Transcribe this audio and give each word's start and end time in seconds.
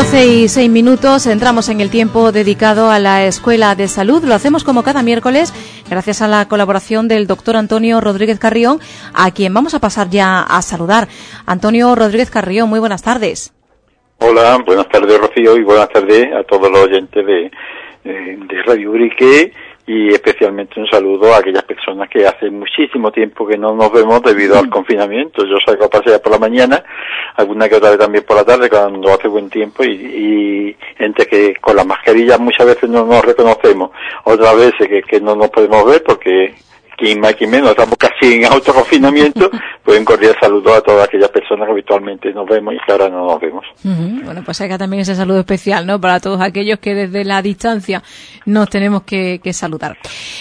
12 0.00 0.26
y 0.26 0.48
6 0.48 0.70
minutos 0.70 1.26
entramos 1.26 1.68
en 1.68 1.82
el 1.82 1.90
tiempo 1.90 2.32
dedicado 2.32 2.90
a 2.90 2.98
la 2.98 3.26
Escuela 3.26 3.74
de 3.74 3.86
Salud. 3.86 4.24
Lo 4.24 4.34
hacemos 4.34 4.64
como 4.64 4.82
cada 4.82 5.02
miércoles 5.02 5.52
gracias 5.90 6.22
a 6.22 6.26
la 6.26 6.48
colaboración 6.48 7.06
del 7.06 7.26
doctor 7.26 7.54
Antonio 7.54 8.00
Rodríguez 8.00 8.38
Carrión, 8.38 8.80
a 9.12 9.30
quien 9.30 9.52
vamos 9.52 9.74
a 9.74 9.78
pasar 9.78 10.08
ya 10.08 10.40
a 10.40 10.62
saludar. 10.62 11.06
Antonio 11.44 11.94
Rodríguez 11.94 12.30
Carrión, 12.30 12.70
muy 12.70 12.80
buenas 12.80 13.02
tardes. 13.02 13.52
Hola, 14.20 14.56
buenas 14.64 14.88
tardes 14.88 15.20
Rocío 15.20 15.58
y 15.58 15.64
buenas 15.64 15.90
tardes 15.90 16.32
a 16.32 16.44
todos 16.44 16.70
los 16.70 16.80
oyentes 16.80 17.26
de, 17.26 17.50
de 18.02 18.62
Radio 18.64 18.92
Urique 18.92 19.52
y 19.92 20.10
especialmente 20.10 20.78
un 20.78 20.86
saludo 20.86 21.34
a 21.34 21.38
aquellas 21.38 21.64
personas 21.64 22.08
que 22.08 22.24
hace 22.24 22.48
muchísimo 22.48 23.10
tiempo 23.10 23.44
que 23.44 23.58
no 23.58 23.74
nos 23.74 23.90
vemos 23.90 24.22
debido 24.22 24.56
al 24.56 24.70
confinamiento. 24.70 25.44
Yo 25.44 25.56
salgo 25.66 25.86
a 25.86 25.90
pasear 25.90 26.22
por 26.22 26.30
la 26.30 26.38
mañana, 26.38 26.84
alguna 27.34 27.68
que 27.68 27.74
otra 27.74 27.90
vez 27.90 27.98
también 27.98 28.22
por 28.22 28.36
la 28.36 28.44
tarde 28.44 28.70
cuando 28.70 29.12
hace 29.12 29.26
buen 29.26 29.50
tiempo 29.50 29.82
y, 29.82 29.90
y 29.90 30.76
gente 30.96 31.26
que 31.26 31.56
con 31.56 31.74
la 31.74 31.82
mascarilla 31.82 32.38
muchas 32.38 32.68
veces 32.68 32.88
no 32.88 33.04
nos 33.04 33.24
reconocemos, 33.24 33.90
otras 34.22 34.56
veces 34.56 34.86
que, 34.86 35.02
que 35.02 35.20
no 35.20 35.34
nos 35.34 35.50
podemos 35.50 35.84
ver 35.84 36.04
porque 36.04 36.54
quien 37.00 37.18
más, 37.18 37.34
quien 37.34 37.50
menos, 37.50 37.70
estamos 37.70 37.96
casi 37.96 38.34
en 38.34 38.44
autoconfinamiento, 38.44 39.50
pues 39.84 39.98
un 39.98 40.04
cordial 40.04 40.36
saludo 40.40 40.74
a 40.74 40.80
todas 40.82 41.08
aquellas 41.08 41.30
personas 41.30 41.66
que 41.66 41.72
habitualmente 41.72 42.32
nos 42.32 42.46
vemos 42.46 42.74
y 42.74 42.76
que 42.76 42.92
ahora 42.92 43.08
no 43.08 43.26
nos 43.26 43.40
vemos. 43.40 43.64
Bueno, 43.82 44.42
pues 44.44 44.60
hay 44.60 44.68
también 44.76 45.00
ese 45.00 45.14
saludo 45.14 45.40
especial, 45.40 45.86
¿no? 45.86 46.00
Para 46.00 46.20
todos 46.20 46.40
aquellos 46.40 46.78
que 46.78 46.94
desde 46.94 47.24
la 47.24 47.40
distancia 47.40 48.02
nos 48.44 48.68
tenemos 48.68 49.02
que, 49.02 49.40
saludar. 49.52 49.96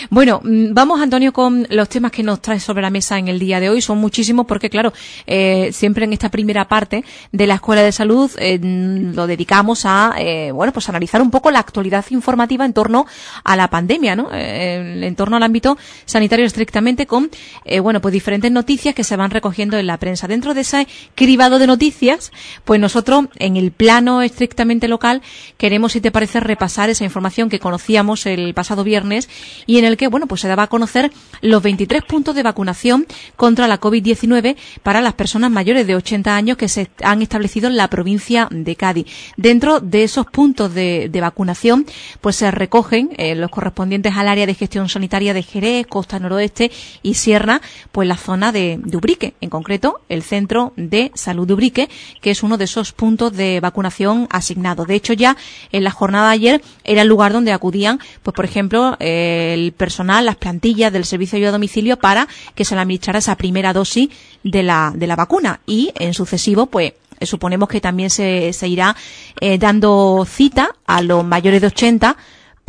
Bueno, 0.10 0.40
mm, 0.44 0.74
vamos, 0.74 1.02
Antonio, 1.02 1.34
con 1.34 1.66
los 1.70 1.90
temas 1.90 2.12
que 2.12 2.22
nos 2.22 2.42
trae 2.42 2.60
sobre 2.60 2.82
la 2.82 2.90
mesa 2.92 3.18
en 3.18 3.28
el 3.28 3.40
día 3.40 3.60
de 3.60 3.70
hoy. 3.70 3.82
Son 3.82 3.98
muchísimos 3.98 4.46
porque, 4.46 4.70
claro, 4.70 4.94
eh, 5.26 5.70
siempre 5.72 6.06
en 6.06 6.14
esta 6.14 6.30
primera 6.30 6.68
parte 6.68 7.04
de 7.32 7.48
la 7.48 7.56
Escuela 7.56 7.82
de 7.82 7.92
Salud 7.92 8.30
eh, 8.38 8.60
lo 8.62 9.26
dedicamos 9.26 9.86
a, 9.86 10.14
eh, 10.20 10.52
bueno, 10.52 10.74
pues 10.74 10.90
analizar 10.90 11.22
un 11.22 11.32
poco 11.32 11.50
la 11.50 11.60
actualidad 11.60 12.06
informativa 12.12 12.66
en 12.66 12.74
torno 12.74 13.08
a 13.44 13.56
la 13.56 13.70
pandemia, 13.70 14.16
¿no? 14.16 14.30
en 14.32 15.16
torno 15.16 15.38
al 15.38 15.44
ámbito 15.44 15.78
sanitario 16.06 16.46
estrictamente 16.50 17.08
con, 17.08 17.30
eh, 17.64 17.80
bueno, 17.80 18.02
pues 18.02 18.12
diferentes 18.12 18.52
noticias 18.52 18.94
que 18.94 19.06
se 19.06 19.16
van 19.16 19.32
recogiendo 19.32 19.78
en 19.78 19.88
la 19.88 19.98
prensa. 19.98 20.28
Dentro 20.28 20.54
de 20.54 20.62
ese 20.62 20.88
cribado 21.16 21.60
de 21.60 21.68
noticias, 21.68 22.32
pues 22.66 22.82
nosotros, 22.82 23.28
en 23.38 23.56
el 23.56 23.72
plano 23.72 24.22
estrictamente 24.22 24.88
local, 24.88 25.22
queremos, 25.58 25.94
si 25.94 26.02
te 26.02 26.12
parece, 26.12 26.40
repasar 26.40 26.90
esa 26.90 27.06
información 27.06 27.50
que 27.50 27.60
conocíamos 27.60 28.26
el 28.26 28.54
pasado 28.54 28.84
viernes 28.84 29.30
y 29.66 29.78
en 29.78 29.86
el 29.86 29.96
que, 29.96 30.08
bueno, 30.08 30.28
pues 30.28 30.42
se 30.42 30.48
daba 30.48 30.64
a 30.64 30.68
conocer 30.68 31.12
los 31.42 31.64
23 31.64 32.04
puntos 32.04 32.36
de 32.36 32.44
vacunación 32.44 33.06
contra 33.36 33.68
la 33.68 33.80
COVID-19 33.80 34.56
para 34.84 35.02
las 35.02 35.14
personas 35.14 35.52
mayores 35.52 35.88
de 35.88 35.96
80 35.96 36.36
años 36.36 36.58
que 36.58 36.68
se 36.68 36.90
han 37.04 37.22
establecido 37.22 37.68
en 37.68 37.78
la 37.78 37.90
provincia 37.90 38.48
de 38.52 38.76
Cádiz. 38.76 39.06
Dentro 39.38 39.80
de 39.80 40.04
esos 40.04 40.26
puntos 40.26 40.74
de, 40.74 41.10
vacunación, 41.20 41.86
pues 42.22 42.38
se 42.38 42.50
recogen 42.50 43.10
eh, 43.18 43.36
los 43.36 43.50
correspondientes 43.52 44.16
al 44.16 44.30
área 44.30 44.46
de 44.46 44.54
gestión 44.54 44.88
sanitaria 44.88 45.34
de 45.34 45.44
Jerez, 45.44 45.86
Costa 45.88 46.18
Noroeste, 46.18 46.39
este 46.46 46.72
y 47.04 47.16
Sierra, 47.16 47.62
pues 47.92 48.08
la 48.08 48.18
zona 48.18 48.52
de, 48.52 48.80
Ubrique, 48.94 49.34
en 49.42 49.50
concreto 49.50 50.02
el 50.10 50.24
Centro 50.24 50.74
de 50.76 51.12
Salud 51.16 51.48
de 51.48 51.54
Ubrique, 51.54 51.90
que 52.22 52.32
es 52.32 52.44
uno 52.44 52.58
de 52.58 52.66
esos 52.66 52.92
puntos 52.92 53.34
de 53.34 53.60
vacunación 53.60 54.28
asignados. 54.30 54.88
De 54.88 54.96
hecho, 54.96 55.14
ya 55.14 55.38
en 55.72 55.84
la 55.84 55.92
jornada 55.92 56.28
de 56.28 56.34
ayer 56.34 56.62
era 56.84 57.02
el 57.04 57.08
lugar 57.08 57.34
donde 57.34 57.54
acudían, 57.54 58.00
pues 58.24 58.36
por 58.36 58.46
ejemplo, 58.46 58.96
el 59.00 59.72
personal, 59.74 60.26
las 60.26 60.36
plantillas 60.36 60.92
del 60.92 61.06
servicio 61.06 61.36
de 61.36 61.40
ayuda 61.40 61.50
a 61.50 61.54
domicilio 61.54 61.98
para 61.98 62.28
que 62.56 62.66
se 62.66 62.76
le 62.76 62.82
administrara 62.82 63.20
esa 63.20 63.36
primera 63.36 63.74
dosis 63.74 64.10
de 64.44 64.64
la, 64.64 64.92
de 64.96 65.08
la 65.08 65.16
vacuna 65.16 65.62
y 65.66 65.92
en 65.96 66.14
sucesivo, 66.14 66.68
pues 66.68 66.94
suponemos 67.22 67.70
que 67.70 67.82
también 67.82 68.10
se, 68.10 68.54
se 68.54 68.68
irá 68.68 68.96
eh, 69.40 69.58
dando 69.58 70.26
cita 70.30 70.76
a 70.86 71.02
los 71.02 71.26
mayores 71.26 71.62
de 71.62 71.68
80 71.68 72.18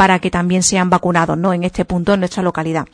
para 0.01 0.19
que 0.19 0.31
también 0.31 0.63
sean 0.63 0.89
vacunados, 0.89 1.37
¿no? 1.37 1.53
En 1.53 1.63
este 1.63 1.85
punto, 1.85 2.15
en 2.15 2.21
nuestra 2.21 2.43
localidad. 2.43 2.87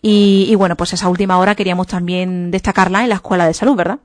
Y, 0.00 0.54
bueno, 0.54 0.76
pues 0.76 0.92
esa 0.92 1.08
última 1.08 1.36
hora 1.40 1.56
queríamos 1.56 1.88
también 1.88 2.52
destacarla 2.52 3.02
en 3.02 3.08
la 3.08 3.16
Escuela 3.16 3.48
de 3.48 3.52
Salud, 3.52 3.74
¿verdad? 3.74 3.98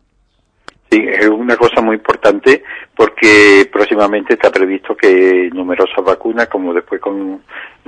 Sí, 0.89 1.05
es 1.07 1.27
una 1.27 1.55
cosa 1.55 1.81
muy 1.81 1.97
importante 1.97 2.63
porque 2.95 3.69
próximamente 3.71 4.33
está 4.33 4.49
previsto 4.49 4.97
que 4.97 5.51
numerosas 5.53 6.03
vacunas, 6.03 6.47
como 6.47 6.73
después 6.73 6.99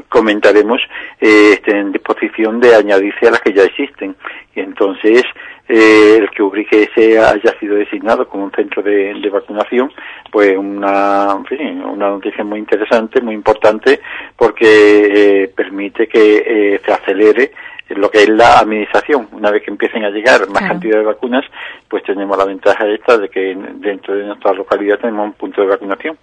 comentaremos, 0.07 0.79
eh, 1.19 1.53
estén 1.53 1.77
en 1.77 1.91
disposición 1.91 2.59
de 2.59 2.75
añadirse 2.75 3.27
a 3.27 3.31
las 3.31 3.41
que 3.41 3.53
ya 3.53 3.63
existen. 3.63 4.15
Y 4.53 4.59
entonces 4.59 5.23
eh, 5.71 6.17
el 6.17 6.31
que 6.31 6.41
Ubrique 6.41 6.89
ese 6.91 7.19
haya 7.19 7.59
sido 7.59 7.75
designado 7.75 8.27
como 8.27 8.45
un 8.45 8.51
centro 8.51 8.81
de, 8.81 9.29
vacunación, 9.31 9.91
pues 10.31 10.57
una, 10.57 11.35
una 11.35 12.09
noticia 12.09 12.43
muy 12.43 12.57
interesante, 12.57 13.21
muy 13.21 13.35
importante, 13.35 13.99
porque 14.35 15.43
eh, 15.43 15.47
permite 15.55 16.07
que 16.07 16.43
eh, 16.45 16.81
se 16.83 16.91
acelere 16.91 17.51
lo 17.89 18.09
que 18.09 18.23
es 18.23 18.29
la 18.29 18.59
administración. 18.59 19.27
Una 19.31 19.51
vez 19.51 19.63
que 19.63 19.71
empiecen 19.71 20.03
a 20.03 20.09
llegar 20.09 20.47
más 20.49 20.63
cantidad 20.63 20.97
de 20.97 21.05
vacunas, 21.05 21.45
pues 21.87 22.03
tenemos 22.03 22.35
la 22.35 22.45
ventaja 22.45 22.87
esta 22.87 23.17
de 23.17 23.29
que 23.29 23.55
dentro 23.75 24.15
de 24.15 24.25
nuestra 24.25 24.53
localidad 24.53 24.99
tenemos 24.99 25.25
un 25.25 25.33
punto 25.33 25.61
de 25.61 25.67
vacunación. 25.67 26.17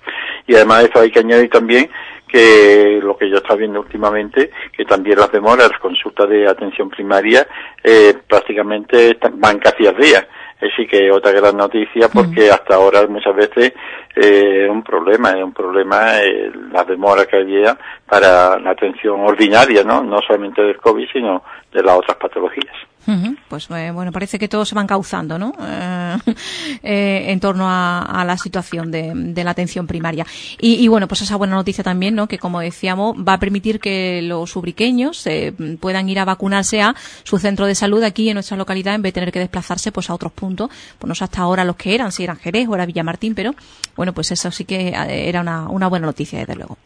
Y 0.46 0.56
además 0.56 0.80
de 0.80 0.88
eso 0.88 1.00
hay 1.00 1.10
que 1.10 1.20
añadir 1.20 1.50
también 1.50 1.88
que 2.36 3.00
lo 3.02 3.16
que 3.16 3.30
yo 3.30 3.36
está 3.36 3.54
viendo 3.54 3.80
últimamente, 3.80 4.50
que 4.76 4.84
también 4.84 5.18
las 5.18 5.32
demoras, 5.32 5.70
las 5.70 5.80
consultas 5.80 6.28
de 6.28 6.46
atención 6.46 6.90
primaria, 6.90 7.46
eh, 7.82 8.12
prácticamente 8.28 9.16
van 9.32 9.58
casi 9.58 9.86
al 9.86 9.96
día. 9.96 10.28
Decir, 10.60 10.88
que 10.88 11.10
otra 11.10 11.32
gran 11.32 11.56
noticia 11.56 12.08
porque 12.08 12.50
hasta 12.50 12.76
ahora 12.76 13.06
muchas 13.06 13.36
veces 13.36 13.72
eh, 14.16 14.66
un 14.68 14.82
problema, 14.82 15.32
es 15.32 15.44
un 15.44 15.52
problema 15.52 16.22
eh, 16.22 16.50
la 16.72 16.84
demora 16.84 17.26
que 17.26 17.36
había 17.36 17.76
para 18.08 18.58
la 18.58 18.70
atención 18.70 19.20
ordinaria, 19.20 19.84
¿no? 19.84 20.02
No 20.02 20.20
solamente 20.22 20.62
del 20.62 20.78
COVID, 20.78 21.06
sino 21.12 21.42
de 21.70 21.82
las 21.82 21.98
otras 21.98 22.16
patologías. 22.16 22.74
Pues 23.48 23.68
eh, 23.70 23.92
bueno, 23.92 24.10
parece 24.10 24.38
que 24.38 24.48
todos 24.48 24.68
se 24.68 24.74
van 24.74 24.86
causando, 24.86 25.38
¿no? 25.38 25.52
Eh, 25.66 26.18
eh, 26.82 27.24
en 27.32 27.40
torno 27.40 27.66
a, 27.68 28.24
la 28.26 28.36
situación 28.38 28.90
de, 28.90 29.44
la 29.44 29.50
atención 29.50 29.86
primaria. 29.86 30.26
Y, 30.58 30.86
bueno, 30.88 31.06
pues 31.08 31.22
esa 31.22 31.36
buena 31.36 31.54
noticia 31.54 31.84
también, 31.84 32.14
¿no? 32.14 32.26
Que 32.26 32.38
como 32.38 32.60
decíamos, 32.60 33.16
va 33.16 33.34
a 33.34 33.38
permitir 33.38 33.80
que 33.80 34.22
los 34.22 34.54
ubriqueños 34.56 35.26
puedan 35.80 36.08
ir 36.08 36.18
a 36.18 36.24
vacunarse 36.24 36.80
a 36.80 36.94
su 37.22 37.38
centro 37.38 37.66
de 37.66 37.74
salud 37.74 38.02
aquí 38.02 38.28
en 38.28 38.34
nuestra 38.34 38.56
localidad 38.56 38.94
en 38.94 39.02
vez 39.02 39.12
de 39.12 39.20
tener 39.20 39.32
que 39.32 39.38
desplazarse 39.38 39.92
pues 39.92 40.08
a 40.10 40.14
otros 40.14 40.32
puntos. 40.32 40.70
Pues 40.98 41.08
no 41.08 41.14
sé 41.14 41.24
hasta 41.24 41.42
ahora 41.42 41.64
los 41.64 41.76
que 41.76 41.94
eran, 41.94 42.12
si 42.12 42.24
eran 42.24 42.36
Jerez 42.36 42.68
o 42.68 42.74
era 42.74 42.86
Villamartín, 42.86 43.34
pero 43.34 43.54
bueno, 43.96 44.05
pues 44.12 44.30
eso 44.30 44.50
sí 44.50 44.64
que 44.64 44.94
era 44.94 45.40
una, 45.40 45.68
una 45.68 45.88
buena 45.88 46.06
noticia, 46.06 46.38
desde 46.40 46.54
luego. 46.56 46.78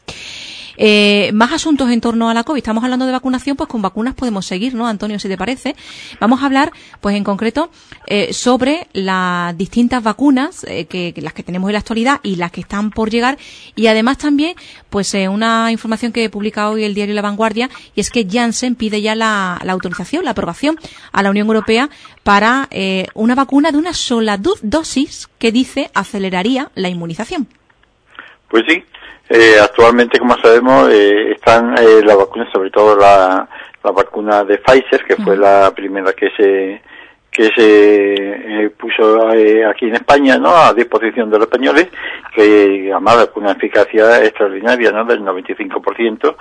Eh, 0.83 1.31
más 1.35 1.53
asuntos 1.53 1.91
en 1.91 2.01
torno 2.01 2.31
a 2.31 2.35
la 2.35 2.43
COVID. 2.43 2.57
Estamos 2.57 2.83
hablando 2.83 3.05
de 3.05 3.13
vacunación, 3.13 3.55
pues 3.55 3.69
con 3.69 3.83
vacunas 3.83 4.15
podemos 4.15 4.47
seguir, 4.47 4.75
¿no, 4.75 4.87
Antonio, 4.87 5.19
si 5.19 5.29
te 5.29 5.37
parece? 5.37 5.77
Vamos 6.21 6.43
a 6.43 6.47
hablar, 6.47 6.73
pues 7.03 7.17
en 7.17 7.23
concreto, 7.23 7.71
eh, 8.07 8.33
sobre 8.33 8.89
las 8.95 9.55
distintas 9.59 10.03
vacunas, 10.03 10.65
eh, 10.65 10.87
que, 10.87 11.13
las 11.19 11.35
que 11.35 11.43
tenemos 11.43 11.69
en 11.69 11.75
la 11.75 11.81
actualidad 11.81 12.21
y 12.23 12.37
las 12.37 12.51
que 12.51 12.63
están 12.63 12.93
por 12.93 13.11
llegar. 13.11 13.37
Y 13.77 13.89
además 13.89 14.17
también, 14.17 14.55
pues 14.89 15.13
una 15.13 15.71
información 15.71 16.13
que 16.13 16.25
he 16.25 16.31
publicado 16.31 16.73
hoy 16.73 16.85
el 16.85 16.95
diario 16.95 17.15
La 17.15 17.21
Vanguardia, 17.21 17.69
y 17.95 18.01
es 18.01 18.11
que 18.11 18.27
Janssen 18.27 18.75
pide 18.75 19.03
ya 19.03 19.15
la, 19.15 19.57
autorización, 19.57 20.25
la 20.25 20.31
aprobación 20.31 20.79
a 21.13 21.23
la 21.23 21.29
Unión 21.29 21.47
Europea 21.47 21.91
para 22.23 22.71
una 23.15 23.35
vacuna 23.35 23.71
de 23.71 23.77
una 23.77 23.93
sola 23.93 24.39
dosis 24.39 25.29
que 25.39 25.53
dice 25.53 25.91
aceleraría 25.93 26.71
la 26.75 26.89
inmunización. 26.89 27.49
Pues 28.49 28.65
sí, 28.67 28.83
eh, 29.33 29.61
actualmente, 29.63 30.19
como 30.19 30.37
sabemos, 30.39 30.89
eh, 30.93 31.33
están 31.33 31.75
eh, 31.79 32.03
las 32.05 32.17
vacunas, 32.17 32.49
sobre 32.53 32.69
todo 32.71 32.97
la, 32.97 33.49
la 33.85 33.91
vacuna 33.93 34.43
de 34.43 34.59
Pfizer, 34.59 35.05
que 35.05 35.15
fue 35.23 35.37
la 35.37 35.73
primera 35.73 36.13
que 36.13 36.31
se 36.37 36.83
que 37.31 37.49
se 37.55 38.15
eh, 38.65 38.71
puso 38.71 39.29
aquí 39.29 39.87
en 39.87 39.95
España, 39.95 40.37
¿no? 40.37 40.49
A 40.49 40.75
disposición 40.75 41.31
de 41.31 41.39
los 41.39 41.47
españoles, 41.47 41.87
que 42.35 42.91
además 42.93 43.29
con 43.29 43.45
una 43.45 43.53
eficacia 43.53 44.25
extraordinaria, 44.25 44.91
¿no? 44.91 45.05
Del 45.05 45.21
95%, 45.21 46.37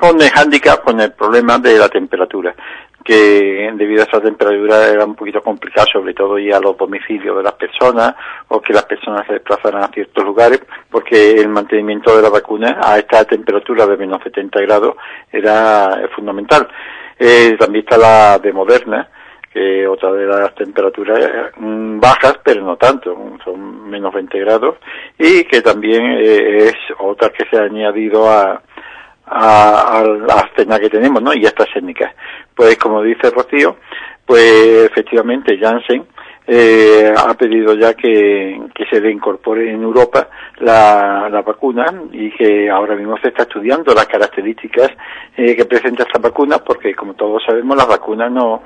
con 0.00 0.20
el 0.20 0.30
handicap, 0.34 0.82
con 0.82 1.00
el 1.00 1.12
problema 1.12 1.58
de 1.58 1.78
la 1.78 1.88
temperatura 1.88 2.56
que 3.02 3.70
debido 3.74 4.02
a 4.02 4.06
esa 4.06 4.20
temperatura 4.20 4.88
era 4.88 5.04
un 5.04 5.14
poquito 5.14 5.42
complicado, 5.42 5.86
sobre 5.92 6.14
todo 6.14 6.38
ir 6.38 6.54
a 6.54 6.60
los 6.60 6.76
domicilios 6.76 7.36
de 7.36 7.42
las 7.42 7.54
personas 7.54 8.14
o 8.48 8.60
que 8.60 8.72
las 8.72 8.84
personas 8.84 9.26
se 9.26 9.34
desplazaran 9.34 9.84
a 9.84 9.88
ciertos 9.88 10.24
lugares, 10.24 10.60
porque 10.90 11.32
el 11.32 11.48
mantenimiento 11.48 12.16
de 12.16 12.22
la 12.22 12.30
vacuna 12.30 12.80
a 12.82 12.98
esta 12.98 13.24
temperatura 13.24 13.86
de 13.86 13.96
menos 13.96 14.22
70 14.22 14.60
grados 14.60 14.96
era 15.30 16.08
fundamental. 16.14 16.68
Eh, 17.18 17.56
también 17.58 17.84
está 17.84 17.98
la 17.98 18.38
de 18.38 18.52
Moderna, 18.52 19.08
que 19.52 19.86
otra 19.86 20.12
de 20.12 20.26
las 20.26 20.54
temperaturas 20.54 21.52
mm, 21.56 22.00
bajas, 22.00 22.38
pero 22.42 22.62
no 22.64 22.76
tanto, 22.76 23.14
son 23.44 23.90
menos 23.90 24.12
20 24.14 24.38
grados, 24.40 24.76
y 25.18 25.44
que 25.44 25.60
también 25.60 26.02
eh, 26.18 26.68
es 26.68 26.74
otra 26.98 27.30
que 27.30 27.44
se 27.50 27.58
ha 27.58 27.64
añadido 27.64 28.28
a, 28.28 28.62
a, 29.32 30.02
la 30.04 30.48
escena 30.50 30.78
que 30.78 30.90
tenemos, 30.90 31.22
¿no? 31.22 31.32
Y 31.34 31.44
a 31.44 31.48
estas 31.48 31.72
técnicas. 31.72 32.14
Pues 32.54 32.76
como 32.76 33.02
dice 33.02 33.30
Rocío, 33.30 33.76
pues 34.26 34.86
efectivamente 34.90 35.58
Janssen 35.58 36.06
eh, 36.46 37.12
ha 37.16 37.34
pedido 37.34 37.74
ya 37.74 37.94
que, 37.94 38.60
que 38.74 38.84
se 38.86 39.00
le 39.00 39.12
incorpore 39.12 39.70
en 39.70 39.82
Europa 39.82 40.28
la, 40.58 41.28
la, 41.30 41.40
vacuna 41.40 41.86
y 42.10 42.30
que 42.32 42.68
ahora 42.68 42.96
mismo 42.96 43.16
se 43.18 43.28
está 43.28 43.42
estudiando 43.42 43.94
las 43.94 44.06
características 44.06 44.90
eh, 45.36 45.54
que 45.54 45.64
presenta 45.66 46.02
esta 46.02 46.18
vacuna 46.18 46.58
porque 46.58 46.96
como 46.96 47.14
todos 47.14 47.44
sabemos 47.46 47.76
las 47.76 47.86
vacunas 47.86 48.32
no, 48.32 48.62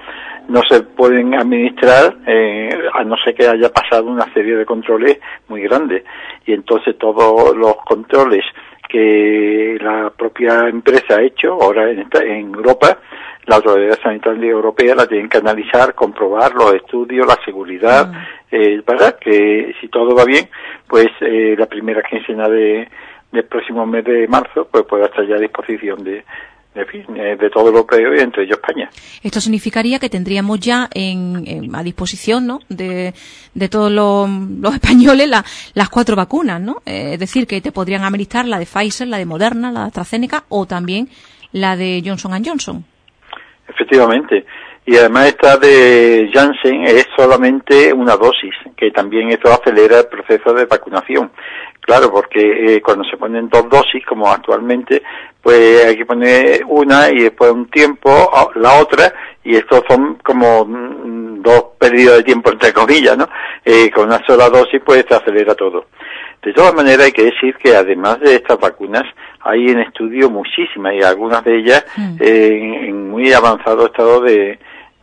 no 0.49 0.63
se 0.67 0.85
pueden 0.85 1.35
administrar 1.35 2.17
eh, 2.27 2.71
a 2.95 3.05
no 3.05 3.15
ser 3.19 3.35
que 3.35 3.47
haya 3.47 3.71
pasado 3.71 4.07
una 4.07 4.33
serie 4.33 4.57
de 4.57 4.65
controles 4.65 5.19
muy 5.49 5.61
grandes 5.63 6.03
y 6.47 6.55
entonces 6.55 6.97
todos 6.97 7.55
los 7.55 7.77
controles 7.85 8.45
que 8.89 9.79
la 9.81 10.11
propia 10.11 10.69
empresa 10.69 11.17
ha 11.17 11.23
hecho 11.23 11.53
ahora 11.53 11.91
en, 11.91 12.01
esta, 12.01 12.23
en 12.23 12.55
Europa 12.55 12.99
la 13.47 13.57
Autoridad 13.57 13.99
Sanitaria 14.03 14.51
Europea 14.51 14.95
la 14.95 15.07
tienen 15.07 15.29
que 15.29 15.39
analizar, 15.39 15.95
comprobar 15.95 16.53
los 16.55 16.75
estudios, 16.75 17.27
la 17.27 17.39
seguridad, 17.45 18.09
mm. 18.09 18.17
eh, 18.51 18.83
¿verdad? 18.87 19.19
Que 19.21 19.75
si 19.81 19.89
todo 19.89 20.15
va 20.15 20.25
bien, 20.25 20.49
pues 20.89 21.07
eh, 21.21 21.55
la 21.57 21.67
primera 21.67 22.03
quincena 22.03 22.49
de, 22.49 22.89
del 23.31 23.45
próximo 23.45 23.87
mes 23.87 24.05
de 24.05 24.27
marzo, 24.27 24.67
pues 24.71 24.85
pueda 24.85 25.07
estar 25.07 25.27
ya 25.27 25.37
a 25.37 25.41
disposición 25.41 26.03
de, 26.03 26.25
de, 26.77 26.85
fin, 26.85 27.05
eh, 27.17 27.37
de 27.37 27.51
todo 27.51 27.69
europeo 27.69 28.15
y 28.15 28.21
entre 28.21 28.45
ellos 28.45 28.59
España. 28.59 28.91
Esto 29.23 29.41
significaría 29.41 29.99
que 29.99 30.09
tendríamos 30.09 30.61
ya 30.61 30.89
en, 30.95 31.75
a 31.75 31.83
disposición 31.83 32.47
¿no? 32.47 32.61
de, 32.69 33.15
de 33.55 33.69
todos 33.69 33.91
los, 33.91 34.29
los 34.61 34.75
españoles 34.75 35.29
la, 35.29 35.45
las 35.75 35.89
cuatro 35.89 36.15
vacunas, 36.15 36.61
¿no? 36.61 36.77
Eh, 36.85 37.15
es 37.15 37.19
decir, 37.19 37.47
que 37.47 37.61
te 37.61 37.73
podrían 37.73 38.05
administrar 38.05 38.47
la 38.47 38.59
de 38.59 38.67
Pfizer, 38.67 39.09
la 39.09 39.19
de 39.19 39.27
Moderna, 39.27 39.73
la 39.73 39.81
de 39.81 39.87
AstraZeneca 39.87 40.45
o 40.49 40.67
también 40.67 41.09
la 41.53 41.77
de 41.77 42.03
Johnson 42.05 42.45
Johnson. 42.45 42.85
Efectivamente. 43.69 44.45
Y 44.89 44.97
además 44.97 45.27
esta 45.27 45.57
de 45.57 46.31
Janssen 46.33 46.85
es 46.85 47.09
solamente 47.17 47.93
una 47.93 48.17
dosis, 48.17 48.55
que 48.77 48.93
también 48.93 49.31
esto 49.31 49.51
acelera 49.51 49.99
el 49.99 50.07
proceso 50.07 50.55
de 50.55 50.67
vacunación. 50.67 51.33
Claro, 51.87 52.11
porque 52.11 52.41
eh, 52.77 52.83
cuando 52.83 53.05
se 53.05 53.17
ponen 53.17 53.49
dos 53.49 53.69
dosis, 53.71 54.05
como 54.05 54.29
actualmente, 54.29 55.03
pues 55.41 55.87
hay 55.87 55.97
que 55.97 56.05
poner 56.05 56.65
una 56.67 57.09
y 57.11 57.21
después 57.21 57.53
un 57.53 57.71
tiempo 57.71 58.29
la 58.57 58.81
otra, 58.81 59.15
y 59.45 59.55
estos 59.55 59.85
son 59.89 60.17
como 60.17 60.65
mm, 60.65 61.43
dos 61.43 61.67
periodos 61.79 62.19
de 62.19 62.25
tiempo 62.25 62.51
entre 62.51 62.73
comillas, 62.73 63.17
¿no? 63.17 63.29
Eh, 63.65 63.89
con 63.93 64.07
una 64.07 64.21
sola 64.27 64.51
dosis 64.51 64.83
pues 64.85 65.05
se 65.09 65.15
acelera 65.15 65.55
todo. 65.55 65.87
De 66.43 66.53
todas 66.53 66.75
maneras 66.75 67.07
hay 67.07 67.13
que 67.13 67.27
decir 67.27 67.55
que 67.57 67.77
además 67.77 68.19
de 68.19 68.35
estas 68.35 68.59
vacunas 68.59 69.05
hay 69.41 69.69
en 69.69 69.79
estudio 69.79 70.29
muchísimas 70.29 70.93
y 70.95 71.03
algunas 71.03 71.45
de 71.45 71.59
ellas 71.59 71.85
mm. 71.97 72.17
en, 72.19 73.11
muy 73.11 73.33
avanzado 73.33 73.87
estado 73.87 74.23
de, 74.23 74.59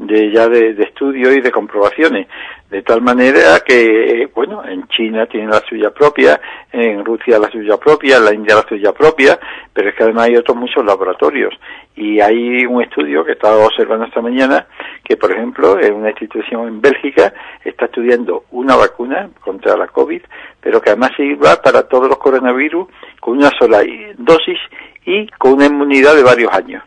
de 0.07 0.31
ya 0.31 0.47
de, 0.47 0.71
estudio 0.83 1.33
y 1.33 1.41
de 1.41 1.51
comprobaciones. 1.51 2.27
De 2.69 2.81
tal 2.81 3.01
manera 3.01 3.59
que, 3.65 4.27
bueno, 4.33 4.63
en 4.65 4.87
China 4.87 5.27
tiene 5.27 5.47
la 5.47 5.61
suya 5.67 5.91
propia, 5.91 6.39
en 6.71 7.05
Rusia 7.05 7.37
la 7.37 7.49
suya 7.51 7.77
propia, 7.77 8.17
en 8.17 8.25
la 8.25 8.33
India 8.33 8.55
la 8.55 8.67
suya 8.67 8.91
propia, 8.91 9.39
pero 9.71 9.89
es 9.89 9.95
que 9.95 10.03
además 10.03 10.27
hay 10.27 10.37
otros 10.37 10.57
muchos 10.57 10.83
laboratorios. 10.83 11.53
Y 11.95 12.19
hay 12.19 12.65
un 12.65 12.81
estudio 12.81 13.23
que 13.23 13.33
estaba 13.33 13.65
observando 13.65 14.05
esta 14.05 14.21
mañana, 14.21 14.65
que 15.03 15.17
por 15.17 15.31
ejemplo, 15.31 15.79
en 15.79 15.93
una 15.93 16.09
institución 16.09 16.67
en 16.67 16.81
Bélgica 16.81 17.33
está 17.63 17.85
estudiando 17.85 18.45
una 18.51 18.75
vacuna 18.75 19.29
contra 19.39 19.77
la 19.77 19.87
COVID, 19.87 20.21
pero 20.59 20.81
que 20.81 20.89
además 20.89 21.11
sirva 21.15 21.61
para 21.61 21.83
todos 21.83 22.07
los 22.07 22.17
coronavirus 22.17 22.87
con 23.19 23.37
una 23.37 23.51
sola 23.59 23.83
dosis 24.17 24.59
y 25.05 25.27
con 25.27 25.53
una 25.53 25.65
inmunidad 25.65 26.15
de 26.15 26.23
varios 26.23 26.51
años. 26.51 26.83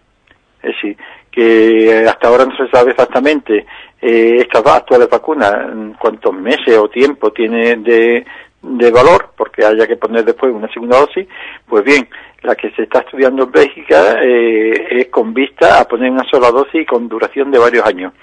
Es 0.63 0.75
decir, 0.75 0.97
que 1.37 2.07
hasta 2.09 2.29
ahora 2.29 2.47
no 2.47 2.57
se 2.57 2.67
sabe 2.71 2.93
exactamente 2.93 3.67
eh, 4.01 4.39
estas 4.41 4.67
actuales 4.67 5.07
vacunas 5.11 5.53
cuántos 5.99 6.33
meses 6.33 6.79
o 6.79 6.89
tiempo 6.89 7.31
tiene 7.31 7.77
de, 7.77 8.25
de 8.63 8.91
valor, 8.91 9.33
porque 9.37 9.63
haya 9.63 9.87
que 9.87 9.99
poner 9.99 10.25
después 10.25 10.51
una 10.51 10.73
segunda 10.73 10.99
dosis, 10.99 11.29
pues 11.69 11.85
bien, 11.85 12.09
la 12.43 12.55
que 12.55 12.71
se 12.71 12.85
está 12.85 13.01
estudiando 13.01 13.45
en 13.45 13.53
Bélgica 13.53 14.17
eh, 14.23 15.01
es 15.03 15.09
con 15.09 15.35
vista 15.35 15.79
a 15.79 15.85
poner 15.85 16.11
una 16.11 16.25
sola 16.25 16.51
dosis 16.51 16.87
con 16.87 17.07
duración 17.07 17.51
de 17.51 17.59
varios 17.59 17.85
años. 17.85 18.15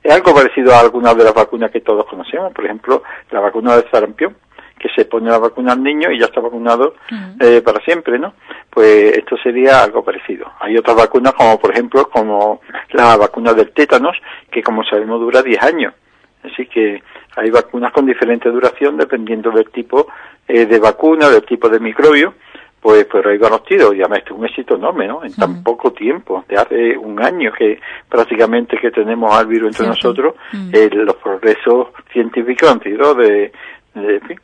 Es 0.00 0.12
algo 0.12 0.32
parecido 0.32 0.72
a 0.72 0.78
algunas 0.78 1.16
de 1.16 1.24
las 1.24 1.34
vacunas 1.34 1.72
que 1.72 1.80
todos 1.80 2.06
conocemos, 2.06 2.52
por 2.52 2.64
ejemplo, 2.64 3.02
la 3.32 3.40
vacuna 3.40 3.76
de 3.76 3.90
sarampión, 3.90 4.36
que 4.80 4.88
se 4.96 5.04
pone 5.04 5.30
la 5.30 5.38
vacuna 5.38 5.72
al 5.72 5.82
niño 5.82 6.10
y 6.10 6.18
ya 6.18 6.24
está 6.24 6.40
vacunado 6.40 6.94
eh, 7.38 7.60
para 7.60 7.84
siempre, 7.84 8.18
¿no? 8.18 8.32
Pues 8.70 9.18
esto 9.18 9.36
sería 9.36 9.82
algo 9.82 10.02
parecido. 10.02 10.50
Hay 10.58 10.76
otras 10.76 10.96
vacunas 10.96 11.34
como 11.34 11.60
por 11.60 11.70
ejemplo 11.72 12.08
como 12.08 12.62
la 12.92 13.16
vacuna 13.18 13.52
del 13.52 13.72
tétanos, 13.72 14.16
que 14.50 14.62
como 14.62 14.82
sabemos 14.82 15.20
dura 15.20 15.42
10 15.42 15.62
años. 15.62 15.94
Así 16.42 16.66
que 16.66 17.02
hay 17.36 17.50
vacunas 17.50 17.92
con 17.92 18.06
diferente 18.06 18.48
duración 18.48 18.96
dependiendo 18.96 19.50
del 19.50 19.68
tipo 19.70 20.06
eh, 20.48 20.64
de 20.64 20.78
vacuna, 20.78 21.28
del 21.28 21.44
tipo 21.44 21.68
de 21.68 21.78
microbio, 21.78 22.34
pues, 22.80 23.04
pues 23.04 23.26
ahí 23.26 23.36
van 23.36 23.50
los 23.50 23.64
tiros. 23.64 23.94
Y 23.94 24.00
además 24.00 24.20
es 24.24 24.30
un 24.30 24.46
éxito 24.46 24.76
enorme, 24.76 25.06
¿no? 25.06 25.22
En 25.22 25.34
tan 25.34 25.62
poco 25.62 25.92
tiempo, 25.92 26.44
de 26.48 26.56
hace 26.56 26.96
un 26.96 27.22
año 27.22 27.52
que 27.52 27.78
prácticamente 28.08 28.78
que 28.78 28.90
tenemos 28.90 29.34
al 29.34 29.46
virus 29.46 29.68
entre 29.68 29.88
nosotros, 29.88 30.36
eh, 30.72 30.88
los 30.90 31.16
progresos 31.16 31.88
científicos 32.10 32.70
han 32.70 32.82
sido 32.82 33.14
de, 33.14 33.52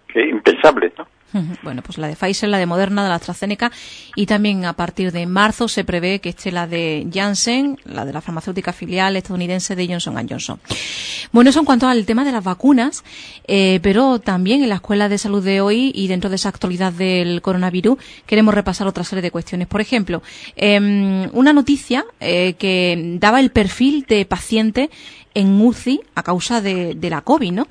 que 0.08 0.28
impensables, 0.28 0.92
¿no? 0.98 1.06
Bueno, 1.62 1.82
pues 1.82 1.98
la 1.98 2.08
de 2.08 2.16
Pfizer, 2.16 2.48
la 2.48 2.58
de 2.58 2.66
Moderna, 2.66 3.02
de 3.02 3.08
la 3.08 3.16
AstraZeneca 3.16 3.70
y 4.14 4.26
también 4.26 4.64
a 4.64 4.74
partir 4.74 5.12
de 5.12 5.26
marzo 5.26 5.68
se 5.68 5.84
prevé 5.84 6.20
que 6.20 6.30
esté 6.30 6.52
la 6.52 6.66
de 6.66 7.06
Janssen, 7.12 7.78
la 7.84 8.04
de 8.04 8.12
la 8.12 8.20
farmacéutica 8.20 8.72
filial 8.72 9.16
estadounidense 9.16 9.76
de 9.76 9.86
Johnson 9.86 10.26
Johnson. 10.28 10.60
Bueno, 11.32 11.50
eso 11.50 11.60
en 11.60 11.66
cuanto 11.66 11.88
al 11.88 12.06
tema 12.06 12.24
de 12.24 12.32
las 12.32 12.44
vacunas, 12.44 13.04
eh, 13.46 13.80
pero 13.82 14.18
también 14.18 14.62
en 14.62 14.68
la 14.68 14.76
Escuela 14.76 15.08
de 15.08 15.18
Salud 15.18 15.44
de 15.44 15.60
hoy 15.60 15.92
y 15.94 16.08
dentro 16.08 16.30
de 16.30 16.36
esa 16.36 16.48
actualidad 16.48 16.92
del 16.92 17.42
coronavirus 17.42 17.98
queremos 18.26 18.54
repasar 18.54 18.86
otra 18.86 19.04
serie 19.04 19.22
de 19.22 19.30
cuestiones. 19.30 19.66
Por 19.68 19.80
ejemplo, 19.80 20.22
eh, 20.56 21.28
una 21.32 21.52
noticia 21.52 22.04
eh, 22.20 22.54
que 22.54 23.16
daba 23.18 23.40
el 23.40 23.50
perfil 23.50 24.04
de 24.08 24.24
paciente 24.24 24.90
en 25.36 25.60
UCI 25.60 26.00
a 26.14 26.22
causa 26.22 26.62
de, 26.62 26.94
de 26.94 27.10
la 27.10 27.20
COVID, 27.20 27.52
¿no? 27.52 27.66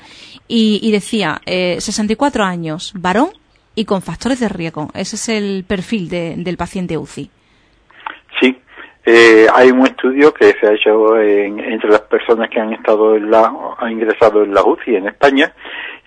Y, 0.48 0.80
y 0.84 0.92
decía, 0.92 1.42
eh, 1.46 1.78
64 1.80 2.44
años, 2.44 2.94
varón 2.96 3.30
y 3.74 3.86
con 3.86 4.04
factores 4.04 4.40
de 4.40 4.50
riesgo. 4.50 4.90
Ese 4.94 5.16
es 5.16 5.30
el 5.30 5.66
perfil 5.68 6.08
de, 6.08 6.36
del 6.38 6.58
paciente 6.58 6.96
UCI. 6.96 7.30
Sí, 8.40 8.56
eh, 9.04 9.48
hay 9.52 9.72
un 9.72 9.86
estudio 9.88 10.32
que 10.32 10.54
se 10.60 10.68
ha 10.68 10.74
hecho 10.74 11.20
entre 11.20 11.90
las 11.90 12.02
personas 12.02 12.50
que 12.50 12.60
han 12.60 12.74
estado 12.74 13.16
en 13.16 13.32
la, 13.32 13.52
han 13.80 13.92
ingresado 13.92 14.44
en 14.44 14.54
la 14.54 14.64
UCI 14.64 14.98
en 14.98 15.08
España, 15.08 15.52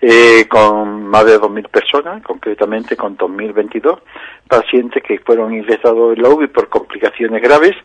eh, 0.01 0.47
con 0.47 1.07
más 1.07 1.25
de 1.25 1.39
2.000 1.39 1.67
personas, 1.69 2.23
concretamente 2.23 2.95
con 2.95 3.17
2.022 3.17 3.99
pacientes 4.47 5.03
que 5.03 5.19
fueron 5.19 5.53
ingresados 5.53 6.15
en 6.15 6.23
la 6.23 6.29
UCI 6.29 6.47
por 6.47 6.69
complicaciones 6.69 7.41
graves 7.41 7.75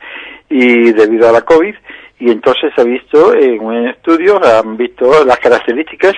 y 0.49 0.93
debido 0.93 1.29
a 1.29 1.33
la 1.33 1.43
COVID 1.43 1.75
y 2.25 2.31
entonces 2.31 2.73
se 2.75 2.81
ha 2.81 2.85
visto 2.85 3.35
en 3.35 3.61
un 3.61 3.87
estudio, 3.87 4.41
han 4.43 4.79
visto 4.79 5.25
las 5.27 5.39
características 5.39 6.15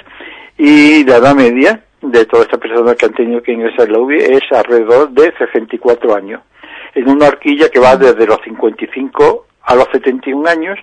y 0.56 1.04
la 1.04 1.16
edad 1.16 1.34
media 1.34 1.82
de 2.00 2.24
todas 2.26 2.46
estas 2.46 2.60
personas 2.60 2.94
que 2.94 3.06
han 3.06 3.12
tenido 3.12 3.42
que 3.42 3.50
ingresar 3.50 3.88
en 3.88 3.94
la 3.94 3.98
UBI 3.98 4.18
es 4.18 4.42
alrededor 4.52 5.10
de 5.10 5.34
64 5.36 6.14
años. 6.14 6.42
En 6.94 7.08
una 7.08 7.26
horquilla 7.26 7.68
que 7.70 7.80
va 7.80 7.96
desde 7.96 8.24
los 8.24 8.38
55 8.44 9.46
a 9.62 9.74
los 9.74 9.88
71 9.90 10.48
años, 10.48 10.78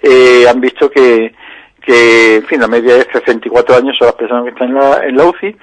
eh, 0.00 0.46
han 0.48 0.60
visto 0.60 0.88
que, 0.88 1.34
que, 1.80 2.36
en 2.36 2.44
fin, 2.44 2.60
la 2.60 2.68
media 2.68 2.98
es 2.98 3.08
64 3.12 3.74
años 3.74 3.96
son 3.98 4.06
las 4.06 4.14
personas 4.14 4.44
que 4.44 4.50
están 4.50 4.68
en 4.68 4.74
la, 4.74 5.04
en 5.04 5.16
la 5.16 5.24
UCI, 5.24 5.56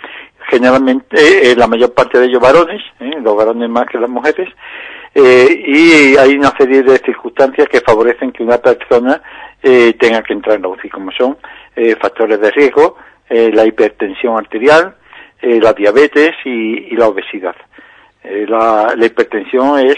generalmente 0.49 1.51
eh, 1.51 1.55
la 1.55 1.67
mayor 1.67 1.93
parte 1.93 2.19
de 2.19 2.25
ellos 2.25 2.41
varones, 2.41 2.81
eh, 2.99 3.11
los 3.21 3.33
varones 3.33 3.69
más 3.69 3.87
que 3.87 3.97
las 3.97 4.09
mujeres, 4.09 4.49
eh, 5.17 5.63
y 5.65 6.17
hay 6.17 6.35
una 6.35 6.51
serie 6.57 6.83
de 6.83 6.97
circunstancias 6.97 7.69
que 7.69 7.79
favorecen 7.79 8.33
que 8.33 8.43
una 8.43 8.57
persona 8.57 9.21
eh, 9.63 9.93
tenga 9.93 10.21
que 10.21 10.33
entrar 10.33 10.57
en 10.57 10.63
la 10.63 10.67
UCI, 10.67 10.89
como 10.89 11.09
son 11.13 11.37
eh, 11.73 11.95
factores 11.95 12.41
de 12.41 12.51
riesgo, 12.51 12.97
la 13.27 13.65
hipertensión 13.65 14.37
arterial, 14.37 14.95
la 15.41 15.73
diabetes 15.73 16.35
y, 16.45 16.93
y 16.93 16.95
la 16.95 17.07
obesidad. 17.07 17.55
Eh, 18.27 18.45
la, 18.47 18.95
hipertensión 19.05 19.79
es 19.79 19.97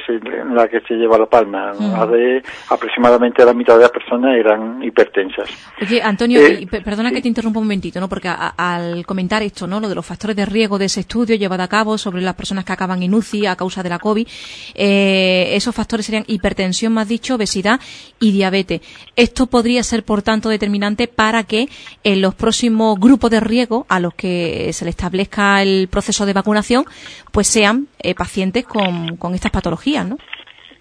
la 0.51 0.67
que 0.67 0.81
se 0.81 0.95
lleva 0.95 1.17
la 1.17 1.25
palma. 1.27 1.71
de, 1.71 2.43
aproximadamente 2.69 3.45
la 3.45 3.53
mitad 3.53 3.75
de 3.75 3.81
las 3.81 3.91
personas 3.91 4.35
eran 4.35 4.83
hipertensas. 4.83 5.49
Oye, 5.81 6.01
Antonio, 6.01 6.41
eh, 6.41 6.67
perdona 6.67 7.11
que 7.11 7.21
te 7.21 7.27
interrumpa 7.27 7.59
un 7.59 7.65
momentito, 7.65 7.99
¿no? 7.99 8.09
Porque 8.09 8.29
al 8.29 9.05
comentar 9.05 9.41
esto, 9.43 9.65
¿no? 9.65 9.79
Lo 9.79 9.87
de 9.87 9.95
los 9.95 10.05
factores 10.05 10.35
de 10.35 10.45
riesgo 10.45 10.77
de 10.77 10.85
ese 10.85 11.01
estudio 11.01 11.35
llevado 11.35 11.63
a 11.63 11.67
cabo 11.67 11.97
sobre 11.97 12.21
las 12.21 12.35
personas 12.35 12.65
que 12.65 12.73
acaban 12.73 13.01
en 13.01 13.13
UCI 13.13 13.45
a 13.45 13.55
causa 13.55 13.81
de 13.81 13.89
la 13.89 13.99
COVID, 13.99 14.27
eh, 14.75 15.49
esos 15.53 15.73
factores 15.73 16.05
serían 16.05 16.25
hipertensión, 16.27 16.93
más 16.93 17.07
dicho, 17.07 17.35
obesidad 17.35 17.79
y 18.19 18.31
diabetes. 18.31 18.81
Esto 19.15 19.47
podría 19.47 19.83
ser, 19.83 20.03
por 20.03 20.21
tanto, 20.21 20.49
determinante 20.49 21.07
para 21.07 21.43
que 21.43 21.69
en 22.03 22.21
los 22.21 22.35
próximos 22.35 22.99
grupos 22.99 23.31
de 23.31 23.39
riesgo 23.39 23.85
a 23.87 23.99
los 23.99 24.13
que 24.15 24.71
se 24.73 24.83
le 24.83 24.91
establezca 24.91 25.61
el 25.61 25.87
proceso 25.87 26.25
de 26.25 26.33
vacunación, 26.33 26.85
pues 27.31 27.47
sean 27.47 27.87
pacientes 28.15 28.65
con, 28.65 29.17
con 29.17 29.33
estas 29.33 29.51
patologías, 29.51 30.07
¿no? 30.07 30.17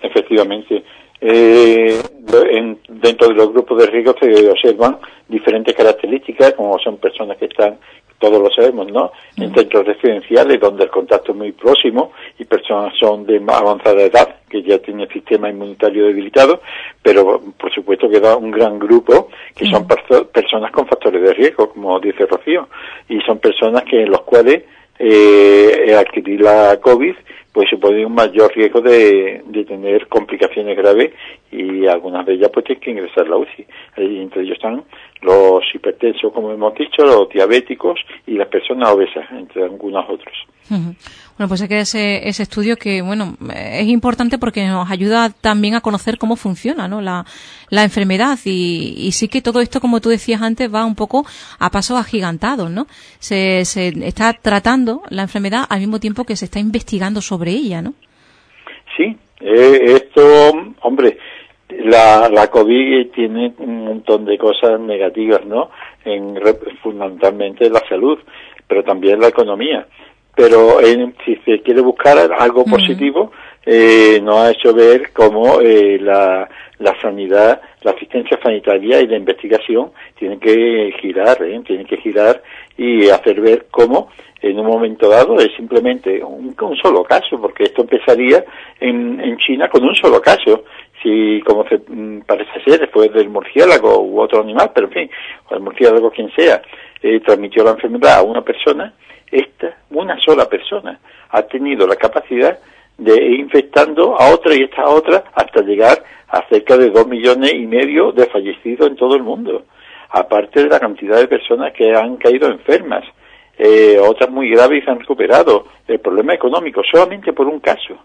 Efectivamente. 0.01 0.85
eh, 1.21 2.77
dentro 2.89 3.29
de 3.29 3.35
los 3.35 3.53
grupos 3.53 3.79
de 3.79 3.87
riesgo 3.87 4.15
se 4.21 4.51
observan 4.51 4.99
diferentes 5.29 5.75
características, 5.75 6.53
como 6.53 6.79
son 6.79 6.99
personas 6.99 7.37
que 7.39 7.47
están, 7.47 7.79
todos 8.19 8.41
lo 8.41 8.51
sabemos, 8.51 8.91
¿no? 8.91 9.13
En 9.37 9.55
centros 9.55 9.87
residenciales 9.87 10.61
donde 10.61 10.85
el 10.85 10.91
contacto 10.91 11.33
es 11.33 11.39
muy 11.39 11.53
próximo 11.53 12.13
y 12.39 12.45
personas 12.45 12.95
son 12.99 13.27
de 13.27 13.41
más 13.41 13.61
avanzada 13.61 14.03
edad 14.03 14.37
que 14.49 14.63
ya 14.63 14.79
tienen 14.79 15.09
sistema 15.09 15.51
inmunitario 15.51 16.07
debilitado, 16.07 16.61
pero 17.03 17.41
por 17.59 17.73
supuesto 17.75 18.09
queda 18.09 18.37
un 18.37 18.51
gran 18.51 18.79
grupo 18.79 19.29
que 19.55 19.67
son 19.67 19.87
personas 19.87 20.71
con 20.73 20.87
factores 20.87 21.23
de 21.23 21.35
riesgo, 21.35 21.71
como 21.71 21.99
dice 22.01 22.27
Rocío, 22.27 22.69
y 23.09 23.21
son 23.21 23.39
personas 23.39 23.83
que 23.85 24.03
en 24.03 24.11
los 24.11 24.23
cuales 24.23 24.65
eh, 24.99 25.95
adquirir 25.99 26.41
la 26.41 26.79
COVID 26.81 27.15
pues 27.57 27.71
supone 27.71 28.05
un 28.05 28.15
mayor 28.15 28.55
riesgo 28.55 28.83
de, 28.83 29.43
de, 29.47 29.65
tener 29.65 30.09
complicaciones 30.09 30.76
graves 30.76 31.12
y 31.50 31.87
algunas 31.87 32.26
de 32.26 32.35
ellas 32.35 32.50
pues 32.53 32.67
tienen 32.67 32.83
que 32.83 32.91
ingresar 32.91 33.26
la 33.26 33.38
UCI. 33.38 33.67
Entre 33.97 34.43
ellos 34.43 34.57
están 34.57 34.85
los 35.23 35.63
hipertensos, 35.75 36.33
como 36.33 36.53
hemos 36.53 36.75
dicho, 36.75 37.03
los 37.05 37.29
diabéticos 37.29 37.99
y 38.27 38.33
las 38.33 38.49
personas 38.49 38.91
obesas, 38.91 39.25
entre 39.33 39.65
algunos 39.65 40.05
otros. 40.09 40.35
Bueno, 40.69 41.49
pues 41.49 41.61
es 41.61 41.69
que 41.69 41.81
ese, 41.81 42.29
ese 42.29 42.43
estudio 42.43 42.77
que, 42.77 43.03
bueno, 43.03 43.37
es 43.55 43.87
importante 43.87 44.39
porque 44.39 44.67
nos 44.67 44.91
ayuda 44.91 45.31
también 45.31 45.75
a 45.75 45.81
conocer 45.81 46.19
cómo 46.19 46.35
funciona, 46.35 46.89
¿no? 46.89 47.01
La, 47.01 47.25
la 47.71 47.85
enfermedad 47.85 48.39
y, 48.45 48.95
y 48.97 49.13
sí 49.13 49.29
que 49.29 49.43
todo 49.43 49.61
esto, 49.61 49.81
como 49.81 50.01
tú 50.01 50.09
decías 50.09 50.43
antes, 50.43 50.73
va 50.73 50.85
un 50.85 50.97
poco 50.97 51.25
a 51.59 51.71
pasos 51.71 51.99
agigantados, 51.99 52.71
¿no? 52.71 52.87
Se, 53.19 53.65
se 53.65 53.89
está 54.07 54.33
tratando 54.33 55.03
la 55.11 55.23
enfermedad 55.23 55.67
al 55.69 55.81
mismo 55.81 56.01
tiempo 56.01 56.25
que 56.25 56.37
se 56.37 56.47
está 56.47 56.59
investigando 56.59 57.21
sobre 57.21 57.53
ella, 57.53 57.83
¿no? 57.83 57.95
Sí, 58.97 59.17
eh, 59.41 59.83
esto, 59.85 60.53
hombre, 60.81 61.19
la, 61.85 62.28
la 62.28 62.49
COVID 62.49 63.11
tiene 63.11 63.54
un 63.59 63.85
montón 63.85 64.25
de 64.25 64.38
cosas 64.38 64.80
negativas, 64.80 65.45
¿no? 65.45 65.71
En, 66.04 66.38
fundamentalmente 66.83 67.68
la 67.71 67.83
salud, 67.88 68.18
pero 68.66 68.83
también 68.85 69.21
la 69.21 69.28
economía 69.28 69.87
pero 70.37 70.78
si 71.25 71.35
se 71.47 71.62
quiere 71.62 71.80
buscar 71.80 72.18
algo 72.38 72.64
positivo, 72.64 73.33
eh, 73.64 74.21
nos 74.23 74.37
ha 74.37 74.50
hecho 74.50 74.75
ver 74.75 75.11
cómo 75.14 75.62
eh, 75.62 75.99
la, 75.99 76.47
la 76.78 77.00
sanidad, 77.00 77.62
la 77.83 77.92
asistencia 77.92 78.38
sanitaria 78.42 79.00
y 79.00 79.06
la 79.06 79.16
investigación 79.16 79.92
tienen 80.18 80.38
que 80.38 80.95
girar, 81.00 81.42
¿eh? 81.42 81.59
tienen 81.66 81.87
que 81.87 81.97
girar 81.97 82.42
y 82.76 83.09
hacer 83.09 83.40
ver 83.40 83.66
cómo 83.71 84.11
en 84.42 84.61
un 84.61 84.66
momento 84.66 85.09
dado 85.09 85.38
es 85.40 85.49
simplemente 85.56 86.23
un, 86.23 86.54
un 86.61 86.76
solo 86.76 87.02
caso, 87.02 87.40
porque 87.40 87.64
esto 87.64 87.80
empezaría 87.80 88.45
en, 88.78 89.18
en 89.18 89.38
China 89.38 89.71
con 89.71 89.85
un 89.85 89.95
solo 89.97 90.21
caso, 90.21 90.64
si 91.03 91.41
como 91.43 91.67
se 91.69 91.81
mm, 91.87 92.23
parece 92.23 92.62
ser 92.65 92.81
después 92.81 93.12
del 93.12 93.29
murciélago 93.29 94.00
u 94.00 94.21
otro 94.21 94.41
animal, 94.41 94.71
pero 94.75 94.87
en 94.88 94.93
fin, 94.93 95.11
o 95.49 95.55
el 95.55 95.61
murciélago 95.61 96.11
quien 96.11 96.31
sea, 96.35 96.62
eh, 97.03 97.21
transmitió 97.21 97.65
la 97.65 97.73
enfermedad 97.73 98.19
a 98.19 98.23
una 98.23 98.43
persona, 98.43 98.93
esta, 99.31 99.76
una 99.91 100.19
sola 100.21 100.49
persona, 100.49 100.99
ha 101.31 101.43
tenido 101.43 101.87
la 101.87 101.97
capacidad 101.97 102.59
de 102.99 103.15
ir 103.15 103.41
infectando 103.41 104.19
a 104.19 104.31
otra 104.33 104.55
y 104.55 104.62
esta 104.62 104.88
otra 104.88 105.25
hasta 105.35 105.61
llegar 105.62 106.03
a 106.29 106.43
cerca 106.49 106.76
de 106.76 106.91
dos 106.91 107.07
millones 107.07 107.53
y 107.53 107.67
medio 107.67 108.12
de 108.12 108.26
fallecidos 108.26 108.88
en 108.88 108.97
todo 108.97 109.17
el 109.17 109.23
mundo, 109.23 109.65
aparte 110.11 110.62
de 110.62 110.71
la 110.71 110.81
cantidad 110.81 111.19
de 111.19 111.29
personas 111.29 111.73
que 111.73 111.95
han 111.95 112.17
caído 112.17 112.49
enfermas, 112.49 113.05
eh, 113.59 113.99
otras 113.99 114.31
muy 114.31 114.50
graves 114.50 114.85
se 114.85 114.91
han 114.91 115.00
recuperado, 115.00 115.67
el 115.87 116.00
problema 116.00 116.35
económico, 116.35 116.83
solamente 116.91 117.33
por 117.33 117.47
un 117.47 117.61
caso, 117.61 117.97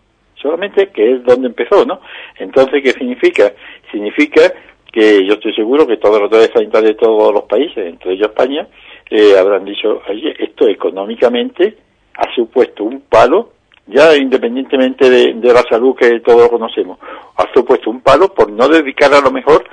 solamente 0.41 0.89
que 0.89 1.13
es 1.13 1.23
donde 1.23 1.47
empezó, 1.47 1.85
¿no? 1.85 2.01
Entonces, 2.37 2.81
¿qué 2.83 2.91
significa? 2.91 3.51
Significa 3.91 4.53
que 4.91 5.25
yo 5.25 5.35
estoy 5.35 5.53
seguro 5.53 5.87
que 5.87 5.97
todos 5.97 6.15
los 6.15 6.23
autoridades 6.23 6.53
sanitarios 6.53 6.91
de 6.91 6.99
todos 6.99 7.33
los 7.33 7.43
países, 7.43 7.77
entre 7.77 8.13
ellos 8.13 8.29
España, 8.29 8.67
eh, 9.09 9.37
habrán 9.37 9.65
dicho, 9.65 10.01
oye, 10.09 10.35
esto 10.37 10.67
económicamente 10.67 11.77
ha 12.15 12.33
supuesto 12.35 12.83
un 12.83 13.01
palo, 13.01 13.53
ya 13.87 14.15
independientemente 14.15 15.09
de, 15.09 15.53
la 15.53 15.63
salud 15.69 15.95
que 15.95 16.19
todos 16.19 16.49
conocemos, 16.49 16.99
ha 17.37 17.51
supuesto 17.53 17.89
un 17.89 18.01
palo 18.01 18.33
por 18.33 18.51
no 18.51 18.67
dedicar 18.67 19.13
a 19.13 19.21
lo 19.21 19.31
mejor 19.31 19.63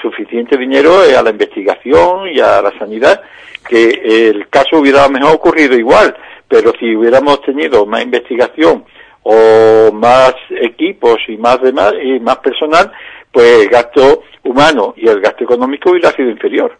suficiente 0.00 0.56
dinero 0.56 1.04
eh, 1.04 1.16
a 1.16 1.22
la 1.22 1.30
investigación 1.30 2.28
y 2.32 2.38
a 2.38 2.62
la 2.62 2.76
sanidad, 2.78 3.20
que 3.68 4.28
el 4.28 4.48
caso 4.48 4.78
hubiera 4.78 5.08
mejor 5.08 5.34
ocurrido 5.34 5.76
igual, 5.76 6.16
pero 6.46 6.72
si 6.78 6.94
hubiéramos 6.94 7.42
tenido 7.42 7.84
más 7.84 8.02
investigación 8.02 8.84
o 9.30 9.92
más 9.92 10.34
equipos 10.48 11.18
y 11.28 11.36
más 11.36 11.60
demás 11.60 11.92
y 12.02 12.18
más 12.18 12.38
personal, 12.38 12.90
pues 13.30 13.64
el 13.64 13.68
gasto 13.68 14.22
humano 14.42 14.94
y 14.96 15.06
el 15.06 15.20
gasto 15.20 15.44
económico 15.44 15.90
hubiera 15.90 16.10
sido 16.12 16.30
inferior. 16.30 16.78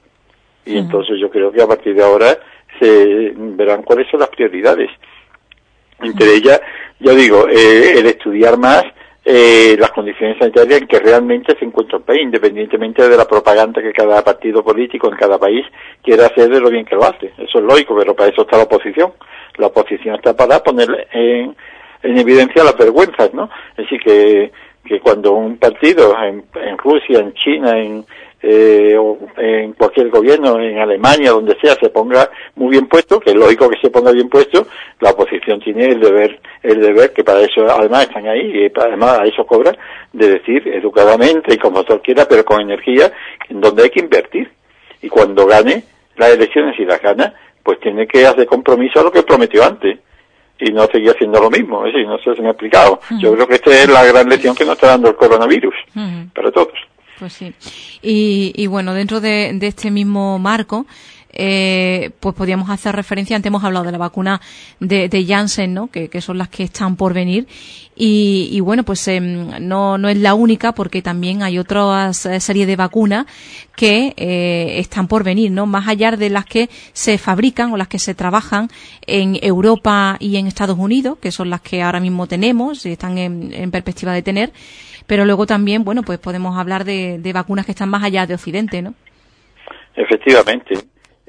Y 0.64 0.78
entonces 0.78 1.18
yo 1.20 1.28
creo 1.28 1.52
que 1.52 1.60
a 1.60 1.66
partir 1.66 1.94
de 1.94 2.02
ahora 2.02 2.38
se 2.80 3.34
verán 3.36 3.82
cuáles 3.82 4.10
son 4.10 4.20
las 4.20 4.30
prioridades. 4.30 4.90
Entre 6.00 6.36
ellas, 6.36 6.58
yo 7.00 7.14
digo, 7.14 7.46
eh, 7.48 7.98
el 7.98 8.06
estudiar 8.06 8.56
más 8.56 8.82
eh, 9.26 9.76
las 9.78 9.90
condiciones 9.90 10.38
sanitarias 10.38 10.80
en 10.80 10.88
que 10.88 11.00
realmente 11.00 11.54
se 11.58 11.66
encuentra 11.66 11.98
el 11.98 12.04
país, 12.04 12.22
independientemente 12.22 13.06
de 13.06 13.16
la 13.16 13.28
propaganda 13.28 13.82
que 13.82 13.92
cada 13.92 14.24
partido 14.24 14.64
político 14.64 15.10
en 15.10 15.18
cada 15.18 15.38
país 15.38 15.66
quiera 16.02 16.26
hacer 16.26 16.48
de 16.48 16.60
lo 16.60 16.70
bien 16.70 16.86
que 16.86 16.94
lo 16.94 17.04
hace. 17.04 17.26
Eso 17.36 17.58
es 17.58 17.64
lógico, 17.64 17.94
pero 17.98 18.16
para 18.16 18.30
eso 18.30 18.40
está 18.40 18.56
la 18.56 18.62
oposición. 18.62 19.12
La 19.56 19.66
oposición 19.66 20.14
está 20.14 20.34
para 20.34 20.62
poner 20.62 21.08
en, 21.12 21.54
en 22.02 22.18
evidencia 22.18 22.64
las 22.64 22.76
vergüenzas, 22.76 23.32
¿no? 23.34 23.50
Así 23.76 23.98
que, 23.98 24.52
que 24.84 25.00
cuando 25.00 25.32
un 25.32 25.58
partido 25.58 26.14
en, 26.22 26.44
en 26.54 26.78
Rusia, 26.78 27.20
en 27.20 27.34
China, 27.34 27.78
en, 27.78 28.04
eh, 28.40 28.96
o 28.96 29.18
en 29.36 29.72
cualquier 29.72 30.10
gobierno, 30.10 30.60
en 30.60 30.78
Alemania, 30.78 31.32
donde 31.32 31.56
sea, 31.60 31.74
se 31.74 31.90
ponga 31.90 32.30
muy 32.54 32.70
bien 32.70 32.86
puesto, 32.86 33.18
que 33.18 33.30
es 33.30 33.36
lógico 33.36 33.68
que 33.68 33.80
se 33.80 33.90
ponga 33.90 34.12
bien 34.12 34.28
puesto, 34.28 34.66
la 35.00 35.10
oposición 35.10 35.58
tiene 35.60 35.86
el 35.86 36.00
deber, 36.00 36.38
el 36.62 36.80
deber, 36.80 37.12
que 37.12 37.24
para 37.24 37.40
eso 37.40 37.66
además 37.68 38.02
están 38.04 38.28
ahí, 38.28 38.64
y 38.64 38.72
además 38.80 39.18
a 39.18 39.24
eso 39.24 39.44
cobran, 39.44 39.76
de 40.12 40.30
decir 40.38 40.68
educadamente 40.68 41.54
y 41.54 41.58
como 41.58 41.82
todo 41.82 42.00
quiera, 42.00 42.26
pero 42.28 42.44
con 42.44 42.60
energía, 42.60 43.12
en 43.48 43.60
donde 43.60 43.82
hay 43.84 43.90
que 43.90 44.00
invertir. 44.00 44.50
Y 45.02 45.08
cuando 45.08 45.46
gane 45.46 45.82
las 46.16 46.30
elecciones 46.30 46.78
y 46.78 46.84
las 46.84 47.00
gana, 47.00 47.34
pues 47.62 47.80
tiene 47.80 48.06
que 48.06 48.24
hacer 48.24 48.46
compromiso 48.46 49.00
a 49.00 49.04
lo 49.04 49.12
que 49.12 49.22
prometió 49.22 49.64
antes 49.64 49.98
y 50.60 50.72
no 50.72 50.86
seguir 50.86 51.10
haciendo 51.10 51.40
lo 51.40 51.50
mismo. 51.50 51.86
Es 51.86 51.92
decir, 51.92 52.08
no 52.08 52.18
sé 52.18 52.34
si 52.34 52.40
me 52.40 52.48
he 52.48 52.50
explicado. 52.50 53.00
Yo 53.18 53.32
creo 53.34 53.46
que 53.46 53.54
esta 53.54 53.70
es 53.70 53.88
la 53.88 54.04
gran 54.04 54.28
lección 54.28 54.54
que 54.54 54.64
nos 54.64 54.74
está 54.74 54.88
dando 54.88 55.08
el 55.08 55.16
coronavirus 55.16 55.74
para 56.34 56.50
todos. 56.50 56.72
Pues 57.18 57.32
sí. 57.32 57.52
Y, 58.02 58.52
y 58.54 58.66
bueno, 58.68 58.94
dentro 58.94 59.20
de, 59.20 59.52
de 59.54 59.66
este 59.66 59.90
mismo 59.90 60.38
marco, 60.38 60.86
eh, 61.38 62.10
pues 62.20 62.34
podríamos 62.34 62.68
hacer 62.68 62.94
referencia, 62.94 63.36
antes 63.36 63.48
hemos 63.48 63.64
hablado 63.64 63.86
de 63.86 63.92
la 63.92 63.98
vacuna 63.98 64.40
de, 64.80 65.08
de 65.08 65.24
Janssen, 65.24 65.72
¿no? 65.72 65.86
Que, 65.86 66.08
que, 66.08 66.20
son 66.20 66.36
las 66.36 66.48
que 66.48 66.64
están 66.64 66.96
por 66.96 67.14
venir. 67.14 67.46
Y, 67.96 68.50
y 68.52 68.60
bueno, 68.60 68.82
pues 68.82 69.08
eh, 69.08 69.20
no, 69.20 69.96
no 69.96 70.08
es 70.08 70.18
la 70.18 70.34
única 70.34 70.72
porque 70.72 71.00
también 71.00 71.42
hay 71.42 71.58
otra 71.58 72.12
serie 72.12 72.66
de 72.66 72.76
vacunas 72.76 73.26
que 73.74 74.12
eh, 74.16 74.78
están 74.78 75.08
por 75.08 75.24
venir, 75.24 75.50
¿no? 75.50 75.64
Más 75.64 75.88
allá 75.88 76.10
de 76.10 76.28
las 76.28 76.44
que 76.44 76.68
se 76.92 77.16
fabrican 77.16 77.72
o 77.72 77.76
las 77.76 77.88
que 77.88 77.98
se 77.98 78.14
trabajan 78.14 78.68
en 79.06 79.38
Europa 79.40 80.16
y 80.20 80.36
en 80.36 80.46
Estados 80.46 80.78
Unidos, 80.78 81.18
que 81.20 81.32
son 81.32 81.48
las 81.48 81.62
que 81.62 81.82
ahora 81.82 82.00
mismo 82.00 82.26
tenemos 82.26 82.84
y 82.84 82.92
están 82.92 83.16
en, 83.16 83.54
en 83.54 83.70
perspectiva 83.70 84.12
de 84.12 84.22
tener 84.22 84.52
pero 85.08 85.24
luego 85.24 85.46
también, 85.46 85.84
bueno, 85.84 86.02
pues 86.02 86.18
podemos 86.18 86.58
hablar 86.58 86.84
de, 86.84 87.30
vacunas 87.32 87.64
que 87.64 87.72
están 87.72 87.88
más 87.88 88.04
allá 88.04 88.26
de 88.26 88.34
Occidente, 88.34 88.82
¿no? 88.82 88.92
Efectivamente. 89.96 90.74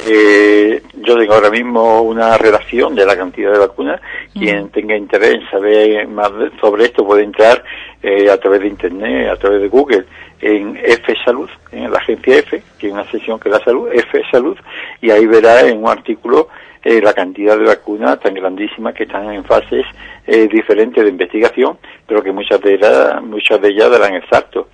Eh, 0.08 0.82
yo 1.02 1.18
tengo 1.18 1.34
ahora 1.34 1.50
mismo 1.50 2.02
una 2.02 2.38
relación 2.38 2.96
de 2.96 3.06
la 3.06 3.18
cantidad 3.18 3.52
de 3.52 3.60
vacunas. 3.60 4.02
Quien 4.34 4.70
tenga 4.70 4.96
interés 4.96 5.36
en 5.36 5.50
saber 5.50 6.08
más 6.08 6.32
sobre 6.62 6.86
esto 6.86 7.06
puede 7.06 7.24
entrar 7.24 7.64
eh, 8.02 8.30
a 8.30 8.38
través 8.38 8.62
de 8.62 8.68
Internet, 8.68 9.30
a 9.30 9.36
través 9.36 9.62
de 9.62 9.68
Google, 9.68 10.06
en 10.42 10.78
F 10.82 11.14
Salud, 11.26 11.50
en 11.72 11.92
la 11.92 11.98
agencia 11.98 12.38
F, 12.38 12.62
que 12.78 12.88
es 12.88 12.94
una 12.94 13.10
sección 13.12 13.40
que 13.40 13.50
da 13.50 13.60
salud, 13.64 13.90
F 13.92 14.22
Salud, 14.32 14.58
y 15.02 15.12
ahí 15.12 15.26
verá 15.26 15.62
en 15.68 15.84
un 15.84 15.90
artículo 15.90 16.48
eh, 16.82 17.02
la 17.02 17.14
cantidad 17.14 17.58
de 17.58 17.66
vacunas 17.66 18.22
tan 18.22 18.34
grandísimas 18.34 18.94
que 18.94 19.04
están 19.04 19.30
en 19.34 19.44
fases 19.44 19.86
eh, 20.26 20.48
diferentes 20.48 21.04
de 21.04 21.10
investigación, 21.10 21.78
pero 22.08 22.24
que 22.24 22.32
muchas 22.32 22.62
de 22.62 22.76
ellas, 22.76 23.22
muchas 23.22 23.62
de 23.62 23.70
ellas 23.70 23.92
darán 23.92 24.16
exacto. 24.16 24.70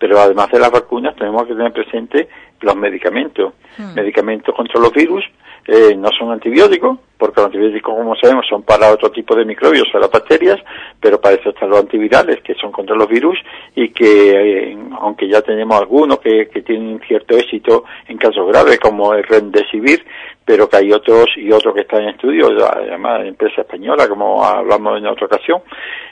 Pero 0.00 0.18
además 0.18 0.50
de 0.50 0.58
las 0.58 0.72
vacunas 0.72 1.14
tenemos 1.14 1.46
que 1.46 1.54
tener 1.54 1.72
presente 1.72 2.28
los 2.62 2.74
medicamentos, 2.74 3.54
hmm. 3.78 3.94
medicamentos 3.94 4.54
contra 4.54 4.80
los 4.80 4.92
virus, 4.92 5.24
eh, 5.66 5.94
no 5.94 6.08
son 6.18 6.32
antibióticos, 6.32 6.98
porque 7.18 7.40
los 7.40 7.46
antibióticos, 7.46 7.94
como 7.94 8.16
sabemos, 8.16 8.46
son 8.48 8.62
para 8.62 8.90
otro 8.90 9.10
tipo 9.10 9.36
de 9.36 9.44
microbios, 9.44 9.86
para 9.92 10.06
las 10.06 10.10
bacterias, 10.10 10.58
pero 10.98 11.20
para 11.20 11.36
eso 11.36 11.50
están 11.50 11.68
los 11.70 11.80
antivirales, 11.80 12.40
que 12.42 12.54
son 12.54 12.72
contra 12.72 12.96
los 12.96 13.08
virus, 13.08 13.38
y 13.76 13.90
que, 13.90 14.72
eh, 14.72 14.78
aunque 15.00 15.28
ya 15.28 15.42
tenemos 15.42 15.78
algunos 15.78 16.18
que, 16.20 16.48
que, 16.48 16.62
tienen 16.62 17.00
cierto 17.06 17.36
éxito 17.36 17.84
en 18.08 18.16
casos 18.16 18.48
graves, 18.48 18.80
como 18.80 19.12
el 19.14 19.22
Remdesivir, 19.22 20.04
pero 20.50 20.68
que 20.68 20.78
hay 20.78 20.92
otros 20.92 21.26
y 21.36 21.52
otros 21.52 21.72
que 21.72 21.82
están 21.82 22.02
en 22.02 22.08
estudio, 22.08 22.48
además 22.68 23.24
empresa 23.24 23.60
española, 23.60 24.08
como 24.08 24.44
hablamos 24.44 24.98
en 24.98 25.06
otra 25.06 25.26
ocasión, 25.26 25.62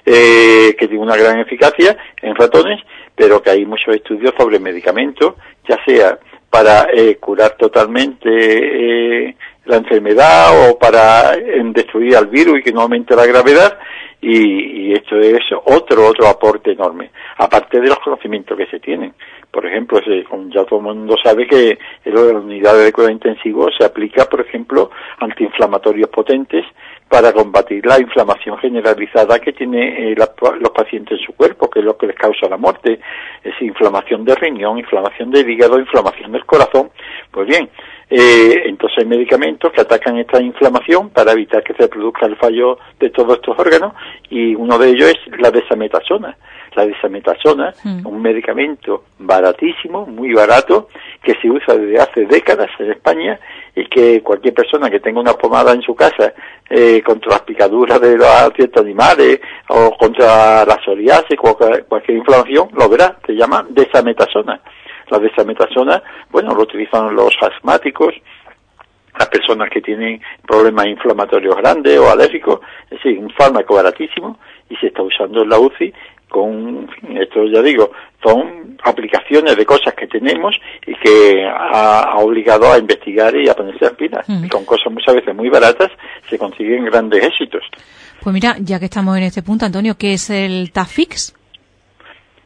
eh, 0.07 0.77
que 0.79 0.87
tiene 0.87 1.03
una 1.03 1.17
gran 1.17 1.41
eficacia 1.41 1.97
en 2.23 2.37
ratones, 2.37 2.81
pero 3.17 3.43
que 3.43 3.51
hay 3.51 3.67
muchos 3.67 3.97
estudios 3.97 4.33
sobre 4.39 4.61
medicamentos, 4.61 5.35
ya 5.69 5.77
sea 5.85 6.21
para 6.49 6.87
eh, 6.95 7.17
curar 7.17 7.57
totalmente 7.59 8.29
eh, 8.29 9.37
la 9.65 9.79
enfermedad 9.79 10.71
o 10.71 10.79
para 10.79 11.35
eh, 11.35 11.61
destruir 11.75 12.17
al 12.17 12.29
virus 12.29 12.61
y 12.61 12.63
que 12.63 12.73
no 12.73 12.83
aumente 12.83 13.17
la 13.17 13.27
gravedad 13.27 13.77
y, 14.21 14.91
y, 14.91 14.93
esto 14.93 15.19
es 15.19 15.41
otro 15.65 16.07
otro 16.07 16.27
aporte 16.27 16.73
enorme 16.73 17.11
aparte 17.37 17.81
de 17.81 17.89
los 17.89 17.99
conocimientos 17.99 18.57
que 18.57 18.67
se 18.67 18.81
tienen 18.81 19.15
por 19.59 19.67
ejemplo 19.67 20.01
ya 20.55 20.63
todo 20.67 20.79
el 20.79 20.85
mundo 20.85 21.17
sabe 21.21 21.45
que 21.45 21.77
en 22.05 22.15
la 22.15 22.39
unidad 22.39 22.79
de 22.79 22.93
cuidado 22.93 23.13
intensivo 23.13 23.69
se 23.77 23.85
aplica 23.85 24.25
por 24.27 24.41
ejemplo 24.41 24.93
antiinflamatorios 25.19 26.09
potentes 26.11 26.65
para 27.09 27.33
combatir 27.33 27.85
la 27.85 27.99
inflamación 27.99 28.57
generalizada 28.59 29.41
que 29.41 29.53
tiene 29.53 30.13
eh, 30.13 30.15
los 30.15 30.71
pacientes 30.71 31.19
en 31.19 31.27
su 31.27 31.33
cuerpo, 31.33 31.69
que 31.69 31.81
es 31.81 31.85
lo 31.85 31.97
que 31.97 32.07
les 32.07 32.15
causa 32.15 32.49
la 32.49 32.57
muerte, 32.57 33.01
es 33.43 33.61
inflamación 33.61 34.25
de 34.25 34.37
riñón, 34.37 34.79
inflamación 34.79 35.33
del 35.33 35.51
hígado, 35.51 35.81
inflamación 35.81 36.31
del 36.31 36.45
corazón. 36.45 36.91
Pues 37.33 37.49
bien, 37.49 37.69
eh, 38.11 38.63
entonces 38.67 38.99
hay 38.99 39.07
medicamentos 39.07 39.73
que 39.73 39.81
atacan 39.81 40.19
esta 40.19 40.41
inflamación 40.41 41.11
para 41.11 41.33
evitar 41.33 41.65
que 41.65 41.75
se 41.75 41.89
produzca 41.89 42.27
el 42.27 42.37
fallo 42.37 42.79
de 43.01 43.11
todos 43.11 43.37
estos 43.37 43.59
órganos 43.59 43.95
y 44.31 44.55
uno 44.55 44.79
de 44.79 44.91
ellos 44.91 45.11
es 45.11 45.41
la 45.41 45.51
desametasona. 45.51 46.37
La 46.79 46.87
desametasona, 46.87 47.75
mm. 47.83 48.07
un 48.07 48.23
medicamento 48.23 49.03
baratísimo, 49.19 50.07
muy 50.07 50.33
barato, 50.33 50.89
que 51.21 51.35
se 51.43 51.51
usa 51.51 51.75
desde 51.75 51.99
hace 51.99 52.25
décadas 52.27 52.71
en 52.79 52.93
España 52.93 53.41
y 53.75 53.85
que 53.87 54.23
cualquier 54.23 54.55
persona 54.55 54.89
que 54.89 55.01
tenga 55.01 55.19
una 55.19 55.33
pomada 55.33 55.73
en 55.73 55.83
su 55.83 55.97
casa 55.97 56.33
eh, 56.71 57.03
contra 57.05 57.33
las 57.33 57.41
picaduras 57.41 58.01
de 58.01 58.17
los 58.17 58.53
ciertos 58.55 58.81
animales 58.81 59.41
o 59.71 59.91
contra 59.99 60.65
la 60.65 60.79
psoriasis, 60.85 61.37
cualquier, 61.37 61.85
cualquier 61.87 62.19
inflamación, 62.19 62.69
lo 62.73 62.89
verá, 62.89 63.19
se 63.27 63.33
llama 63.33 63.67
desametasona. 63.69 64.61
La 65.11 65.19
desametasona, 65.19 66.01
bueno, 66.31 66.55
lo 66.55 66.63
utilizan 66.63 67.13
los 67.13 67.35
asmáticos, 67.43 68.15
las 69.19 69.29
personas 69.31 69.69
que 69.69 69.81
tienen 69.81 70.21
problemas 70.47 70.87
inflamatorios 70.87 71.57
grandes 71.57 71.99
o 71.99 72.09
alérgicos, 72.09 72.61
es 72.85 73.03
decir, 73.03 73.19
un 73.19 73.31
fármaco 73.31 73.75
baratísimo 73.75 74.39
y 74.71 74.77
se 74.77 74.87
está 74.87 75.03
usando 75.03 75.43
en 75.43 75.49
la 75.49 75.59
UCI 75.59 75.93
con, 76.29 76.89
esto 77.19 77.45
ya 77.47 77.63
digo, 77.63 77.91
son 78.23 78.77
aplicaciones 78.85 79.57
de 79.57 79.65
cosas 79.65 79.95
que 79.95 80.07
tenemos 80.07 80.55
y 80.87 80.95
que 80.95 81.45
ha, 81.47 82.17
obligado 82.19 82.73
a 82.73 82.79
investigar 82.79 83.35
y 83.37 83.49
a 83.49 83.55
ponerse 83.55 83.87
a 83.87 83.91
pilas. 83.91 84.27
con 84.51 84.65
cosas 84.65 84.93
muchas 84.93 85.15
veces 85.15 85.35
muy 85.35 85.49
baratas 85.49 85.91
se 86.29 86.39
consiguen 86.39 86.85
grandes 86.85 87.25
éxitos. 87.25 87.63
Pues 88.23 88.35
mira, 88.35 88.57
ya 88.61 88.79
que 88.79 88.87
estamos 88.87 89.17
en 89.17 89.25
este 89.25 89.43
punto, 89.43 89.65
Antonio, 89.65 89.97
¿qué 89.97 90.15
es 90.15 90.31
el 90.31 90.73
TAFIX? 90.73 91.38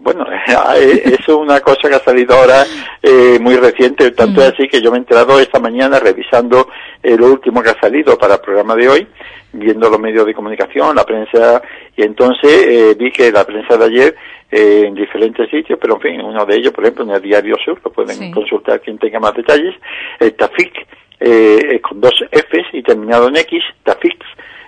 Bueno, 0.02 0.26
eh, 0.76 1.02
eso 1.04 1.14
es 1.14 1.28
una 1.28 1.60
cosa 1.60 1.88
que 1.88 1.94
ha 1.94 2.00
salido 2.00 2.34
ahora 2.34 2.64
eh, 3.00 3.38
muy 3.40 3.54
reciente, 3.56 4.10
tanto 4.10 4.42
es 4.42 4.52
así 4.52 4.66
que 4.66 4.82
yo 4.82 4.90
me 4.90 4.96
he 4.96 5.00
enterado 5.00 5.38
esta 5.38 5.60
mañana 5.60 6.00
revisando 6.00 6.68
eh, 7.00 7.16
lo 7.16 7.26
último 7.28 7.62
que 7.62 7.70
ha 7.70 7.80
salido 7.80 8.18
para 8.18 8.34
el 8.34 8.40
programa 8.40 8.74
de 8.74 8.88
hoy, 8.88 9.06
viendo 9.52 9.88
los 9.88 10.00
medios 10.00 10.26
de 10.26 10.34
comunicación, 10.34 10.96
la 10.96 11.06
prensa, 11.06 11.62
y 11.96 12.02
entonces 12.02 12.50
eh, 12.66 12.96
vi 12.98 13.12
que 13.12 13.30
la 13.30 13.44
prensa 13.44 13.76
de 13.76 13.84
ayer 13.84 14.16
eh, 14.50 14.86
en 14.88 14.94
diferentes 14.96 15.48
sitios, 15.48 15.78
pero 15.80 15.94
en 15.94 16.00
fin, 16.00 16.20
uno 16.20 16.44
de 16.46 16.56
ellos, 16.56 16.72
por 16.72 16.82
ejemplo, 16.82 17.04
en 17.04 17.10
el 17.10 17.22
Diario 17.22 17.56
Sur, 17.64 17.80
lo 17.84 17.92
pueden 17.92 18.32
consultar 18.32 18.80
quien 18.80 18.98
tenga 18.98 19.20
más 19.20 19.34
detalles, 19.34 19.74
el 20.18 20.34
TAFIC, 20.34 21.80
con 21.80 22.00
dos 22.00 22.14
Fs 22.32 22.66
y 22.72 22.82
terminado 22.82 23.28
en 23.28 23.36
X, 23.36 23.62
TAFIX, 23.84 24.16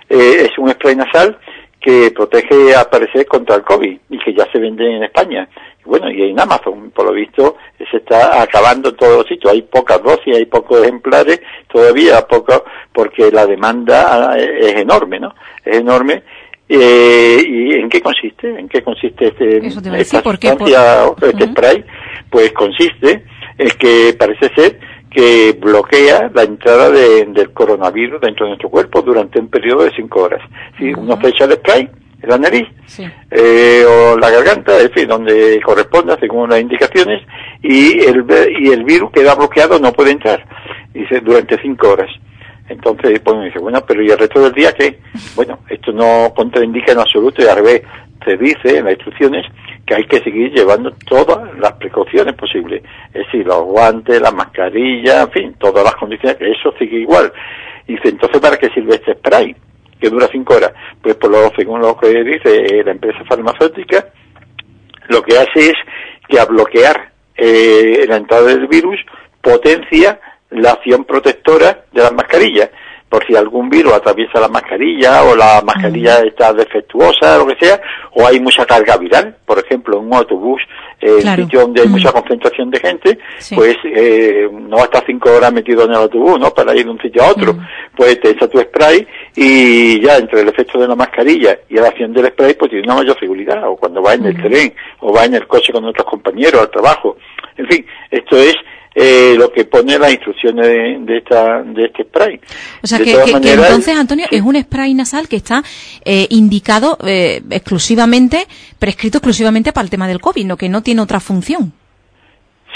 es 0.07 0.57
un 0.57 0.71
spray 0.71 0.95
nasal 0.95 1.37
que 1.85 2.09
protege 2.09 2.75
a 2.75 2.89
parecer 2.89 3.27
contra 3.27 3.57
el 3.57 3.61
COVID 3.61 3.95
y 4.09 4.17
que 4.17 4.33
ya 4.33 4.51
se 4.51 4.57
vende 4.57 4.95
en 4.95 5.03
España. 5.03 5.47
bueno, 5.85 6.09
y 6.09 6.31
en 6.31 6.39
Amazon, 6.39 6.89
por 6.89 7.05
lo 7.05 7.11
visto, 7.11 7.57
se 7.77 7.97
está 7.97 8.41
acabando 8.41 8.89
en 8.89 8.95
todos 8.95 9.17
los 9.17 9.27
sitios. 9.27 9.53
Hay 9.53 9.61
pocas 9.61 10.01
dosis, 10.01 10.35
hay 10.35 10.45
pocos 10.45 10.81
ejemplares, 10.81 11.41
todavía 11.71 12.25
pocos, 12.27 12.63
porque 12.91 13.29
la 13.31 13.45
demanda 13.45 14.35
eh, 14.35 14.61
es 14.61 14.75
enorme, 14.77 15.19
¿no? 15.19 15.35
Es 15.63 15.77
enorme. 15.77 16.23
Eh, 16.67 17.43
¿Y 17.47 17.73
en 17.73 17.87
qué 17.87 18.01
consiste? 18.01 18.49
¿En 18.49 18.67
qué 18.67 18.81
consiste 18.81 19.27
este, 19.27 19.57
esta 19.67 20.23
sustancia, 20.23 21.05
este 21.21 21.45
spray? 21.45 21.85
Pues 22.31 22.51
consiste 22.53 23.23
en 23.59 23.69
que 23.77 24.15
parece 24.17 24.49
ser 24.55 24.79
que 25.15 25.53
bloquea 25.53 26.29
la 26.33 26.43
entrada 26.43 26.89
del 26.89 27.53
coronavirus 27.53 28.19
dentro 28.19 28.45
de 28.45 28.49
nuestro 28.49 28.69
cuerpo 28.69 29.01
durante 29.01 29.39
un 29.39 29.47
periodo 29.47 29.85
de 29.85 29.91
cinco 29.95 30.23
horas. 30.23 30.41
Si 30.77 30.93
uno 30.93 31.15
fecha 31.15 31.45
el 31.45 31.53
spray 31.53 31.89
en 32.21 32.29
la 32.29 32.37
nariz 32.37 32.67
eh, 33.31 33.85
o 33.87 34.17
la 34.17 34.29
garganta, 34.29 34.77
en 34.81 34.91
fin, 34.91 35.07
donde 35.07 35.61
corresponda 35.63 36.17
según 36.19 36.49
las 36.49 36.59
indicaciones, 36.59 37.21
y 37.63 37.97
el, 38.01 38.25
y 38.59 38.71
el 38.71 38.83
virus 38.83 39.11
queda 39.11 39.35
bloqueado, 39.35 39.79
no 39.79 39.93
puede 39.93 40.11
entrar, 40.11 40.43
dice, 40.93 41.21
durante 41.21 41.61
cinco 41.61 41.91
horas. 41.91 42.09
Entonces, 42.67 43.23
bueno, 43.23 43.43
dice, 43.43 43.59
bueno, 43.59 43.85
pero 43.87 44.03
¿y 44.03 44.09
el 44.09 44.17
resto 44.17 44.41
del 44.41 44.51
día 44.51 44.73
qué? 44.73 44.99
Bueno, 45.33 45.59
esto 45.69 45.93
no 45.93 46.33
contraindica 46.35 46.91
en 46.91 46.99
absoluto 46.99 47.41
y 47.41 47.45
al 47.45 47.55
revés, 47.55 47.83
se 48.25 48.35
dice 48.35 48.79
en 48.79 48.83
las 48.85 48.95
instrucciones 48.95 49.45
que 49.85 49.95
hay 49.95 50.05
que 50.05 50.19
seguir 50.19 50.51
llevando 50.51 50.91
todas 51.07 51.57
las 51.59 51.73
precauciones 51.73 52.33
posibles. 52.35 52.83
Es 53.13 53.25
decir, 53.25 53.45
los 53.45 53.61
guantes, 53.61 54.19
la 54.19 54.31
mascarilla, 54.31 55.21
en 55.21 55.31
fin, 55.31 55.55
todas 55.59 55.83
las 55.83 55.95
condiciones, 55.95 56.37
que 56.37 56.51
eso 56.51 56.73
sigue 56.79 56.99
igual. 56.99 57.31
Y 57.87 57.93
dice, 57.93 58.09
entonces, 58.09 58.39
¿para 58.41 58.57
qué 58.57 58.69
sirve 58.69 58.95
este 58.95 59.13
spray? 59.13 59.55
Que 59.99 60.09
dura 60.09 60.27
cinco 60.31 60.55
horas. 60.55 60.73
Pues 61.01 61.15
por 61.15 61.29
lo, 61.29 61.51
según 61.55 61.81
lo 61.81 61.95
que 61.97 62.23
dice 62.23 62.83
la 62.83 62.91
empresa 62.91 63.23
farmacéutica, 63.29 64.07
lo 65.09 65.21
que 65.21 65.37
hace 65.37 65.69
es 65.69 65.75
que 66.27 66.39
a 66.39 66.45
bloquear 66.45 67.11
eh, 67.35 68.05
la 68.07 68.17
entrada 68.17 68.47
del 68.47 68.67
virus 68.67 68.99
potencia 69.41 70.19
la 70.49 70.71
acción 70.71 71.05
protectora 71.05 71.85
de 71.91 72.01
las 72.01 72.13
mascarillas 72.13 72.69
por 73.09 73.25
si 73.25 73.35
algún 73.35 73.69
virus 73.69 73.93
atraviesa 73.93 74.39
la 74.39 74.47
mascarilla 74.47 75.23
o 75.23 75.35
la 75.35 75.61
mascarilla 75.63 76.19
está 76.19 76.51
defectuosa, 76.53 77.37
lo 77.37 77.47
que 77.47 77.65
sea, 77.65 77.79
o 78.13 78.25
hay 78.25 78.39
mucha 78.39 78.65
carga 78.65 78.97
viral, 78.97 79.35
por 79.45 79.59
ejemplo, 79.59 79.99
en 79.99 80.07
un 80.07 80.13
autobús, 80.13 80.61
eh, 80.99 81.21
sitio 81.21 81.61
donde 81.61 81.81
hay 81.81 81.87
mucha 81.87 82.11
concentración 82.11 82.71
de 82.71 82.79
gente, 82.79 83.19
pues 83.53 83.77
eh, 83.83 84.49
no 84.51 84.77
va 84.77 84.83
a 84.83 84.85
estar 84.85 85.03
cinco 85.05 85.31
horas 85.31 85.53
metido 85.53 85.83
en 85.83 85.91
el 85.91 85.97
autobús, 85.97 86.39
¿no? 86.39 86.51
Para 86.51 86.75
ir 86.75 86.85
de 86.85 86.91
un 86.91 86.99
sitio 86.99 87.23
a 87.23 87.29
otro. 87.29 87.55
Pues 87.95 88.19
te 88.19 88.31
echa 88.31 88.47
tu 88.47 88.59
spray 88.59 89.07
y 89.35 90.01
ya 90.01 90.17
entre 90.17 90.41
el 90.41 90.49
efecto 90.49 90.79
de 90.79 90.87
la 90.87 90.95
mascarilla 90.95 91.57
y 91.69 91.75
la 91.75 91.89
acción 91.89 92.11
del 92.11 92.27
spray, 92.27 92.55
pues 92.55 92.71
tiene 92.71 92.85
una 92.85 92.95
mayor 92.95 93.17
seguridad, 93.19 93.67
o 93.67 93.75
cuando 93.75 94.01
va 94.01 94.13
en 94.15 94.25
el 94.25 94.41
tren, 94.41 94.73
o 95.01 95.13
va 95.13 95.25
en 95.25 95.35
el 95.35 95.47
coche 95.47 95.71
con 95.71 95.85
otros 95.85 96.07
compañeros 96.07 96.61
al 96.61 96.69
trabajo. 96.69 97.17
En 97.57 97.67
fin, 97.67 97.85
esto 98.09 98.37
es 98.37 98.55
eh, 98.95 99.35
lo 99.37 99.51
que 99.51 99.65
pone 99.65 99.99
las 99.99 100.11
instrucciones 100.11 100.65
de, 101.05 101.17
esta, 101.17 101.61
de 101.63 101.85
este 101.85 102.03
spray. 102.03 102.39
O 102.81 102.87
sea, 102.87 102.97
que, 102.99 103.11
entonces, 103.11 103.95
Antonio, 103.95 104.25
es 104.31 104.41
un 104.41 104.55
spray 104.61 104.93
nasal 104.93 105.27
que 105.27 105.35
está 105.35 105.61
eh, 106.05 106.27
indicado 106.29 106.97
eh, 107.05 107.41
exclusivamente, 107.49 108.47
prescrito 108.79 109.17
exclusivamente 109.17 109.73
para 109.73 109.83
el 109.83 109.89
tema 109.89 110.07
del 110.07 110.21
COVID, 110.21 110.45
no 110.45 110.57
que 110.57 110.69
no 110.69 110.81
tiene 110.81 111.01
otra 111.01 111.19
función. 111.19 111.73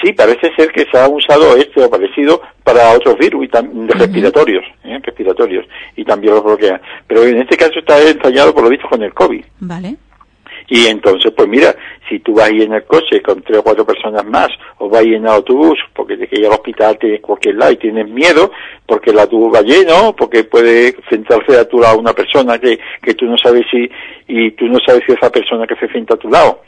Sí, 0.01 0.13
parece 0.13 0.53
ser 0.55 0.71
que 0.71 0.85
se 0.89 0.97
ha 0.97 1.09
usado 1.09 1.57
este 1.57 1.81
o 1.81 1.89
parecido 1.89 2.41
para 2.63 2.91
otros 2.91 3.17
virus 3.17 3.45
y 3.45 3.87
respiratorios, 3.87 4.63
¿eh? 4.85 4.97
respiratorios, 5.03 5.65
y 5.95 6.05
también 6.05 6.35
los 6.35 6.43
bloquea. 6.43 6.81
Pero 7.05 7.23
en 7.23 7.41
este 7.41 7.57
caso 7.57 7.79
está 7.79 8.01
ensayado, 8.01 8.53
por 8.53 8.63
lo 8.63 8.69
visto, 8.69 8.87
con 8.87 9.03
el 9.03 9.13
COVID. 9.13 9.43
Vale. 9.59 9.97
Y 10.67 10.87
entonces, 10.87 11.31
pues 11.35 11.47
mira, 11.47 11.75
si 12.07 12.19
tú 12.19 12.33
vas 12.33 12.49
ahí 12.49 12.61
en 12.61 12.73
el 12.73 12.83
coche 12.85 13.21
con 13.21 13.41
tres 13.41 13.59
o 13.59 13.63
cuatro 13.63 13.85
personas 13.85 14.25
más, 14.25 14.49
o 14.77 14.89
vas 14.89 15.01
ahí 15.01 15.13
en 15.13 15.23
el 15.23 15.31
autobús, 15.31 15.79
porque 15.95 16.17
de 16.17 16.27
que 16.27 16.39
ir 16.39 16.45
al 16.45 16.53
hospital 16.53 16.97
tienes 16.99 17.21
cualquier 17.21 17.55
lado 17.55 17.71
y 17.71 17.77
tienes 17.77 18.07
miedo, 18.07 18.51
porque 18.85 19.11
el 19.11 19.19
autobús 19.19 19.55
va 19.55 19.61
lleno, 19.61 20.15
porque 20.15 20.43
puede 20.43 20.95
sentarse 21.09 21.57
a 21.57 21.67
tu 21.67 21.79
lado 21.79 21.99
una 21.99 22.13
persona 22.13 22.57
que, 22.59 22.79
que 23.01 23.13
tú 23.13 23.25
no 23.25 23.37
sabes 23.37 23.65
si, 23.71 23.89
y 24.27 24.51
tú 24.51 24.65
no 24.65 24.79
sabes 24.85 25.03
si 25.05 25.13
esa 25.13 25.31
persona 25.31 25.65
que 25.65 25.75
se 25.75 25.91
sienta 25.91 26.15
a 26.15 26.17
tu 26.17 26.29
lado. 26.29 26.61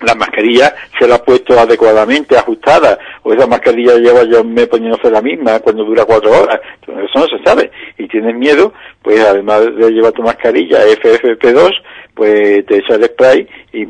La 0.00 0.14
mascarilla 0.14 0.72
se 0.96 1.08
la 1.08 1.16
ha 1.16 1.24
puesto 1.24 1.58
adecuadamente 1.58 2.36
ajustada 2.36 2.96
o 3.24 3.32
esa 3.32 3.48
mascarilla 3.48 3.96
lleva 3.96 4.22
yo 4.22 4.44
me 4.44 4.68
poniéndose 4.68 5.10
la 5.10 5.20
misma 5.20 5.58
cuando 5.58 5.84
dura 5.84 6.04
cuatro 6.04 6.30
horas. 6.30 6.60
Eso 6.82 7.18
no 7.18 7.26
se 7.26 7.42
sabe. 7.44 7.72
Y 7.98 8.06
tienes 8.06 8.36
miedo 8.36 8.72
pues 9.02 9.20
además 9.24 9.64
de 9.74 9.90
llevar 9.90 10.12
tu 10.12 10.22
mascarilla 10.22 10.86
FFP2 10.86 11.72
pues 12.18 12.66
te 12.66 12.78
echa 12.78 12.96
el 12.96 13.04
spray 13.04 13.48
y, 13.72 13.86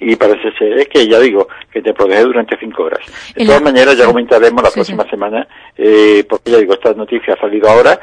y 0.00 0.16
parece 0.16 0.52
ser 0.58 0.86
que 0.86 1.08
ya 1.08 1.18
digo 1.18 1.48
que 1.72 1.80
te 1.80 1.94
protege 1.94 2.22
durante 2.22 2.58
cinco 2.58 2.82
horas. 2.84 3.00
De 3.34 3.46
todas 3.46 3.62
maneras 3.62 3.96
ya 3.96 4.04
comentaremos 4.04 4.62
la 4.62 4.70
próxima 4.70 5.08
semana 5.08 5.48
eh, 5.78 6.26
porque 6.28 6.50
ya 6.50 6.58
digo 6.58 6.74
esta 6.74 6.92
noticia 6.92 7.32
ha 7.32 7.40
salido 7.40 7.70
ahora, 7.70 7.98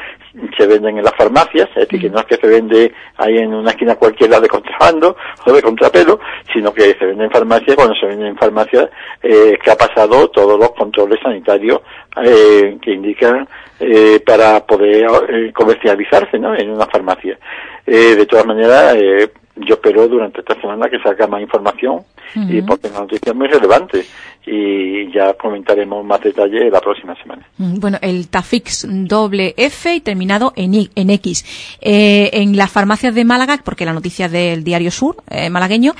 se 0.57 0.65
venden 0.65 0.97
en 0.97 1.03
las 1.03 1.15
farmacias, 1.15 1.69
es 1.75 1.87
decir 1.87 2.01
que 2.01 2.09
no 2.09 2.19
es 2.19 2.25
que 2.25 2.37
se 2.37 2.47
vende 2.47 2.91
ahí 3.17 3.37
en 3.37 3.53
una 3.53 3.69
esquina 3.69 3.95
cualquiera 3.95 4.39
de 4.39 4.47
contrabando 4.47 5.15
o 5.45 5.53
de 5.53 5.61
contrapelo, 5.61 6.19
sino 6.51 6.73
que 6.73 6.95
se 6.97 7.05
vende 7.05 7.25
en 7.25 7.31
farmacia 7.31 7.75
cuando 7.75 7.93
se 7.93 8.07
vende 8.07 8.29
en 8.29 8.37
farmacia 8.37 8.89
eh, 9.21 9.59
que 9.63 9.69
ha 9.69 9.75
pasado 9.75 10.27
todos 10.31 10.59
los 10.59 10.71
controles 10.71 11.19
sanitarios 11.21 11.81
eh, 12.23 12.79
que 12.81 12.93
indican 12.93 13.47
eh, 13.79 14.19
para 14.25 14.65
poder 14.65 15.05
eh, 15.29 15.51
comercializarse 15.53 16.39
¿no? 16.39 16.55
en 16.55 16.71
una 16.71 16.87
farmacia. 16.87 17.37
Eh, 17.85 18.15
de 18.15 18.25
todas 18.25 18.45
maneras, 18.45 18.95
eh, 18.95 19.29
yo 19.65 19.75
espero 19.75 20.07
durante 20.07 20.39
esta 20.39 20.59
semana 20.59 20.89
que 20.89 20.99
salga 20.99 21.27
más 21.27 21.41
información 21.41 22.03
y 22.35 22.61
porque 22.61 22.87
es 22.87 22.93
una 22.93 23.01
noticia 23.01 23.33
muy 23.33 23.47
relevante 23.47 24.05
y 24.45 25.11
ya 25.13 25.33
comentaremos 25.33 26.03
más 26.03 26.21
detalles 26.21 26.71
la 26.71 26.79
próxima 26.81 27.15
semana. 27.21 27.45
Bueno, 27.57 27.99
el 28.01 28.27
Tafix 28.27 28.87
doble 28.89 29.53
F 29.55 29.93
y 29.93 30.01
terminado 30.01 30.51
en, 30.55 30.89
en 30.95 31.09
X. 31.09 31.77
Eh, 31.79 32.29
en 32.33 32.57
las 32.57 32.71
farmacias 32.71 33.13
de 33.13 33.23
Málaga, 33.23 33.59
porque 33.63 33.85
la 33.85 33.93
noticia 33.93 34.29
del 34.29 34.63
Diario 34.63 34.89
Sur 34.89 35.17
eh, 35.29 35.49
malagueño, 35.49 35.93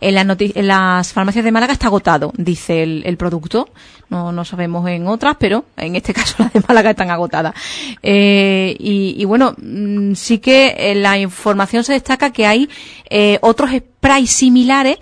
en, 0.00 0.14
la 0.14 0.20
en, 0.38 0.66
las 0.66 1.12
farmacias 1.12 1.44
de 1.44 1.52
Málaga 1.52 1.72
está 1.72 1.86
agotado, 1.88 2.32
dice 2.36 2.82
el, 2.82 3.02
el, 3.04 3.16
producto. 3.16 3.68
No, 4.10 4.32
no 4.32 4.44
sabemos 4.44 4.88
en 4.88 5.06
otras, 5.06 5.36
pero 5.38 5.64
en 5.76 5.96
este 5.96 6.14
caso 6.14 6.36
las 6.38 6.52
de 6.52 6.62
Málaga 6.66 6.90
están 6.90 7.10
agotadas. 7.10 7.54
Eh, 8.02 8.76
y, 8.78 9.16
y, 9.18 9.24
bueno, 9.24 9.54
mm, 9.58 10.14
sí 10.14 10.38
que 10.38 10.94
la 10.94 11.18
información 11.18 11.82
se 11.84 11.94
destaca 11.94 12.32
que 12.32 12.46
hay 12.46 12.68
eh, 13.10 13.38
otros 13.42 13.70
sprays 13.70 14.30
similares 14.30 14.98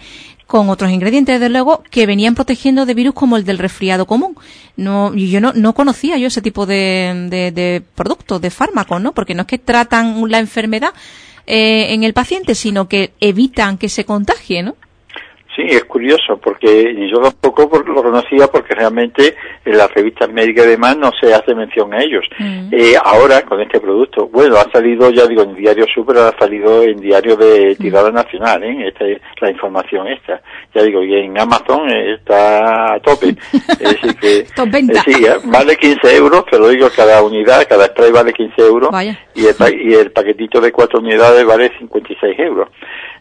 con 0.47 0.71
otros 0.71 0.91
ingredientes, 0.91 1.41
desde 1.41 1.51
luego, 1.51 1.83
que 1.91 2.07
venían 2.07 2.35
protegiendo 2.35 2.87
de 2.87 2.95
virus 2.95 3.15
como 3.15 3.37
el 3.37 3.45
del 3.45 3.59
resfriado 3.59 4.07
común. 4.07 4.37
No, 4.77 5.15
yo 5.15 5.41
no, 5.41 5.53
no 5.53 5.75
conocía 5.75 6.17
yo 6.19 6.29
ese 6.29 6.41
tipo 6.41 6.67
de, 6.67 7.27
de, 7.31 7.51
de 7.51 7.83
productos, 7.95 8.41
de 8.41 8.51
fármacos, 8.51 9.01
¿no? 9.01 9.13
Porque 9.13 9.35
no 9.35 9.43
es 9.43 9.49
que 9.49 9.59
tratan 9.59 10.31
la 10.31 10.39
enfermedad 10.39 10.91
eh, 11.47 11.95
en 11.95 12.05
el 12.05 12.13
paciente, 12.13 12.55
sino 12.55 12.89
que 12.89 13.13
evitan 13.21 13.79
que 13.79 13.89
se 13.89 14.05
contagie, 14.05 14.63
¿no? 14.63 14.77
Sí, 15.57 15.63
es 15.71 15.85
curioso 15.87 16.37
porque 16.37 16.95
yo 17.11 17.19
tampoco 17.19 17.83
lo 17.87 18.03
conocía 18.03 18.47
porque 18.47 18.75
realmente 18.75 19.35
en 19.65 19.79
las 19.79 19.91
revistas 19.95 20.31
médicas 20.31 20.67
y 20.67 20.71
demás 20.71 20.99
no 20.99 21.11
se 21.19 21.33
hace 21.33 21.55
mención 21.55 21.95
a 21.95 22.03
ellos. 22.03 22.25
Mm. 22.39 22.69
Eh, 22.73 22.95
ahora 23.03 23.41
con 23.41 23.63
este 23.63 23.81
producto, 23.81 24.29
bueno, 24.29 24.57
ha 24.57 24.71
salido 24.71 25.11
ya 25.11 25.27
digo 25.27 25.43
en 25.43 25.55
Diario 25.55 25.87
Super, 25.95 26.19
ha 26.19 26.39
salido 26.39 26.83
en 26.83 27.01
Diario 27.01 27.37
de 27.37 27.75
tirada 27.77 28.11
mm. 28.11 28.15
nacional, 28.15 28.65
¿eh? 28.65 28.89
Esta 28.89 29.07
es 29.07 29.19
la 29.41 29.51
información 29.51 30.07
esta. 30.09 30.43
Ya 30.75 30.83
digo, 30.83 31.03
y 31.03 31.15
en 31.15 31.41
Amazon 31.41 31.89
está 31.91 32.95
a 32.95 33.01
tope. 33.01 33.29
es 33.53 33.79
decir 33.79 34.15
que, 34.17 34.47
Top 34.55 34.71
venta. 34.71 35.01
Eh, 35.01 35.03
sí, 35.07 35.25
vale 35.47 35.75
15 35.77 36.17
euros, 36.17 36.45
pero 36.51 36.69
digo 36.69 36.89
cada 36.95 37.23
unidad, 37.23 37.67
cada 37.67 37.87
spray 37.87 38.13
vale 38.13 38.35
15 38.35 38.61
euros 38.61 38.91
Vaya. 38.91 39.19
y 39.35 39.47
el, 39.47 39.55
y 39.81 39.95
el 39.95 40.13
paquetito 40.13 40.61
de 40.61 40.71
cuatro 40.71 41.01
unidades 41.01 41.47
vale 41.47 41.73
56 41.79 42.39
euros. 42.41 42.69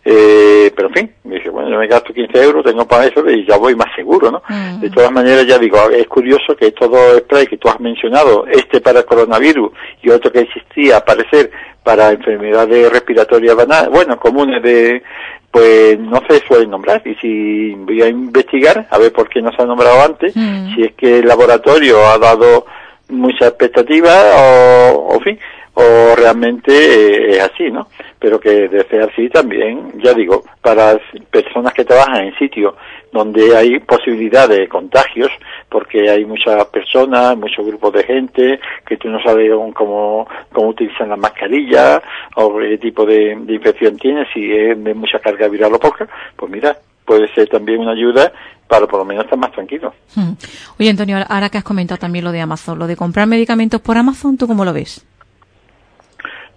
Eh, 0.07 0.71
pero 0.75 0.89
en 0.89 0.93
fin, 0.93 1.11
me 1.23 1.35
dije, 1.35 1.49
bueno, 1.49 1.67
yo 1.71 1.79
me 1.79 1.87
gasto 1.87 2.13
15 2.13 2.43
euros, 2.43 2.63
tengo 2.63 2.87
para 2.87 3.05
eso 3.07 3.27
y 3.27 3.43
ya 3.43 3.57
voy 3.57 3.75
más 3.75 3.87
seguro, 3.95 4.29
¿no? 4.29 4.43
Mm. 4.47 4.81
De 4.81 4.89
todas 4.91 5.11
maneras, 5.11 5.47
ya 5.47 5.57
digo, 5.57 5.89
es 5.89 6.05
curioso 6.05 6.55
que 6.55 6.67
estos 6.67 6.91
dos 6.91 7.17
sprays 7.21 7.49
que 7.49 7.57
tú 7.57 7.69
has 7.69 7.79
mencionado, 7.79 8.45
este 8.45 8.81
para 8.81 8.99
el 8.99 9.05
coronavirus 9.05 9.71
y 10.03 10.11
otro 10.11 10.31
que 10.31 10.41
existía, 10.41 11.03
parecer, 11.03 11.49
para 11.83 12.11
enfermedades 12.11 12.91
respiratorias 12.91 13.55
banales, 13.55 13.89
bueno, 13.89 14.19
comunes 14.19 14.61
de, 14.61 15.01
pues 15.49 15.97
no 15.99 16.21
se 16.29 16.39
suelen 16.45 16.69
nombrar 16.69 17.01
y 17.03 17.15
si 17.15 17.71
voy 17.73 18.03
a 18.03 18.07
investigar 18.07 18.87
a 18.91 18.97
ver 18.99 19.11
por 19.11 19.27
qué 19.27 19.41
no 19.41 19.51
se 19.55 19.61
ha 19.63 19.65
nombrado 19.65 20.03
antes, 20.03 20.35
Mm. 20.35 20.75
si 20.75 20.83
es 20.83 20.93
que 20.93 21.17
el 21.19 21.27
laboratorio 21.27 22.05
ha 22.05 22.19
dado 22.19 22.67
mucha 23.09 23.47
expectativa 23.47 24.11
o, 24.37 25.15
o 25.15 25.19
fin, 25.19 25.39
o 25.75 26.15
realmente 26.15 26.71
eh, 26.71 27.29
es 27.31 27.39
así, 27.39 27.69
¿no? 27.69 27.87
Pero 28.19 28.39
que 28.39 28.67
de 28.67 28.83
ser 28.85 29.03
así 29.03 29.29
también, 29.29 29.91
ya 30.01 30.13
digo, 30.13 30.43
para 30.61 30.99
personas 31.29 31.73
que 31.73 31.85
trabajan 31.85 32.25
en 32.25 32.35
sitios 32.37 32.73
donde 33.11 33.55
hay 33.55 33.79
posibilidad 33.79 34.49
de 34.49 34.67
contagios, 34.67 35.31
porque 35.69 36.09
hay 36.09 36.25
muchas 36.25 36.65
personas, 36.65 37.37
muchos 37.37 37.65
grupos 37.65 37.93
de 37.93 38.03
gente, 38.03 38.59
que 38.85 38.97
tú 38.97 39.09
no 39.09 39.21
sabes 39.21 39.51
cómo, 39.73 40.27
cómo 40.51 40.69
utilizan 40.69 41.09
las 41.09 41.19
mascarillas, 41.19 42.01
o 42.35 42.57
qué 42.57 42.77
tipo 42.77 43.05
de, 43.05 43.37
de 43.39 43.53
infección 43.53 43.97
tiene, 43.97 44.25
si 44.33 44.51
es 44.51 44.83
de 44.83 44.93
mucha 44.93 45.19
carga 45.19 45.47
viral 45.47 45.73
o 45.73 45.79
poca, 45.79 46.07
pues 46.35 46.51
mira, 46.51 46.75
puede 47.05 47.33
ser 47.33 47.47
también 47.47 47.79
una 47.79 47.91
ayuda 47.91 48.33
para 48.67 48.87
por 48.87 48.99
lo 48.99 49.05
menos 49.05 49.23
estar 49.25 49.39
más 49.39 49.51
tranquilo. 49.51 49.93
Hmm. 50.15 50.33
Oye, 50.79 50.89
Antonio, 50.89 51.17
ahora 51.29 51.49
que 51.49 51.57
has 51.57 51.63
comentado 51.63 51.99
también 51.99 52.25
lo 52.25 52.31
de 52.31 52.41
Amazon, 52.41 52.79
lo 52.79 52.87
de 52.87 52.97
comprar 52.97 53.27
medicamentos 53.27 53.79
por 53.79 53.97
Amazon, 53.97 54.37
¿tú 54.37 54.47
cómo 54.47 54.65
lo 54.65 54.73
ves? 54.73 55.05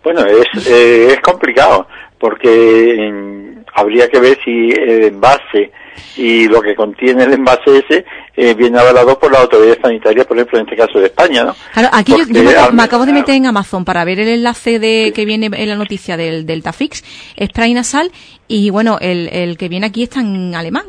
Bueno, 0.02 0.24
es, 0.26 0.66
eh, 0.68 1.08
es 1.12 1.20
complicado 1.20 1.86
porque 2.18 2.94
en, 3.06 3.64
habría 3.74 4.08
que 4.08 4.20
ver 4.20 4.38
si 4.44 4.70
el 4.70 5.04
envase 5.04 5.70
y 6.16 6.46
lo 6.48 6.60
que 6.62 6.74
contiene 6.74 7.24
el 7.24 7.32
envase 7.32 7.78
ese 7.78 8.04
eh, 8.36 8.54
viene 8.54 8.78
avalado 8.78 9.18
por 9.18 9.32
la 9.32 9.40
autoridad 9.40 9.78
sanitaria, 9.82 10.24
por 10.24 10.36
ejemplo, 10.36 10.58
en 10.58 10.64
este 10.66 10.76
caso 10.76 10.98
de 11.00 11.06
España, 11.06 11.44
¿no? 11.44 11.56
Claro, 11.72 11.88
aquí 11.92 12.12
yo, 12.12 12.18
Porque 12.18 12.34
yo 12.34 12.42
me, 12.44 12.50
acabo- 12.50 12.66
al- 12.68 12.74
me 12.74 12.82
acabo 12.82 13.06
de 13.06 13.12
meter 13.12 13.34
en 13.34 13.46
Amazon 13.46 13.84
para 13.84 14.04
ver 14.04 14.20
el 14.20 14.28
enlace 14.28 14.78
de 14.78 15.12
que 15.14 15.24
viene 15.24 15.50
en 15.52 15.68
la 15.68 15.74
noticia 15.76 16.16
del 16.16 16.46
Delta 16.46 16.72
Fix, 16.72 17.04
spray 17.44 17.74
nasal, 17.74 18.10
y 18.46 18.70
bueno, 18.70 18.98
el, 19.00 19.28
el 19.32 19.58
que 19.58 19.68
viene 19.68 19.86
aquí 19.86 20.04
está 20.04 20.20
en 20.20 20.54
alemán. 20.54 20.84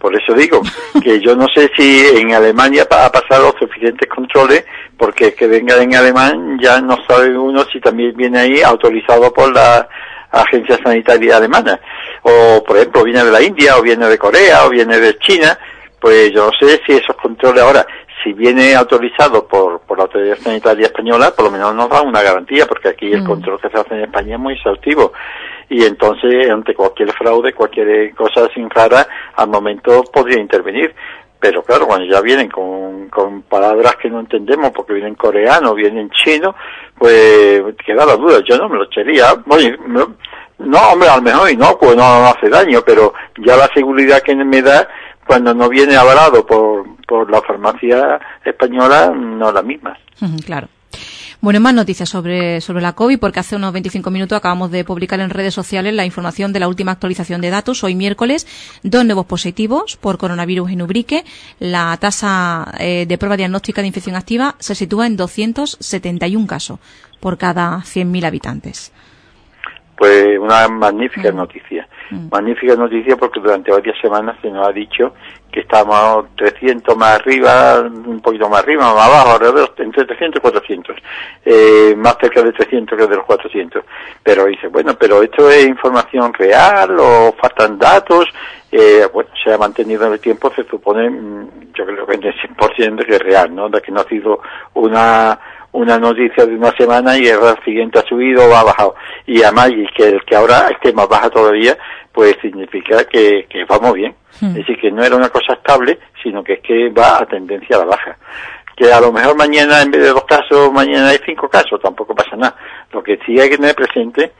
Por 0.00 0.14
eso 0.16 0.34
digo 0.34 0.60
que 1.02 1.20
yo 1.20 1.36
no 1.36 1.46
sé 1.54 1.70
si 1.76 2.06
en 2.16 2.34
Alemania 2.34 2.86
ha 2.90 3.12
pasado 3.12 3.44
los 3.46 3.54
suficientes 3.58 4.08
controles, 4.08 4.64
porque 4.96 5.34
que 5.34 5.46
venga 5.46 5.80
en 5.80 5.94
alemán 5.94 6.58
ya 6.60 6.80
no 6.80 6.96
sabe 7.06 7.36
uno 7.36 7.64
si 7.72 7.80
también 7.80 8.16
viene 8.16 8.38
ahí 8.38 8.60
autorizado 8.62 9.32
por 9.32 9.52
la 9.52 9.88
agencia 10.30 10.78
sanitaria 10.82 11.36
alemana. 11.36 11.78
O, 12.22 12.62
por 12.64 12.76
ejemplo, 12.76 13.04
viene 13.04 13.24
de 13.24 13.30
la 13.30 13.42
India, 13.42 13.76
o 13.78 13.82
viene 13.82 14.08
de 14.08 14.18
Corea, 14.18 14.66
o 14.66 14.70
viene 14.70 14.98
de 14.98 15.16
China. 15.18 15.56
Pues 16.00 16.32
yo 16.32 16.46
no 16.46 16.52
sé 16.58 16.80
si 16.86 16.92
esos 16.92 17.16
controles 17.16 17.62
ahora, 17.62 17.86
si 18.22 18.32
viene 18.32 18.74
autorizado 18.74 19.46
por, 19.46 19.80
por 19.80 19.98
la 19.98 20.04
autoridad 20.04 20.36
sanitaria 20.38 20.86
española, 20.86 21.32
por 21.34 21.46
lo 21.46 21.50
menos 21.52 21.74
nos 21.74 21.88
da 21.88 22.02
una 22.02 22.22
garantía, 22.22 22.66
porque 22.66 22.88
aquí 22.88 23.12
el 23.12 23.22
Mm. 23.22 23.26
control 23.26 23.60
que 23.60 23.68
se 23.68 23.78
hace 23.78 23.94
en 23.94 24.02
España 24.02 24.34
es 24.34 24.40
muy 24.40 24.54
exhaustivo 24.54 25.12
y 25.70 25.84
entonces 25.84 26.50
ante 26.50 26.74
cualquier 26.74 27.12
fraude, 27.12 27.52
cualquier 27.52 28.14
cosa 28.14 28.48
sin 28.54 28.70
rara, 28.70 29.06
al 29.36 29.48
momento 29.48 30.02
podría 30.12 30.40
intervenir. 30.40 30.94
Pero 31.40 31.62
claro, 31.62 31.86
cuando 31.86 32.04
ya 32.06 32.20
vienen 32.20 32.50
con, 32.50 33.08
con 33.08 33.42
palabras 33.42 33.94
que 33.96 34.10
no 34.10 34.20
entendemos, 34.20 34.72
porque 34.72 34.94
vienen 34.94 35.14
coreano, 35.14 35.74
vienen 35.74 36.10
chino, 36.10 36.54
pues 36.98 37.62
queda 37.86 38.04
la 38.04 38.16
duda. 38.16 38.40
Yo 38.44 38.58
no 38.58 38.68
me 38.68 38.76
lo 38.76 38.84
echaría. 38.84 39.26
Oye, 39.48 39.78
no, 39.86 40.78
hombre, 40.92 41.08
a 41.08 41.16
lo 41.16 41.22
mejor 41.22 41.50
inocuo, 41.50 41.94
no, 41.94 42.20
no 42.20 42.26
hace 42.26 42.48
daño, 42.48 42.80
pero 42.84 43.14
ya 43.46 43.56
la 43.56 43.68
seguridad 43.72 44.20
que 44.22 44.34
me 44.34 44.62
da 44.62 44.88
cuando 45.24 45.54
no 45.54 45.68
viene 45.68 45.94
avalado 45.94 46.44
por, 46.44 46.84
por 47.06 47.30
la 47.30 47.40
farmacia 47.42 48.18
española, 48.44 49.12
no 49.14 49.48
es 49.48 49.54
la 49.54 49.62
misma. 49.62 49.96
Claro. 50.44 50.68
Bueno, 51.40 51.60
más 51.60 51.72
noticias 51.72 52.08
sobre, 52.08 52.60
sobre 52.60 52.82
la 52.82 52.94
COVID, 52.94 53.20
porque 53.20 53.38
hace 53.38 53.54
unos 53.54 53.72
25 53.72 54.10
minutos 54.10 54.36
acabamos 54.36 54.72
de 54.72 54.82
publicar 54.82 55.20
en 55.20 55.30
redes 55.30 55.54
sociales 55.54 55.94
la 55.94 56.04
información 56.04 56.52
de 56.52 56.58
la 56.58 56.66
última 56.66 56.90
actualización 56.90 57.40
de 57.40 57.50
datos. 57.50 57.84
Hoy 57.84 57.94
miércoles, 57.94 58.44
dos 58.82 59.04
nuevos 59.04 59.24
positivos 59.26 59.96
por 59.96 60.18
coronavirus 60.18 60.72
en 60.72 60.82
Ubrique. 60.82 61.22
La 61.60 61.96
tasa 62.00 62.74
eh, 62.80 63.06
de 63.06 63.18
prueba 63.18 63.36
diagnóstica 63.36 63.82
de 63.82 63.86
infección 63.86 64.16
activa 64.16 64.56
se 64.58 64.74
sitúa 64.74 65.06
en 65.06 65.16
271 65.16 66.44
casos 66.48 66.80
por 67.20 67.38
cada 67.38 67.76
100.000 67.78 68.26
habitantes. 68.26 68.92
Pues 69.96 70.40
una 70.40 70.66
magnífica 70.66 71.30
noticia. 71.30 71.88
Mm. 72.10 72.28
Magnífica 72.32 72.74
noticia 72.74 73.16
porque 73.16 73.38
durante 73.38 73.70
varias 73.70 73.96
semanas 74.00 74.36
se 74.42 74.50
nos 74.50 74.66
ha 74.66 74.72
dicho 74.72 75.14
que 75.50 75.60
estamos 75.60 76.26
300 76.36 76.96
más 76.96 77.16
arriba, 77.16 77.80
un 77.80 78.20
poquito 78.20 78.48
más 78.48 78.62
arriba, 78.62 78.92
más 78.94 79.06
abajo, 79.06 79.32
alrededor, 79.32 79.74
entre 79.78 80.04
300 80.04 80.38
y 80.38 80.42
400. 80.42 80.96
Eh, 81.44 81.94
más 81.96 82.16
cerca 82.20 82.42
de 82.42 82.52
300 82.52 82.98
que 82.98 83.06
de 83.06 83.16
los 83.16 83.24
400. 83.24 83.82
Pero 84.22 84.44
dice, 84.46 84.68
bueno, 84.68 84.94
pero 84.98 85.22
esto 85.22 85.50
es 85.50 85.66
información 85.66 86.32
real 86.34 86.96
o 86.98 87.34
faltan 87.40 87.78
datos. 87.78 88.28
Eh, 88.70 89.06
bueno, 89.12 89.30
se 89.42 89.52
ha 89.52 89.58
mantenido 89.58 90.06
en 90.06 90.12
el 90.12 90.20
tiempo, 90.20 90.52
se 90.54 90.64
supone, 90.64 91.08
mm, 91.08 91.72
yo 91.74 91.86
creo 91.86 92.06
que 92.06 92.14
en 92.14 92.24
el 92.24 92.34
100% 92.34 92.96
de 92.96 93.06
que 93.06 93.14
es 93.14 93.22
real, 93.22 93.54
¿no? 93.54 93.70
De 93.70 93.80
que 93.80 93.90
no 93.90 94.00
ha 94.00 94.08
sido 94.08 94.40
una 94.74 95.38
una 95.78 95.96
noticia 95.96 96.44
de 96.44 96.56
una 96.56 96.72
semana 96.72 97.16
y 97.16 97.28
el 97.28 97.38
siguiente 97.64 98.00
ha 98.00 98.02
subido 98.02 98.44
o 98.44 98.54
ha 98.54 98.64
bajado. 98.64 98.96
Y 99.26 99.42
además, 99.42 99.70
y 99.70 99.86
que 99.94 100.08
el 100.08 100.24
que 100.24 100.34
ahora 100.34 100.68
esté 100.70 100.92
más 100.92 101.08
baja 101.08 101.30
todavía, 101.30 101.78
pues 102.12 102.36
significa 102.42 103.04
que, 103.04 103.46
que 103.48 103.64
vamos 103.64 103.92
bien. 103.94 104.12
Hmm. 104.40 104.48
Es 104.48 104.54
decir, 104.56 104.80
que 104.80 104.90
no 104.90 105.04
era 105.04 105.14
una 105.14 105.28
cosa 105.28 105.52
estable, 105.52 106.00
sino 106.20 106.42
que 106.42 106.54
es 106.54 106.60
que 106.60 106.88
va 106.90 107.18
a 107.18 107.26
tendencia 107.26 107.76
a 107.76 107.80
la 107.80 107.84
baja. 107.84 108.18
Que 108.76 108.92
a 108.92 109.00
lo 109.00 109.12
mejor 109.12 109.36
mañana, 109.36 109.80
en 109.82 109.92
vez 109.92 110.02
de 110.02 110.08
dos 110.08 110.24
casos, 110.24 110.72
mañana 110.72 111.10
hay 111.10 111.18
cinco 111.24 111.48
casos, 111.48 111.80
tampoco 111.80 112.12
pasa 112.12 112.36
nada. 112.36 112.56
Lo 112.92 113.00
que 113.00 113.16
sí 113.24 113.38
hay 113.38 113.48
que 113.48 113.56
tener 113.56 113.76
presente 113.76 114.32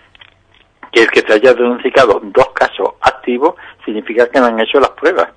que 0.90 1.03
el 1.03 1.11
que 1.11 1.22
te 1.22 1.35
haya 1.35 1.55
diagnosticado 1.55 2.20
dos 2.24 2.48
casos 2.51 2.94
activos 3.01 3.55
significa 3.85 4.29
que 4.29 4.40
no 4.40 4.46
han 4.46 4.59
hecho 4.59 4.81
las 4.81 4.90
pruebas. 4.90 5.29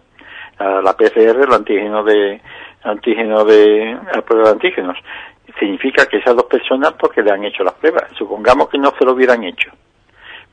La, 0.60 0.96
PCR, 0.96 1.42
el 1.42 1.54
antígeno 1.54 2.04
de 2.04 2.40
antígeno 2.84 3.44
de 3.46 3.98
la 4.14 4.22
prueba 4.22 4.46
de 4.46 4.52
antígenos, 4.52 4.98
significa 5.60 6.06
que 6.06 6.18
esas 6.18 6.36
dos 6.36 6.46
personas 6.46 6.94
porque 6.94 7.22
le 7.22 7.32
han 7.32 7.44
hecho 7.44 7.64
las 7.64 7.74
pruebas. 7.76 8.06
Supongamos 8.18 8.70
que 8.70 8.78
no 8.78 8.94
se 8.98 9.06
lo 9.06 9.14
hubieran 9.14 9.44
hecho. 9.44 9.72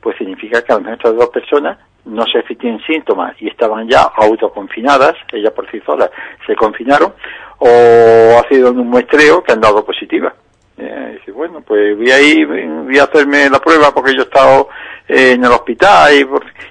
Pues 0.00 0.16
significa 0.16 0.62
que 0.62 0.72
a 0.72 0.76
lo 0.76 0.82
mejor 0.82 0.96
estas 0.96 1.16
dos 1.16 1.28
personas 1.30 1.78
no 2.04 2.24
sé 2.26 2.42
si 2.48 2.56
tienen 2.56 2.80
síntomas 2.80 3.34
y 3.40 3.48
estaban 3.48 3.88
ya 3.88 4.02
autoconfinadas, 4.16 5.14
ellas 5.32 5.52
por 5.52 5.70
sí 5.70 5.80
solas 5.84 6.10
se 6.46 6.56
confinaron, 6.56 7.12
o 7.58 7.68
ha 8.38 8.48
sido 8.48 8.70
un 8.70 8.88
muestreo 8.88 9.42
que 9.42 9.52
han 9.52 9.60
dado 9.60 9.84
positiva. 9.84 10.32
Eh, 10.76 11.18
bueno, 11.34 11.60
pues 11.60 11.96
voy 11.96 12.10
a 12.10 12.20
ir, 12.20 12.46
voy 12.46 12.98
a 12.98 13.04
hacerme 13.04 13.50
la 13.50 13.58
prueba 13.58 13.92
porque 13.92 14.14
yo 14.14 14.22
he 14.22 14.24
estado 14.24 14.68
eh, 15.08 15.32
en 15.32 15.44
el 15.44 15.50
hospital 15.50 16.14
y 16.14 16.24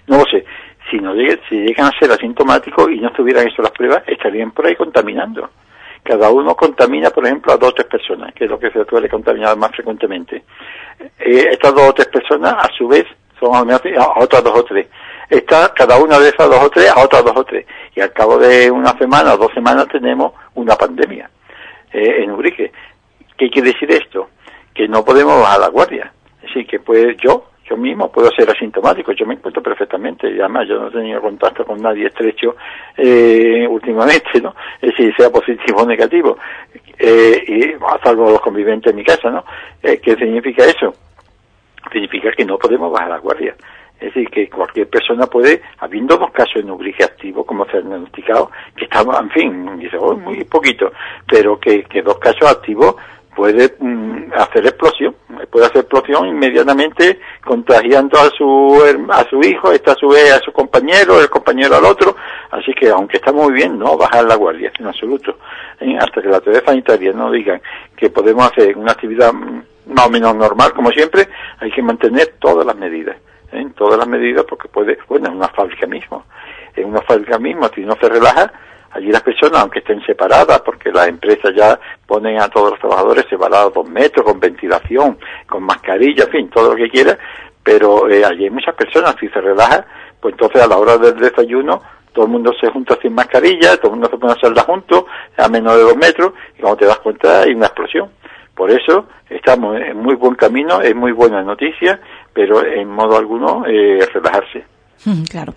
no 0.08 0.18
lo 0.18 0.24
sé. 0.26 0.46
Si 0.90 0.98
no 0.98 1.13
si 1.50 1.56
llegan 1.56 1.88
a 1.88 2.00
ser 2.00 2.10
asintomáticos 2.12 2.90
y 2.90 3.02
no 3.02 3.10
estuvieran 3.10 3.46
hecho 3.46 3.62
las 3.62 3.72
pruebas, 3.72 4.04
estarían 4.08 4.52
por 4.52 4.66
ahí 4.66 4.76
contaminando. 4.76 5.50
Cada 6.08 6.30
uno 6.30 6.56
contamina, 6.56 7.10
por 7.10 7.26
ejemplo, 7.26 7.52
a 7.52 7.58
dos 7.58 7.72
o 7.72 7.74
tres 7.74 7.88
personas, 7.88 8.34
que 8.34 8.46
es 8.46 8.50
lo 8.50 8.58
que 8.58 8.72
se 8.72 8.86
suele 8.86 9.10
contaminar 9.10 9.58
más 9.58 9.72
frecuentemente. 9.72 10.46
Eh, 11.20 11.50
estas 11.52 11.76
dos 11.76 11.89
o 11.89 11.93
tres 11.93 12.08
personas, 12.08 12.54
a 12.54 12.70
su 12.78 12.88
vez, 12.88 13.04
son 13.38 13.54
a 13.54 14.13
otras 14.17 14.41
dos 14.41 14.58
o 14.58 14.63
tres. 14.63 14.88
Está 15.30 15.74
cada 15.74 15.98
una 15.98 16.17
de 16.17 16.30
esas 16.30 16.50
dos 16.50 16.63
o 16.63 16.70
tres 16.70 16.89
a 16.89 17.04
otras 17.04 17.26
dos 17.26 17.36
o 17.36 17.43
tres. 17.43 17.65
Y 17.93 18.00
al 18.00 18.13
cabo 18.13 18.38
de 18.38 18.72
una 18.72 18.98
semana 18.98 19.34
o 19.34 19.38
dos 19.38 19.52
semanas 19.54 19.89
tenemos 19.91 20.32
una 20.56 20.78
pandemia 20.78 21.30
eh, 21.91 22.24
en 22.24 22.32
Ubrique. 22.32 22.72
¿Qué 23.38 23.50
quiere 23.50 23.74
decir 23.74 23.91
esto? 23.91 24.30
Que 24.74 24.88
no 24.88 25.04
podemos 25.04 25.41
bajar 25.41 25.60
la 25.60 25.67
guardia. 25.67 26.13
Así 26.50 26.63
que 26.63 26.80
pues 26.80 27.17
yo, 27.17 27.50
yo 27.69 27.75
mismo 27.75 28.12
puedo 28.12 28.30
ser 28.32 28.49
asintomático, 28.49 29.12
yo 29.12 29.25
me 29.25 29.34
encuentro 29.36 29.62
perfectamente, 29.62 30.30
y 30.30 30.39
además 30.39 30.67
yo 30.67 30.80
no 30.80 30.88
he 30.88 30.91
tenido 30.91 31.21
contacto 31.21 31.65
con 31.65 31.82
nadie 31.82 32.08
estrecho 32.08 32.56
eh, 32.95 33.67
últimamente, 33.67 34.41
¿no? 34.41 34.56
Es 34.82 34.91
decir, 34.91 35.13
sea 35.17 35.30
positivo 35.30 35.82
o 35.82 35.86
negativo, 35.86 36.38
eh, 36.97 37.43
y 37.47 37.73
a 37.73 37.99
salvo 38.03 38.32
los 38.32 38.41
conviventes 38.41 38.91
en 38.91 38.97
mi 38.97 39.03
casa, 39.03 39.30
¿no? 39.30 39.43
Eh, 39.84 39.99
¿Qué 40.01 40.15
significa 40.15 40.63
eso? 40.65 40.93
Significa 41.91 42.32
que 42.32 42.45
no 42.45 42.58
podemos 42.58 42.91
bajar 42.91 43.10
la 43.10 43.19
guardia. 43.19 43.56
Es 43.99 44.13
decir, 44.13 44.30
que 44.30 44.47
cualquier 44.47 44.88
persona 44.88 45.25
puede, 45.25 45.62
habiendo 45.80 46.17
dos 46.17 46.32
casos 46.32 46.58
en 46.58 46.69
ubrique 46.69 47.03
activo, 47.03 47.43
como 47.43 47.65
se 47.65 47.77
han 47.77 47.89
diagnosticado, 47.89 48.51
que 48.75 48.86
estamos, 48.86 49.19
en 49.19 49.30
fin, 49.32 49.80
dice, 49.80 49.97
oh, 49.99 50.15
muy 50.15 50.43
poquito, 50.43 50.91
pero 51.27 51.60
que 51.60 51.84
dos 52.03 52.19
casos 52.19 52.43
activos 52.43 52.95
puede 53.38 53.76
mm, 53.80 54.34
hacer 54.36 54.65
explosión, 54.65 55.15
puede 55.52 55.67
hacer 55.67 55.82
explosión 55.82 56.28
inmediatamente 56.28 57.19
contagiando 57.45 58.17
a 58.17 58.32
su 58.32 58.84
a 59.10 59.23
su 59.30 59.39
hijo, 59.41 59.71
esta 59.71 59.91
a 59.91 59.95
su 59.95 60.08
vez 60.08 60.34
a 60.34 60.39
su 60.39 60.52
compañero, 60.52 61.21
el 61.21 61.30
compañero 61.30 61.76
al 61.76 61.86
otro, 61.86 62.15
así 62.50 62.73
que 62.73 62.89
aunque 62.89 63.17
está 63.17 63.32
muy 63.32 63.54
bien, 63.54 63.78
no 63.78 63.95
bajar 63.95 64.26
la 64.26 64.34
guardia 64.34 64.71
en 64.80 64.88
absoluto, 64.88 65.38
¿eh? 65.80 65.95
hasta 66.00 66.19
que 66.19 66.30
la 66.30 66.38
autoridades 66.38 66.65
sanitaria 66.65 67.13
no 67.13 67.30
digan 67.30 67.62
que 67.95 68.10
podemos 68.10 68.52
hacer 68.52 68.76
una 68.76 68.93
actividad 68.93 69.32
mm, 69.32 69.93
más 69.93 70.08
o 70.08 70.10
menos 70.10 70.36
normal 70.36 70.73
como 70.73 70.89
siempre, 70.89 71.28
hay 71.60 71.71
que 71.71 71.84
mantener 71.84 72.34
todas 72.39 72.65
las 72.65 72.76
medidas 72.76 73.17
en 73.52 73.71
todas 73.73 74.00
las 74.00 74.08
medidas 74.08 74.45
porque 74.50 74.67
puede, 74.67 74.97
bueno, 75.08 75.28
en 75.28 75.36
una 75.36 75.47
fábrica 75.50 75.86
mismo, 75.86 76.26
en 76.76 76.86
una 76.86 77.02
fábrica 77.02 77.38
mismo, 77.38 77.69
si 77.69 77.82
no 77.82 77.95
se 78.02 78.10
relaja, 78.10 78.52
allí 78.91 79.12
las 79.12 79.21
personas, 79.21 79.62
aunque 79.62 79.80
estén 79.80 80.02
separadas, 80.06 80.62
porque 80.62 80.91
las 80.91 81.08
empresas 81.08 81.54
ya 81.56 81.80
ponen 82.06 82.39
a 82.41 82.50
todos 82.50 82.71
los 82.71 82.80
trabajadores 82.80 83.26
separados 83.30 83.73
dos 83.73 83.89
metros, 83.89 84.26
con 84.26 84.39
ventilación, 84.39 85.17
con 85.47 85.63
mascarilla, 85.63 86.26
en 86.26 86.32
fin, 86.32 86.50
todo 86.50 86.71
lo 86.71 86.76
que 86.76 86.89
quiera, 86.89 87.17
pero 87.63 88.10
eh, 88.10 88.23
allí 88.26 88.45
hay 88.45 88.50
muchas 88.50 88.76
personas, 88.76 89.15
si 89.19 89.28
se 89.30 89.41
relaja, 89.41 89.86
pues 90.19 90.34
entonces 90.34 90.62
a 90.62 90.67
la 90.67 90.78
hora 90.78 90.97
del 90.97 91.17
desayuno 91.17 91.82
todo 92.17 92.26
el 92.26 92.32
mundo 92.32 92.52
se 92.60 92.71
junta 92.71 92.97
sin 93.00 93.13
mascarilla, 93.13 93.78
todo 93.78 93.93
el 93.93 94.00
mundo 94.00 94.10
se 94.10 94.17
pone 94.17 94.34
a 94.34 94.36
hacerla 94.36 94.63
juntos, 94.63 95.06
a 95.38 95.47
menos 95.50 95.76
de 95.76 95.82
dos 95.84 95.97
metros, 95.97 96.34
y 96.58 96.62
cuando 96.62 96.78
te 96.78 96.86
das 96.88 96.97
cuenta 96.97 97.41
hay 97.41 97.54
una 97.54 97.67
explosión. 97.67 98.10
Por 98.56 98.71
eso 98.71 99.06
estamos 99.30 99.80
en 99.80 99.97
muy 99.97 100.15
buen 100.15 100.34
camino, 100.34 100.82
es 100.82 100.95
muy 100.95 101.12
buena 101.12 101.43
noticia, 101.43 102.02
pero 102.34 102.65
en 102.65 102.89
modo 102.89 103.17
alguno 103.17 103.65
eh, 103.67 104.00
relajarse. 104.12 104.65
Claro. 105.30 105.56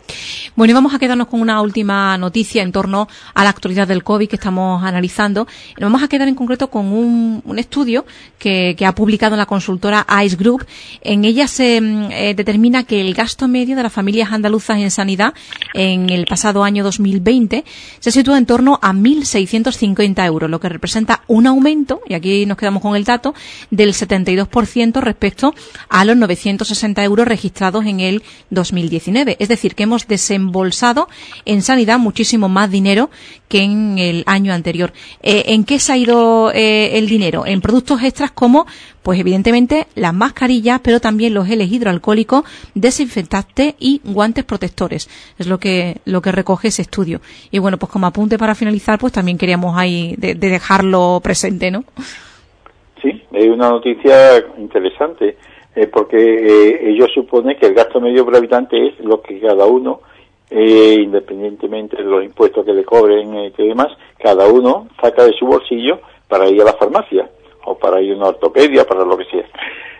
Bueno, 0.54 0.70
y 0.70 0.74
vamos 0.74 0.94
a 0.94 0.98
quedarnos 0.98 1.26
con 1.26 1.40
una 1.40 1.60
última 1.60 2.16
noticia 2.18 2.62
en 2.62 2.72
torno 2.72 3.08
a 3.34 3.42
la 3.42 3.50
actualidad 3.50 3.88
del 3.88 4.04
COVID 4.04 4.28
que 4.28 4.36
estamos 4.36 4.82
analizando. 4.84 5.46
Nos 5.78 5.90
vamos 5.90 6.02
a 6.02 6.08
quedar 6.08 6.28
en 6.28 6.34
concreto 6.34 6.70
con 6.70 6.86
un, 6.92 7.58
estudio 7.58 8.06
que, 8.38 8.76
ha 8.86 8.94
publicado 8.94 9.36
la 9.36 9.46
consultora 9.46 10.06
ICE 10.24 10.36
Group. 10.36 10.66
En 11.02 11.24
ella 11.24 11.48
se 11.48 11.80
mm, 11.80 12.12
eh, 12.12 12.34
determina 12.34 12.84
que 12.84 13.00
el 13.00 13.14
gasto 13.14 13.48
medio 13.48 13.76
de 13.76 13.82
las 13.82 13.92
familias 13.92 14.30
andaluzas 14.32 14.78
en 14.78 14.90
sanidad 14.90 15.34
en 15.74 16.10
el 16.10 16.26
pasado 16.26 16.62
año 16.62 16.84
2020 16.84 17.64
se 17.98 18.10
sitúa 18.10 18.38
en 18.38 18.46
torno 18.46 18.78
a 18.82 18.92
1.650 18.92 20.24
euros, 20.26 20.50
lo 20.50 20.60
que 20.60 20.68
representa 20.68 21.22
un 21.26 21.46
aumento, 21.46 22.00
y 22.08 22.14
aquí 22.14 22.46
nos 22.46 22.56
quedamos 22.56 22.82
con 22.82 22.96
el 22.96 23.04
dato, 23.04 23.34
del 23.70 23.92
72% 23.92 25.00
respecto 25.00 25.54
a 25.88 26.04
los 26.04 26.16
960 26.16 27.04
euros 27.04 27.26
registrados 27.26 27.84
en 27.86 28.00
el 28.00 28.22
2019. 28.50 29.29
Es 29.38 29.48
decir, 29.48 29.74
que 29.74 29.84
hemos 29.84 30.06
desembolsado 30.06 31.08
en 31.44 31.62
sanidad 31.62 31.98
muchísimo 31.98 32.48
más 32.48 32.70
dinero 32.70 33.10
que 33.48 33.62
en 33.62 33.98
el 33.98 34.22
año 34.26 34.52
anterior. 34.52 34.92
Eh, 35.22 35.44
¿En 35.48 35.64
qué 35.64 35.78
se 35.78 35.92
ha 35.92 35.96
ido 35.96 36.52
eh, 36.52 36.98
el 36.98 37.08
dinero? 37.08 37.46
En 37.46 37.60
productos 37.60 38.02
extras 38.02 38.30
como, 38.30 38.66
pues 39.02 39.18
evidentemente, 39.18 39.86
las 39.94 40.14
mascarillas, 40.14 40.80
pero 40.82 41.00
también 41.00 41.34
los 41.34 41.46
geles 41.46 41.70
hidroalcohólicos, 41.70 42.44
desinfectantes 42.74 43.74
y 43.78 44.00
guantes 44.04 44.44
protectores. 44.44 45.08
Es 45.38 45.46
lo 45.46 45.58
que, 45.58 45.96
lo 46.04 46.22
que 46.22 46.32
recoge 46.32 46.68
ese 46.68 46.82
estudio. 46.82 47.20
Y 47.50 47.58
bueno, 47.58 47.78
pues 47.78 47.90
como 47.90 48.06
apunte 48.06 48.38
para 48.38 48.54
finalizar, 48.54 48.98
pues 48.98 49.12
también 49.12 49.38
queríamos 49.38 49.76
ahí 49.76 50.14
de, 50.16 50.34
dejarlo 50.34 51.20
presente, 51.22 51.70
¿no? 51.70 51.84
Sí, 53.02 53.22
es 53.32 53.48
una 53.48 53.70
noticia 53.70 54.44
interesante 54.58 55.36
eh, 55.74 55.86
porque 55.86 56.16
eh, 56.16 56.90
ellos 56.90 57.10
suponen 57.14 57.56
que 57.56 57.66
el 57.66 57.74
gasto 57.74 58.00
medio 58.00 58.24
por 58.24 58.36
habitante 58.36 58.88
es 58.88 58.98
lo 59.00 59.22
que 59.22 59.40
cada 59.40 59.66
uno, 59.66 60.00
eh, 60.50 60.96
independientemente 61.00 61.96
de 61.96 62.04
los 62.04 62.24
impuestos 62.24 62.64
que 62.64 62.72
le 62.72 62.84
cobren 62.84 63.34
y 63.34 63.50
demás, 63.50 63.88
cada 64.18 64.48
uno 64.48 64.88
saca 65.00 65.24
de 65.24 65.32
su 65.32 65.46
bolsillo 65.46 66.00
para 66.28 66.48
ir 66.48 66.60
a 66.62 66.66
la 66.66 66.72
farmacia 66.72 67.30
o 67.64 67.78
para 67.78 68.00
ir 68.00 68.14
a 68.14 68.16
una 68.16 68.28
ortopedia, 68.28 68.84
para 68.84 69.04
lo 69.04 69.16
que 69.16 69.26
sea. 69.26 69.46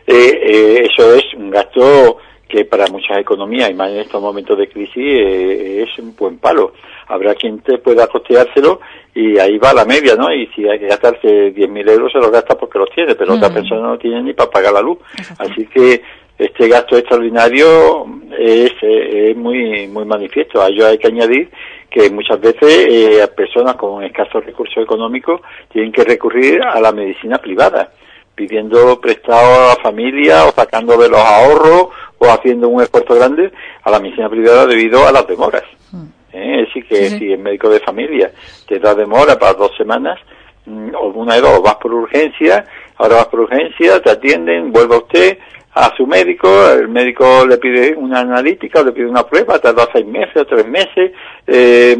eso 0.06 1.14
es 1.14 1.34
un 1.36 1.50
gasto 1.50 2.18
que 2.50 2.64
para 2.64 2.86
muchas 2.88 3.18
economías 3.18 3.70
y 3.70 3.74
más 3.74 3.90
en 3.90 3.98
estos 3.98 4.20
momentos 4.20 4.58
de 4.58 4.68
crisis 4.68 5.20
es 5.20 5.98
un 5.98 6.14
buen 6.16 6.38
palo. 6.38 6.74
Habrá 7.06 7.34
quien 7.34 7.60
te 7.60 7.78
pueda 7.78 8.06
costeárselo 8.06 8.80
y 9.14 9.38
ahí 9.38 9.58
va 9.58 9.72
la 9.72 9.84
media, 9.84 10.14
¿no? 10.14 10.32
Y 10.32 10.46
si 10.48 10.68
hay 10.68 10.78
que 10.78 10.86
gastarse 10.86 11.54
10.000 11.54 11.90
euros 11.90 12.12
se 12.12 12.18
los 12.18 12.30
gasta 12.30 12.56
porque 12.56 12.78
los 12.78 12.90
tiene, 12.90 13.14
pero 13.14 13.34
otra 13.34 13.48
mm. 13.48 13.54
persona 13.54 13.80
no 13.88 13.98
tiene 13.98 14.22
ni 14.22 14.32
para 14.32 14.50
pagar 14.50 14.72
la 14.72 14.82
luz. 14.82 14.98
Así 15.38 15.66
que 15.66 16.02
este 16.38 16.68
gasto 16.68 16.96
extraordinario 16.96 18.06
es, 18.38 18.72
es, 18.80 19.36
muy 19.36 19.86
muy 19.88 20.04
manifiesto. 20.04 20.62
A 20.62 20.68
ello 20.68 20.86
hay 20.86 20.98
que 20.98 21.08
añadir 21.08 21.50
que 21.90 22.08
muchas 22.08 22.40
veces 22.40 22.86
eh, 22.88 23.28
personas 23.36 23.74
con 23.74 24.02
escasos 24.04 24.44
recursos 24.44 24.82
económicos 24.82 25.40
tienen 25.72 25.92
que 25.92 26.04
recurrir 26.04 26.62
a 26.62 26.80
la 26.80 26.92
medicina 26.92 27.38
privada, 27.38 27.92
pidiendo 28.34 29.00
prestado 29.00 29.54
a 29.54 29.74
la 29.74 29.82
familia 29.82 30.44
o 30.46 30.52
sacando 30.52 30.96
de 30.96 31.08
los 31.08 31.20
ahorros 31.20 31.88
o 32.20 32.30
haciendo 32.30 32.68
un 32.68 32.82
esfuerzo 32.82 33.14
grande 33.14 33.50
a 33.82 33.90
la 33.90 33.98
medicina 33.98 34.28
privada 34.28 34.66
debido 34.66 35.06
a 35.06 35.12
las 35.12 35.26
demoras. 35.26 35.64
Mm. 35.90 36.04
¿eh? 36.34 36.66
Es 36.74 36.84
que 36.84 37.10
si 37.10 37.32
el 37.32 37.38
médico 37.38 37.68
de 37.70 37.80
familia 37.80 38.30
te 38.68 38.78
da 38.78 38.94
demora 38.94 39.38
para 39.38 39.54
dos 39.54 39.72
semanas, 39.76 40.18
mm, 40.66 40.94
o 40.94 41.08
una 41.08 41.34
de 41.34 41.40
dos, 41.40 41.62
vas 41.62 41.76
por 41.76 41.92
urgencia, 41.94 42.66
ahora 42.98 43.16
vas 43.16 43.26
por 43.26 43.40
urgencia, 43.40 44.00
te 44.02 44.10
atienden, 44.10 44.70
vuelve 44.70 44.98
usted 44.98 45.38
a 45.72 45.94
su 45.96 46.06
médico, 46.06 46.48
el 46.70 46.88
médico 46.88 47.46
le 47.46 47.56
pide 47.56 47.94
una 47.96 48.20
analítica, 48.20 48.82
le 48.82 48.92
pide 48.92 49.06
una 49.06 49.22
prueba, 49.22 49.58
tarda 49.58 49.88
seis 49.92 50.04
meses 50.04 50.36
o 50.36 50.44
tres 50.44 50.66
meses, 50.66 51.12
eh, 51.46 51.96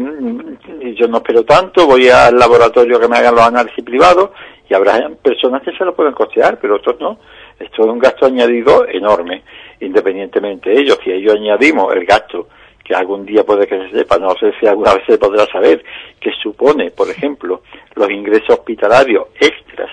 y 0.81 0.93
yo 0.93 1.07
no 1.07 1.17
espero 1.17 1.43
tanto, 1.45 1.87
voy 1.87 2.09
al 2.09 2.37
laboratorio 2.37 2.99
que 2.99 3.07
me 3.07 3.17
hagan 3.17 3.35
los 3.35 3.45
análisis 3.45 3.83
privados, 3.83 4.31
y 4.69 4.73
habrá 4.73 5.09
personas 5.21 5.63
que 5.63 5.71
se 5.71 5.83
lo 5.85 5.95
pueden 5.95 6.13
costear, 6.13 6.57
pero 6.59 6.75
otros 6.75 6.97
no. 6.99 7.17
Esto 7.59 7.83
es 7.83 7.87
un 7.87 7.99
gasto 7.99 8.25
añadido 8.25 8.87
enorme, 8.87 9.43
independientemente 9.81 10.69
de 10.69 10.79
ellos. 10.81 10.99
Si 11.03 11.11
ellos 11.11 11.35
añadimos 11.35 11.93
el 11.93 12.05
gasto 12.05 12.47
que 12.83 12.95
algún 12.95 13.25
día 13.25 13.43
puede 13.43 13.67
que 13.67 13.77
se 13.77 13.91
sepa, 13.91 14.17
no 14.17 14.33
sé 14.35 14.53
si 14.59 14.67
alguna 14.67 14.95
vez 14.95 15.03
se 15.05 15.17
podrá 15.17 15.45
saber, 15.47 15.83
que 16.19 16.31
supone, 16.41 16.91
por 16.91 17.09
ejemplo, 17.09 17.61
los 17.95 18.09
ingresos 18.09 18.49
hospitalarios 18.49 19.27
extras 19.39 19.89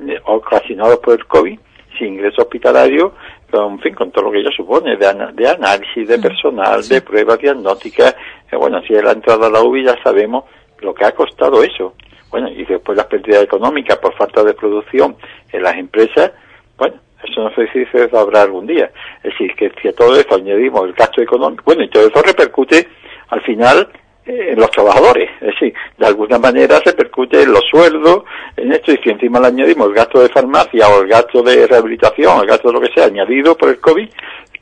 eh, 0.00 0.20
ocasionados 0.24 0.98
por 0.98 1.14
el 1.14 1.26
COVID, 1.26 1.58
sin 1.98 2.08
ingresos 2.08 2.40
hospitalarios, 2.40 3.12
con, 3.50 3.72
en 3.74 3.80
fin, 3.80 3.94
con 3.94 4.10
todo 4.10 4.26
lo 4.26 4.32
que 4.32 4.40
ello 4.40 4.50
supone, 4.50 4.96
de, 4.96 5.06
análisis, 5.06 6.06
de 6.06 6.18
mm. 6.18 6.22
personal, 6.22 6.86
de 6.86 7.00
pruebas 7.00 7.38
diagnósticas, 7.38 8.14
eh, 8.50 8.56
bueno, 8.56 8.80
si 8.82 8.94
es 8.94 9.02
la 9.02 9.12
entrada 9.12 9.46
a 9.46 9.50
la 9.50 9.62
UBI 9.62 9.84
ya 9.84 9.96
sabemos 10.02 10.44
lo 10.80 10.94
que 10.94 11.04
ha 11.04 11.12
costado 11.12 11.62
eso. 11.62 11.94
Bueno, 12.30 12.48
y 12.48 12.64
después 12.64 12.96
las 12.96 13.06
pérdidas 13.06 13.44
económicas 13.44 13.98
por 13.98 14.14
falta 14.14 14.42
de 14.44 14.54
producción 14.54 15.16
en 15.52 15.62
las 15.62 15.76
empresas, 15.76 16.32
bueno, 16.76 16.96
Eso 17.28 17.42
no 17.42 17.50
sé 17.54 17.68
si 17.72 17.84
se 17.86 18.08
sabrá 18.08 18.42
algún 18.42 18.66
día. 18.66 18.90
Es 19.22 19.32
decir, 19.32 19.54
que 19.54 19.72
si 19.80 19.88
a 19.88 19.92
todo 19.92 20.18
esto 20.18 20.36
añadimos 20.36 20.84
el 20.84 20.92
gasto 20.92 21.22
económico, 21.22 21.62
bueno, 21.66 21.82
y 21.82 21.88
todo 21.88 22.06
eso 22.06 22.22
repercute 22.22 22.88
al 23.28 23.40
final 23.42 23.88
eh, 24.26 24.52
en 24.52 24.60
los 24.60 24.70
trabajadores. 24.70 25.30
Es 25.40 25.48
decir, 25.48 25.74
de 25.98 26.06
alguna 26.06 26.38
manera 26.38 26.78
se 26.78 26.90
repercute 26.90 27.42
en 27.42 27.52
los 27.52 27.64
sueldos, 27.70 28.24
en 28.56 28.72
esto, 28.72 28.92
y 28.92 28.98
si 28.98 29.10
encima 29.10 29.40
le 29.40 29.48
añadimos 29.48 29.88
el 29.88 29.94
gasto 29.94 30.20
de 30.20 30.28
farmacia 30.28 30.88
o 30.88 31.02
el 31.02 31.08
gasto 31.08 31.42
de 31.42 31.66
rehabilitación, 31.66 32.40
el 32.40 32.46
gasto 32.46 32.68
de 32.68 32.74
lo 32.74 32.80
que 32.80 32.92
sea, 32.92 33.06
añadido 33.06 33.56
por 33.56 33.68
el 33.68 33.80
COVID, 33.80 34.08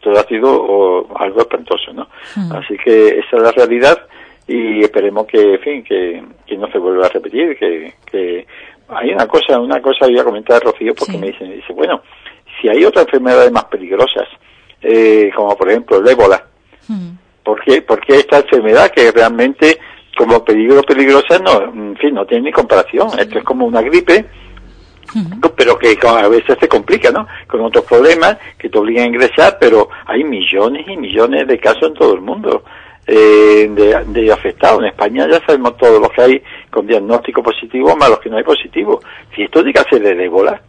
todo 0.04 0.20
ha 0.20 0.24
sido 0.24 1.08
algo 1.16 1.40
espantoso, 1.40 1.92
¿no? 1.92 2.06
Hmm. 2.36 2.52
Así 2.52 2.76
que 2.76 3.18
esa 3.18 3.36
es 3.36 3.42
la 3.42 3.52
realidad 3.52 3.98
y 4.46 4.82
esperemos 4.82 5.26
que, 5.26 5.54
en 5.54 5.60
fin, 5.60 5.82
que, 5.82 6.22
no 6.56 6.70
se 6.70 6.78
vuelva 6.78 7.06
a 7.06 7.08
repetir, 7.08 7.58
que, 7.58 7.94
que 8.04 8.46
hay 8.88 9.10
una 9.12 9.26
cosa, 9.26 9.58
una 9.58 9.80
cosa 9.80 10.06
voy 10.06 10.18
a 10.18 10.24
comentar 10.24 10.62
Rocío 10.62 10.94
porque 10.94 11.18
me 11.18 11.28
dicen, 11.28 11.50
dice, 11.50 11.72
bueno, 11.72 12.02
si 12.64 12.70
hay 12.70 12.82
otras 12.82 13.04
enfermedades 13.04 13.52
más 13.52 13.64
peligrosas, 13.64 14.26
eh, 14.80 15.30
como 15.36 15.54
por 15.54 15.68
ejemplo 15.68 15.98
el 15.98 16.08
ébola, 16.08 16.42
hmm. 16.88 17.10
¿por, 17.44 17.62
qué, 17.62 17.82
porque 17.82 18.16
esta 18.16 18.38
enfermedad 18.38 18.90
que 18.90 19.12
realmente 19.12 19.78
como 20.16 20.42
peligro 20.42 20.80
peligrosa 20.82 21.38
no, 21.40 21.62
en 21.62 21.96
fin, 21.98 22.14
no 22.14 22.24
tiene 22.24 22.44
ni 22.44 22.52
comparación, 22.52 23.08
esto 23.18 23.38
es 23.38 23.44
como 23.44 23.66
una 23.66 23.82
gripe, 23.82 24.24
hmm. 25.12 25.40
pero 25.54 25.78
que 25.78 25.94
a 26.02 26.28
veces 26.28 26.56
se 26.58 26.66
complica, 26.66 27.10
¿no? 27.10 27.26
Con 27.46 27.60
otros 27.60 27.84
problemas 27.84 28.38
que 28.56 28.70
te 28.70 28.78
obligan 28.78 29.04
a 29.04 29.08
ingresar, 29.08 29.58
pero 29.60 29.90
hay 30.06 30.24
millones 30.24 30.86
y 30.88 30.96
millones 30.96 31.46
de 31.46 31.58
casos 31.58 31.88
en 31.88 31.94
todo 31.94 32.14
el 32.14 32.22
mundo 32.22 32.64
eh, 33.06 33.68
de, 33.70 34.04
de, 34.06 34.32
afectados. 34.32 34.80
En 34.80 34.86
España 34.86 35.28
ya 35.30 35.44
sabemos 35.44 35.76
todos 35.76 36.00
los 36.00 36.10
que 36.12 36.22
hay 36.22 36.42
con 36.70 36.86
diagnóstico 36.86 37.42
positivo 37.42 37.94
más 37.94 38.08
los 38.08 38.20
que 38.20 38.30
no 38.30 38.38
hay 38.38 38.44
positivo. 38.44 39.00
Si 39.36 39.42
esto 39.42 39.62
tiene 39.62 39.74
que 39.74 39.90
ser 39.90 40.02
de 40.02 40.24
ébola, 40.24 40.62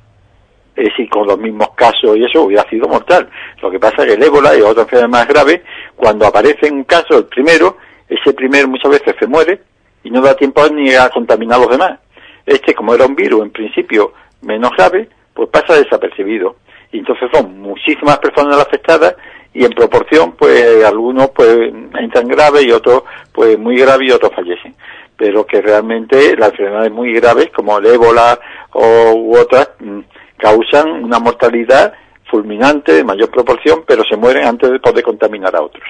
es 0.75 0.85
decir, 0.85 1.09
con 1.09 1.27
los 1.27 1.38
mismos 1.39 1.69
casos 1.75 2.17
y 2.17 2.23
eso 2.23 2.43
hubiera 2.43 2.67
sido 2.69 2.88
mortal. 2.88 3.29
Lo 3.61 3.71
que 3.71 3.79
pasa 3.79 4.03
es 4.03 4.07
que 4.07 4.13
el 4.13 4.23
ébola 4.23 4.55
y 4.57 4.61
otra 4.61 4.83
enfermedad 4.83 5.09
más 5.09 5.27
grave, 5.27 5.63
cuando 5.95 6.25
aparece 6.25 6.71
un 6.71 6.83
caso, 6.83 7.17
el 7.17 7.25
primero, 7.25 7.77
ese 8.07 8.33
primero 8.33 8.67
muchas 8.67 8.91
veces 8.91 9.15
se 9.19 9.27
muere 9.27 9.61
y 10.03 10.11
no 10.11 10.21
da 10.21 10.35
tiempo 10.35 10.67
ni 10.69 10.93
a 10.93 11.09
contaminar 11.09 11.57
a 11.57 11.61
los 11.61 11.71
demás. 11.71 11.99
Este, 12.45 12.73
como 12.73 12.93
era 12.93 13.05
un 13.05 13.15
virus 13.15 13.43
en 13.43 13.51
principio 13.51 14.13
menos 14.41 14.71
grave, 14.77 15.09
pues 15.33 15.49
pasa 15.49 15.75
desapercibido. 15.75 16.57
Y 16.91 16.99
entonces 16.99 17.29
son 17.33 17.59
muchísimas 17.59 18.19
personas 18.19 18.57
afectadas 18.59 19.15
y 19.53 19.63
en 19.63 19.71
proporción 19.71 20.33
pues 20.33 20.83
algunos 20.83 21.29
pues 21.29 21.71
entran 21.97 22.27
graves 22.27 22.65
y 22.65 22.71
otros 22.71 23.03
pues 23.31 23.57
muy 23.57 23.77
graves 23.77 24.09
y 24.09 24.11
otros 24.11 24.33
fallecen 24.35 24.75
pero 25.17 25.45
que 25.45 25.61
realmente 25.61 26.35
las 26.35 26.51
enfermedades 26.51 26.91
muy 26.91 27.13
graves 27.13 27.49
como 27.55 27.77
el 27.77 27.85
ébola 27.85 28.38
o 28.73 29.13
u 29.13 29.38
otras 29.38 29.69
mm, 29.79 29.99
causan 30.38 30.89
una 31.04 31.19
mortalidad 31.19 31.93
fulminante 32.30 32.93
de 32.93 33.04
mayor 33.04 33.30
proporción 33.30 33.84
pero 33.88 34.04
se 34.10 34.17
mueren 34.17 34.48
antes 34.48 34.71
de 34.71 34.80
poder 34.80 35.04
contaminar 35.04 35.56
a 35.56 35.62
otros. 35.62 35.84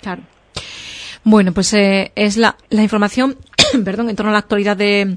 Claro. 0.00 0.22
Bueno 1.24 1.52
pues 1.52 1.72
eh, 1.74 2.12
es 2.14 2.36
la, 2.36 2.56
la 2.70 2.82
información 2.82 3.36
perdón 3.84 4.10
en 4.10 4.16
torno 4.16 4.30
a 4.30 4.32
la 4.32 4.40
actualidad 4.40 4.76
de 4.76 5.16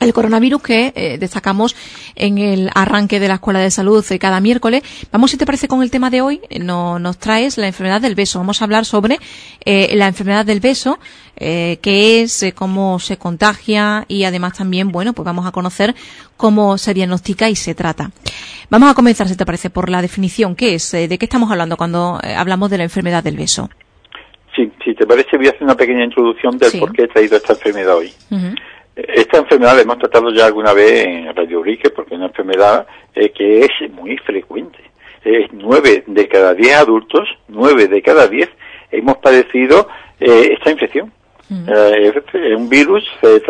el 0.00 0.12
coronavirus 0.12 0.62
que 0.62 0.92
eh, 0.94 1.18
destacamos 1.18 1.74
en 2.14 2.38
el 2.38 2.70
arranque 2.74 3.20
de 3.20 3.28
la 3.28 3.34
Escuela 3.34 3.60
de 3.60 3.70
Salud 3.70 4.04
de 4.06 4.18
cada 4.18 4.40
miércoles. 4.40 4.82
Vamos, 5.12 5.30
si 5.30 5.36
te 5.36 5.46
parece, 5.46 5.68
con 5.68 5.82
el 5.82 5.90
tema 5.90 6.10
de 6.10 6.20
hoy. 6.20 6.40
No, 6.60 6.98
nos 6.98 7.18
traes 7.18 7.58
la 7.58 7.66
enfermedad 7.66 8.00
del 8.00 8.14
beso. 8.14 8.38
Vamos 8.38 8.60
a 8.60 8.64
hablar 8.64 8.84
sobre 8.84 9.18
eh, 9.64 9.94
la 9.96 10.06
enfermedad 10.06 10.44
del 10.44 10.60
beso, 10.60 10.98
eh, 11.36 11.78
qué 11.82 12.22
es, 12.22 12.42
eh, 12.42 12.52
cómo 12.52 12.98
se 12.98 13.16
contagia 13.16 14.04
y 14.08 14.24
además 14.24 14.56
también, 14.56 14.90
bueno, 14.90 15.12
pues 15.12 15.24
vamos 15.24 15.46
a 15.46 15.52
conocer 15.52 15.94
cómo 16.36 16.78
se 16.78 16.94
diagnostica 16.94 17.48
y 17.48 17.56
se 17.56 17.74
trata. 17.74 18.10
Vamos 18.70 18.90
a 18.90 18.94
comenzar, 18.94 19.28
si 19.28 19.36
te 19.36 19.46
parece, 19.46 19.70
por 19.70 19.90
la 19.90 20.02
definición. 20.02 20.54
¿Qué 20.54 20.74
es? 20.74 20.92
¿De 20.92 21.18
qué 21.18 21.24
estamos 21.24 21.50
hablando 21.50 21.76
cuando 21.76 22.20
hablamos 22.22 22.70
de 22.70 22.78
la 22.78 22.84
enfermedad 22.84 23.22
del 23.22 23.36
beso? 23.36 23.70
Sí, 24.54 24.70
si 24.84 24.94
te 24.94 25.06
parece, 25.06 25.36
voy 25.36 25.46
a 25.46 25.50
hacer 25.50 25.62
una 25.62 25.76
pequeña 25.76 26.04
introducción 26.04 26.58
del 26.58 26.78
por 26.78 26.92
qué 26.92 27.04
he 27.04 27.08
traído 27.08 27.36
esta 27.36 27.52
enfermedad 27.52 27.96
hoy. 27.96 28.12
Esta 29.06 29.38
enfermedad 29.38 29.76
la 29.76 29.82
hemos 29.82 29.98
tratado 29.98 30.32
ya 30.32 30.46
alguna 30.46 30.72
vez 30.72 31.06
en 31.06 31.36
Radio 31.36 31.60
Urique 31.60 31.90
porque 31.90 32.14
es 32.14 32.18
una 32.18 32.26
enfermedad 32.26 32.84
eh, 33.14 33.30
que 33.30 33.60
es 33.60 33.70
muy 33.92 34.16
frecuente. 34.18 34.78
Es 35.24 35.52
nueve 35.52 36.02
de 36.04 36.26
cada 36.26 36.52
diez 36.52 36.74
adultos, 36.74 37.28
nueve 37.46 37.86
de 37.86 38.02
cada 38.02 38.26
diez 38.26 38.48
hemos 38.90 39.18
padecido 39.18 39.88
eh, 40.18 40.50
esta 40.52 40.72
infección. 40.72 41.12
Mm. 41.48 41.68
Eh, 41.68 42.12
es 42.32 42.56
un 42.56 42.68
virus 42.68 43.08
se, 43.20 43.40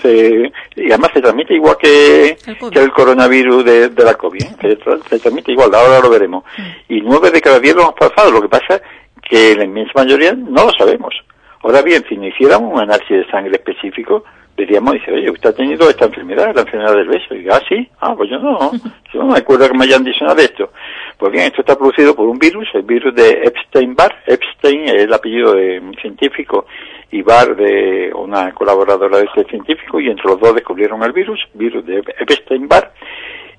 se, 0.00 0.52
y 0.74 0.86
además 0.90 1.10
se 1.12 1.20
transmite 1.20 1.54
igual 1.54 1.76
que 1.78 2.36
el, 2.46 2.70
que 2.70 2.78
el 2.78 2.90
coronavirus 2.90 3.62
de, 3.62 4.04
la 4.04 4.14
COVID. 4.14 4.42
Se, 4.62 5.18
transmite 5.18 5.52
igual, 5.52 5.74
ahora 5.74 6.00
lo 6.00 6.08
veremos. 6.08 6.44
Mm. 6.56 6.94
Y 6.94 7.00
nueve 7.02 7.30
de 7.30 7.42
cada 7.42 7.60
diez 7.60 7.74
lo 7.74 7.82
hemos 7.82 7.94
pasado. 7.94 8.30
Lo 8.30 8.40
que 8.40 8.48
pasa 8.48 8.76
es 8.76 8.82
que 9.22 9.54
la 9.54 9.64
inmensa 9.64 9.92
mayoría 9.94 10.32
no 10.32 10.64
lo 10.64 10.70
sabemos. 10.70 11.14
Ahora 11.62 11.82
bien, 11.82 12.04
si 12.08 12.16
no 12.16 12.26
hiciéramos 12.26 12.72
un 12.72 12.80
análisis 12.80 13.18
de 13.18 13.30
sangre 13.30 13.52
específico, 13.52 14.24
diríamos, 14.56 14.94
dice, 14.94 15.12
oye, 15.12 15.30
usted 15.30 15.50
ha 15.50 15.54
tenido 15.54 15.88
esta 15.88 16.06
enfermedad, 16.06 16.54
la 16.54 16.62
enfermedad 16.62 16.94
del 16.94 17.08
beso. 17.08 17.34
Y 17.34 17.48
ah, 17.48 17.60
sí, 17.68 17.88
ah, 18.00 18.14
pues 18.16 18.30
yo 18.30 18.38
no, 18.38 18.72
yo 19.12 19.20
no 19.20 19.26
me 19.26 19.38
acuerdo 19.38 19.68
que 19.68 19.76
me 19.76 19.84
hayan 19.84 20.04
dicho 20.04 20.24
nada 20.24 20.36
de 20.36 20.44
esto. 20.44 20.70
Pues 21.18 21.32
bien, 21.32 21.46
esto 21.46 21.60
está 21.60 21.76
producido 21.76 22.14
por 22.14 22.28
un 22.28 22.38
virus, 22.38 22.68
el 22.74 22.82
virus 22.82 23.14
de 23.14 23.42
Epstein-Barr. 23.44 24.14
Epstein 24.26 24.84
es 24.84 25.02
el 25.04 25.12
apellido 25.12 25.54
de 25.54 25.80
un 25.80 25.94
científico 25.94 26.66
y 27.10 27.22
Barr 27.22 27.56
de 27.56 28.12
una 28.14 28.52
colaboradora 28.52 29.18
de 29.18 29.24
este 29.24 29.44
científico 29.44 30.00
y 30.00 30.08
entre 30.08 30.26
los 30.26 30.40
dos 30.40 30.54
descubrieron 30.54 31.02
el 31.02 31.12
virus, 31.12 31.40
virus 31.54 31.84
de 31.86 32.02
Epstein-Barr. 32.18 32.92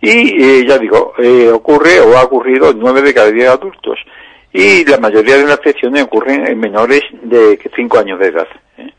Y 0.01 0.43
eh, 0.43 0.65
ya 0.67 0.77
digo, 0.77 1.13
eh, 1.17 1.49
ocurre 1.49 1.99
o 2.01 2.17
ha 2.17 2.23
ocurrido 2.23 2.71
en 2.71 2.79
nueve 2.79 3.01
de 3.01 3.13
cada 3.13 3.31
diez 3.31 3.49
adultos. 3.49 3.97
Y 4.51 4.85
la 4.85 4.97
mayoría 4.97 5.37
de 5.37 5.43
las 5.43 5.57
infecciones 5.57 6.03
ocurren 6.03 6.47
en 6.47 6.57
menores 6.57 7.01
de 7.23 7.59
5 7.75 7.99
años 7.99 8.19
de 8.19 8.27
edad. 8.27 8.47
¿eh? 8.77 8.89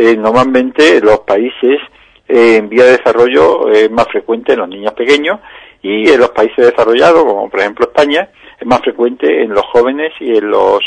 Eh, 0.00 0.16
normalmente 0.16 1.00
los 1.00 1.18
países 1.20 1.80
eh, 2.28 2.58
en 2.58 2.68
vía 2.68 2.84
de 2.84 2.98
desarrollo 2.98 3.68
es 3.68 3.90
más 3.90 4.06
frecuente 4.06 4.52
en 4.52 4.60
los 4.60 4.68
niños 4.68 4.92
pequeños 4.92 5.40
y 5.82 6.08
en 6.08 6.20
los 6.20 6.30
países 6.30 6.66
desarrollados, 6.66 7.24
como 7.24 7.50
por 7.50 7.58
ejemplo 7.58 7.88
España, 7.88 8.28
es 8.60 8.64
más 8.64 8.80
frecuente 8.80 9.42
en 9.42 9.50
los 9.50 9.64
jóvenes 9.66 10.12
y 10.20 10.36
en 10.36 10.50
los 10.50 10.84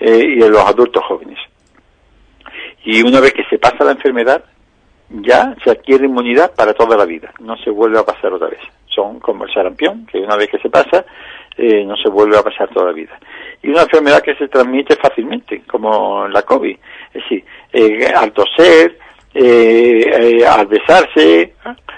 eh, 0.00 0.24
y 0.38 0.42
en 0.42 0.50
los 0.50 0.64
adultos 0.64 1.04
jóvenes. 1.04 1.38
Y 2.84 3.00
una 3.02 3.20
vez 3.20 3.32
que 3.32 3.44
se 3.44 3.60
pasa 3.60 3.84
la 3.84 3.92
enfermedad, 3.92 4.44
ya 5.08 5.54
se 5.62 5.70
adquiere 5.70 6.06
inmunidad 6.06 6.52
para 6.56 6.74
toda 6.74 6.96
la 6.96 7.04
vida, 7.04 7.32
no 7.38 7.56
se 7.58 7.70
vuelve 7.70 8.00
a 8.00 8.04
pasar 8.04 8.32
otra 8.32 8.48
vez. 8.48 8.60
Son 8.88 9.20
como 9.20 9.44
el 9.44 9.54
sarampión, 9.54 10.04
que 10.06 10.18
una 10.18 10.34
vez 10.34 10.48
que 10.50 10.58
se 10.58 10.68
pasa, 10.68 11.04
eh, 11.58 11.84
no 11.84 11.96
se 11.96 12.08
vuelve 12.08 12.38
a 12.38 12.42
pasar 12.42 12.68
toda 12.70 12.86
la 12.86 12.92
vida. 12.92 13.18
Y 13.62 13.68
una 13.68 13.82
enfermedad 13.82 14.22
que 14.22 14.36
se 14.36 14.48
transmite 14.48 14.96
fácilmente, 14.96 15.62
como 15.66 16.28
la 16.28 16.42
COVID. 16.42 16.76
Es 17.12 17.22
decir, 17.22 17.44
eh, 17.72 18.06
al 18.14 18.32
toser, 18.32 18.96
eh, 19.34 20.40
eh, 20.40 20.46
al 20.46 20.66
besarse, 20.66 21.54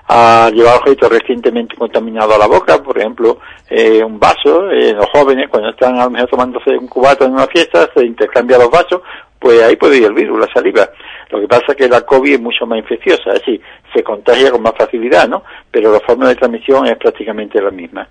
a 0.09 0.51
llevar 0.53 0.79
objetos 0.79 1.09
recientemente 1.11 1.77
contaminados 1.77 2.35
a 2.35 2.38
la 2.38 2.46
boca, 2.46 2.83
por 2.83 2.99
ejemplo, 2.99 3.38
eh, 3.68 4.03
un 4.03 4.18
vaso, 4.18 4.62
los 4.62 5.07
jóvenes 5.11 5.49
cuando 5.49 5.70
están 5.70 5.99
a 5.99 6.05
lo 6.05 6.11
mejor 6.11 6.29
tomándose 6.29 6.77
un 6.77 6.88
cubato 6.88 7.25
en 7.25 7.33
una 7.33 7.46
fiesta, 7.46 7.88
se 7.94 8.05
intercambian 8.05 8.61
los 8.61 8.70
vasos, 8.70 9.03
pues 9.38 9.62
ahí 9.62 9.77
puede 9.77 9.99
ir 9.99 10.05
el 10.05 10.12
virus, 10.12 10.40
la 10.40 10.53
saliva. 10.53 10.90
Lo 11.31 11.40
que 11.40 11.46
pasa 11.46 11.66
es 11.68 11.77
que 11.77 11.88
la 11.88 12.01
COVID 12.01 12.35
es 12.35 12.40
mucho 12.40 12.66
más 12.66 12.79
infecciosa, 12.79 13.31
es 13.31 13.40
decir, 13.40 13.61
se 13.94 14.03
contagia 14.03 14.51
con 14.51 14.62
más 14.62 14.75
facilidad, 14.77 15.29
¿no? 15.29 15.44
Pero 15.70 15.92
la 15.92 16.01
forma 16.01 16.29
de 16.29 16.35
transmisión 16.35 16.87
es 16.88 16.96
prácticamente 16.96 17.62
la 17.62 17.70
misma. 17.70 18.09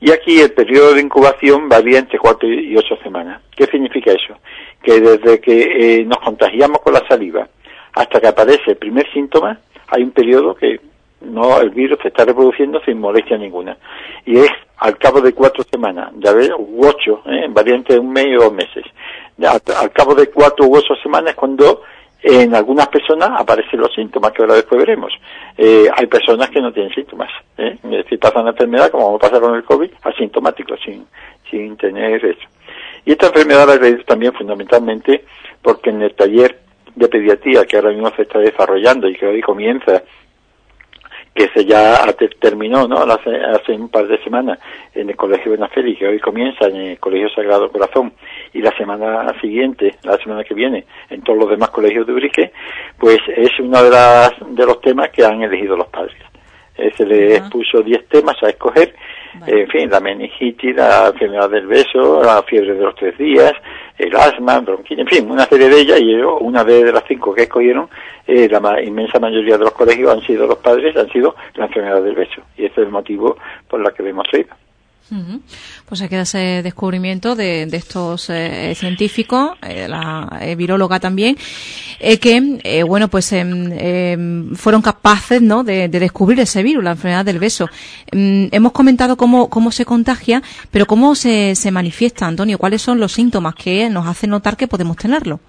Y 0.00 0.10
aquí 0.12 0.40
el 0.40 0.52
periodo 0.52 0.94
de 0.94 1.00
incubación 1.00 1.68
varía 1.68 1.98
entre 1.98 2.18
cuatro 2.18 2.48
y 2.48 2.76
ocho 2.76 2.96
semanas. 3.02 3.42
¿Qué 3.56 3.66
significa 3.66 4.12
eso? 4.12 4.38
Que 4.82 5.00
desde 5.00 5.40
que 5.40 6.00
eh, 6.00 6.04
nos 6.04 6.18
contagiamos 6.18 6.80
con 6.80 6.92
la 6.92 7.06
saliva 7.08 7.48
hasta 7.94 8.20
que 8.20 8.28
aparece 8.28 8.70
el 8.70 8.76
primer 8.76 9.10
síntoma, 9.12 9.58
hay 9.88 10.02
un 10.02 10.12
periodo 10.12 10.54
que 10.54 10.80
no 11.20 11.60
el 11.60 11.70
virus 11.70 11.98
se 12.00 12.08
está 12.08 12.24
reproduciendo 12.24 12.80
sin 12.84 13.00
molestia 13.00 13.36
ninguna. 13.36 13.76
Y 14.24 14.38
es 14.38 14.50
al 14.76 14.96
cabo 14.98 15.20
de 15.20 15.32
cuatro 15.32 15.64
semanas, 15.70 16.12
ya 16.18 16.32
ves, 16.32 16.50
u 16.56 16.86
ocho, 16.86 17.22
¿eh? 17.26 17.46
variante 17.50 17.94
de 17.94 17.98
un 17.98 18.12
mes 18.12 18.26
o 18.38 18.44
dos 18.44 18.52
meses. 18.52 18.84
al 19.44 19.90
cabo 19.92 20.14
de 20.14 20.28
cuatro 20.28 20.66
u 20.66 20.76
ocho 20.76 20.94
semanas 21.02 21.34
cuando 21.34 21.82
en 22.22 22.54
algunas 22.54 22.88
personas 22.88 23.30
aparecen 23.38 23.80
los 23.80 23.94
síntomas, 23.94 24.32
que 24.32 24.42
ahora 24.42 24.54
después 24.54 24.78
veremos. 24.78 25.12
Eh, 25.56 25.88
hay 25.94 26.06
personas 26.06 26.50
que 26.50 26.60
no 26.60 26.72
tienen 26.72 26.92
síntomas. 26.92 27.30
¿eh? 27.56 27.78
Si 28.08 28.16
pasan 28.16 28.44
la 28.44 28.50
enfermedad, 28.50 28.90
como 28.90 29.18
pasa 29.18 29.40
con 29.40 29.54
el 29.54 29.64
COVID, 29.64 29.90
asintomático, 30.02 30.76
sin, 30.78 31.06
sin 31.50 31.76
tener 31.76 32.24
eso. 32.24 32.48
Y 33.04 33.12
esta 33.12 33.28
enfermedad 33.28 33.66
la 33.66 33.86
he 33.86 33.94
también 34.04 34.32
fundamentalmente 34.32 35.24
porque 35.62 35.90
en 35.90 36.02
el 36.02 36.14
taller 36.14 36.58
de 36.94 37.08
pediatría 37.08 37.64
que 37.64 37.76
ahora 37.76 37.90
mismo 37.90 38.10
se 38.16 38.22
está 38.22 38.38
desarrollando 38.40 39.08
y 39.08 39.14
que 39.14 39.26
hoy 39.26 39.40
comienza 39.40 40.02
que 41.34 41.48
se 41.54 41.64
ya 41.64 42.04
terminó 42.40 42.88
¿no? 42.88 42.96
hace, 42.96 43.36
hace, 43.36 43.72
un 43.72 43.88
par 43.88 44.08
de 44.08 44.18
semanas 44.24 44.58
en 44.92 45.08
el 45.08 45.16
Colegio 45.16 45.52
Benafeli, 45.52 45.96
que 45.96 46.08
hoy 46.08 46.18
comienza 46.18 46.66
en 46.66 46.76
el 46.76 46.98
Colegio 46.98 47.28
Sagrado 47.30 47.70
Corazón, 47.70 48.12
y 48.58 48.60
la 48.60 48.76
semana 48.76 49.32
siguiente, 49.40 49.94
la 50.02 50.18
semana 50.18 50.42
que 50.42 50.52
viene, 50.52 50.84
en 51.10 51.22
todos 51.22 51.38
los 51.38 51.50
demás 51.50 51.70
colegios 51.70 52.04
de 52.04 52.12
Urique, 52.12 52.52
pues 52.98 53.18
es 53.28 53.50
uno 53.60 53.80
de, 53.84 53.90
las, 53.90 54.32
de 54.48 54.66
los 54.66 54.80
temas 54.80 55.10
que 55.10 55.24
han 55.24 55.40
elegido 55.40 55.76
los 55.76 55.86
padres. 55.86 56.16
Eh, 56.76 56.90
se 56.96 57.06
les 57.06 57.40
puso 57.42 57.82
10 57.82 58.08
temas 58.08 58.36
a 58.42 58.48
escoger 58.48 58.94
En 59.46 59.68
fin, 59.68 59.90
la 59.90 60.00
meningitis, 60.00 60.74
la 60.74 61.08
enfermedad 61.08 61.48
del 61.50 61.68
beso, 61.68 62.20
la 62.22 62.42
fiebre 62.42 62.74
de 62.74 62.82
los 62.82 62.96
tres 62.96 63.16
días, 63.16 63.52
el 63.96 64.14
asma, 64.16 64.58
bronquitis, 64.58 64.98
en 64.98 65.06
fin, 65.06 65.30
una 65.30 65.44
serie 65.44 65.68
de 65.68 65.80
ellas, 65.80 66.00
y 66.00 66.14
una 66.14 66.64
de 66.64 66.92
las 66.92 67.04
cinco 67.06 67.32
que 67.32 67.42
escogieron, 67.42 67.88
eh, 68.26 68.48
la 68.48 68.82
inmensa 68.82 69.20
mayoría 69.20 69.56
de 69.56 69.64
los 69.64 69.72
colegios 69.72 70.12
han 70.12 70.22
sido 70.22 70.48
los 70.48 70.58
padres, 70.58 70.96
han 70.96 71.08
sido 71.10 71.36
la 71.54 71.66
enfermedad 71.66 72.02
del 72.02 72.16
beso. 72.16 72.42
Y 72.56 72.64
ese 72.64 72.80
es 72.80 72.86
el 72.86 72.92
motivo 72.92 73.36
por 73.68 73.80
el 73.80 73.92
que 73.92 74.08
hemos 74.08 74.26
traído. 74.28 74.54
Pues 75.86 76.02
hay 76.02 76.08
que 76.08 76.20
ese 76.20 76.62
descubrimiento 76.62 77.34
de, 77.34 77.62
estos 77.62 78.28
eh, 78.28 78.74
científicos, 78.74 79.52
eh, 79.62 79.86
la 79.88 80.38
eh, 80.40 80.54
viróloga 80.54 81.00
también, 81.00 81.36
que, 81.98 82.84
bueno, 82.86 83.08
pues 83.08 83.32
em, 83.32 83.72
em, 83.72 84.54
fueron 84.54 84.82
capaces, 84.82 85.40
¿no?, 85.40 85.64
de, 85.64 85.88
descubrir 85.88 86.40
ese 86.40 86.62
virus, 86.62 86.84
la 86.84 86.92
enfermedad 86.92 87.24
del 87.24 87.38
beso. 87.38 87.68
Mm, 88.12 88.46
hemos 88.52 88.72
comentado 88.72 89.16
cómo, 89.16 89.48
cómo 89.48 89.72
se 89.72 89.84
contagia, 89.84 90.42
pero 90.70 90.86
cómo 90.86 91.14
se, 91.14 91.54
se 91.54 91.70
manifiesta, 91.70 92.26
Antonio. 92.26 92.58
¿Cuáles 92.58 92.82
son 92.82 93.00
los 93.00 93.12
síntomas 93.12 93.54
que 93.54 93.88
nos 93.88 94.06
hacen 94.06 94.30
notar 94.30 94.56
que 94.56 94.68
podemos 94.68 94.96
tenerlo? 94.96 95.40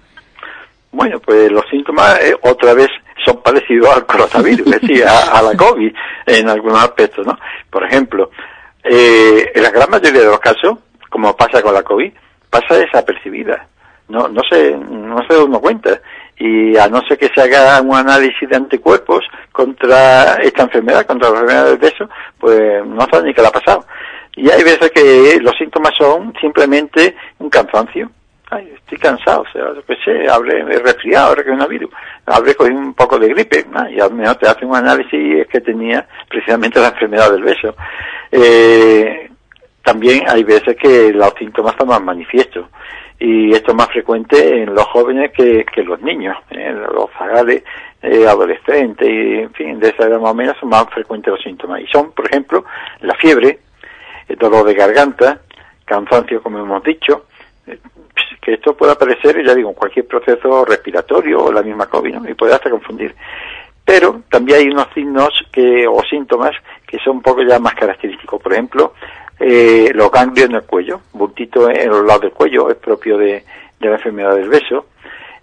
Bueno, 0.92 1.20
pues 1.20 1.52
los 1.52 1.64
síntomas, 1.70 2.18
otra 2.42 2.74
vez, 2.74 2.88
son 3.24 3.42
parecidos 3.42 3.94
al 3.94 4.06
coronavirus, 4.06 4.66
es 4.66 4.80
decir, 4.80 5.04
a, 5.04 5.38
a 5.38 5.42
la 5.42 5.54
COVID 5.54 5.92
en 6.26 6.48
algunos 6.48 6.82
aspectos, 6.82 7.26
¿no? 7.26 7.38
Por 7.70 7.84
ejemplo, 7.84 8.30
eh, 8.84 9.52
en 9.54 9.62
la 9.62 9.70
gran 9.70 9.90
mayoría 9.90 10.20
de 10.20 10.26
los 10.26 10.40
casos, 10.40 10.78
como 11.08 11.36
pasa 11.36 11.62
con 11.62 11.74
la 11.74 11.82
COVID, 11.82 12.12
pasa 12.48 12.76
desapercibida. 12.76 13.66
No, 14.08 14.28
no 14.28 14.42
se, 14.50 14.76
no 14.76 15.18
se 15.28 15.34
da 15.34 15.44
uno 15.44 15.60
cuenta. 15.60 16.00
Y 16.36 16.76
a 16.76 16.88
no 16.88 17.02
ser 17.02 17.18
que 17.18 17.28
se 17.34 17.42
haga 17.42 17.80
un 17.82 17.94
análisis 17.94 18.48
de 18.48 18.56
anticuerpos 18.56 19.24
contra 19.52 20.36
esta 20.36 20.62
enfermedad, 20.62 21.06
contra 21.06 21.28
la 21.28 21.40
enfermedad 21.40 21.66
del 21.66 21.78
beso, 21.78 22.08
pues 22.38 22.84
no 22.86 23.06
sabe 23.10 23.28
ni 23.28 23.34
qué 23.34 23.42
le 23.42 23.48
ha 23.48 23.52
pasado. 23.52 23.84
Y 24.36 24.50
hay 24.50 24.62
veces 24.62 24.90
que 24.90 25.38
los 25.42 25.54
síntomas 25.56 25.92
son 25.98 26.32
simplemente 26.40 27.14
un 27.38 27.50
cansancio. 27.50 28.10
Ay, 28.50 28.72
estoy 28.74 28.98
cansado, 28.98 29.42
o 29.42 29.52
sea, 29.52 29.62
lo 29.64 29.84
que 29.84 29.94
sé, 30.04 30.28
habré 30.28 30.64
resfriado, 30.64 31.28
habré 31.28 31.44
coronavirus, 31.44 31.90
habré 32.26 32.54
cogido 32.56 32.78
un 32.78 32.94
poco 32.94 33.16
de 33.16 33.28
gripe, 33.28 33.64
y 33.90 34.00
al 34.00 34.12
menos 34.12 34.38
te 34.38 34.48
hacen 34.48 34.68
un 34.68 34.74
análisis 34.74 35.12
y 35.12 35.38
es 35.38 35.46
que 35.46 35.60
tenía 35.60 36.04
precisamente 36.28 36.80
la 36.80 36.88
enfermedad 36.88 37.30
del 37.30 37.44
beso. 37.44 37.76
Eh, 38.32 39.30
también 39.82 40.24
hay 40.28 40.44
veces 40.44 40.76
que 40.76 41.12
los 41.12 41.32
síntomas 41.38 41.74
son 41.78 41.88
más 41.88 42.02
manifiestos 42.02 42.66
y 43.18 43.52
esto 43.52 43.72
es 43.72 43.76
más 43.76 43.88
frecuente 43.88 44.62
en 44.62 44.74
los 44.74 44.86
jóvenes 44.86 45.30
que, 45.32 45.64
que 45.66 45.82
los 45.82 46.00
niños, 46.00 46.36
en 46.50 46.80
los 46.80 47.10
zagales, 47.18 47.62
eh, 48.02 48.26
adolescentes, 48.26 49.06
y, 49.06 49.40
en 49.40 49.52
fin, 49.52 49.78
de 49.78 49.90
esa 49.90 50.04
edad 50.04 50.18
más 50.18 50.30
o 50.30 50.34
menos 50.34 50.56
son 50.58 50.70
más 50.70 50.86
frecuentes 50.88 51.30
los 51.30 51.42
síntomas. 51.42 51.82
Y 51.82 51.86
son, 51.88 52.12
por 52.12 52.26
ejemplo, 52.26 52.64
la 53.02 53.14
fiebre, 53.16 53.58
el 54.26 54.36
dolor 54.36 54.64
de 54.64 54.72
garganta, 54.72 55.38
cansancio, 55.84 56.42
como 56.42 56.60
hemos 56.60 56.82
dicho, 56.82 57.26
eh, 57.66 57.78
que 58.40 58.54
esto 58.54 58.74
puede 58.74 58.92
aparecer, 58.92 59.44
ya 59.44 59.54
digo, 59.54 59.68
en 59.68 59.74
cualquier 59.74 60.06
proceso 60.06 60.64
respiratorio 60.64 61.44
o 61.44 61.52
la 61.52 61.62
misma 61.62 61.86
COVID, 61.86 62.14
¿no? 62.14 62.30
y 62.30 62.32
puede 62.32 62.54
hasta 62.54 62.70
confundir. 62.70 63.14
Pero 63.84 64.22
también 64.30 64.60
hay 64.60 64.68
unos 64.68 64.88
signos 64.94 65.28
que, 65.52 65.86
o 65.86 66.02
síntomas 66.04 66.52
que 66.90 66.98
son 66.98 67.18
un 67.18 67.22
poco 67.22 67.42
ya 67.42 67.60
más 67.60 67.74
característicos. 67.74 68.42
Por 68.42 68.52
ejemplo, 68.52 68.94
eh, 69.38 69.90
los 69.94 70.10
ganglios 70.10 70.48
en 70.48 70.56
el 70.56 70.62
cuello, 70.64 71.00
bultito 71.12 71.70
en 71.70 71.88
los 71.88 72.04
lados 72.04 72.22
del 72.22 72.32
cuello, 72.32 72.68
es 72.68 72.76
propio 72.76 73.16
de, 73.16 73.44
la 73.78 73.92
enfermedad 73.92 74.34
del 74.34 74.48
beso. 74.48 74.86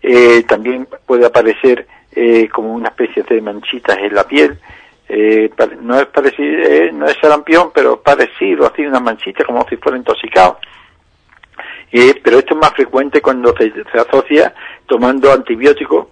Eh, 0.01 0.43
también 0.43 0.87
puede 1.05 1.25
aparecer 1.25 1.87
eh, 2.11 2.49
como 2.49 2.73
una 2.73 2.89
especie 2.89 3.23
de 3.23 3.41
manchitas 3.41 3.97
en 3.97 4.13
la 4.13 4.25
piel. 4.25 4.59
no 5.81 5.97
es 5.97 6.05
parecido, 6.07 6.91
no 6.93 7.05
es 7.05 7.17
sarampión, 7.21 7.71
pero 7.73 8.01
parecido, 8.01 8.67
así 8.67 8.85
una 8.85 8.99
manchita 8.99 9.45
como 9.45 9.65
si 9.69 9.77
fuera 9.77 9.97
intoxicado. 9.97 10.59
pero 11.89 12.39
esto 12.39 12.55
es 12.55 12.59
más 12.59 12.73
frecuente 12.73 13.21
cuando 13.21 13.55
se, 13.55 13.71
se 13.71 13.97
asocia 13.97 14.53
tomando 14.85 15.31
antibióticos 15.31 16.07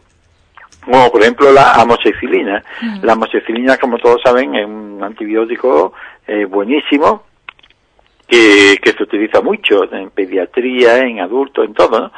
como 0.86 1.12
por 1.12 1.22
ejemplo 1.22 1.52
la 1.52 1.74
amoxicilina. 1.74 2.64
Mm. 2.82 3.04
La 3.04 3.14
amoxicilina, 3.14 3.78
como 3.78 3.98
todos 3.98 4.22
saben, 4.24 4.56
es 4.56 4.66
un 4.66 5.04
antibiótico 5.04 5.94
eh, 6.28 6.46
buenísimo 6.46 7.24
que, 8.28 8.78
que, 8.82 8.92
se 8.92 9.04
utiliza 9.04 9.42
mucho 9.42 9.92
en 9.92 10.10
pediatría, 10.12 11.00
en 11.00 11.20
adultos, 11.20 11.66
en 11.66 11.74
todo, 11.74 12.00
¿no? 12.00 12.12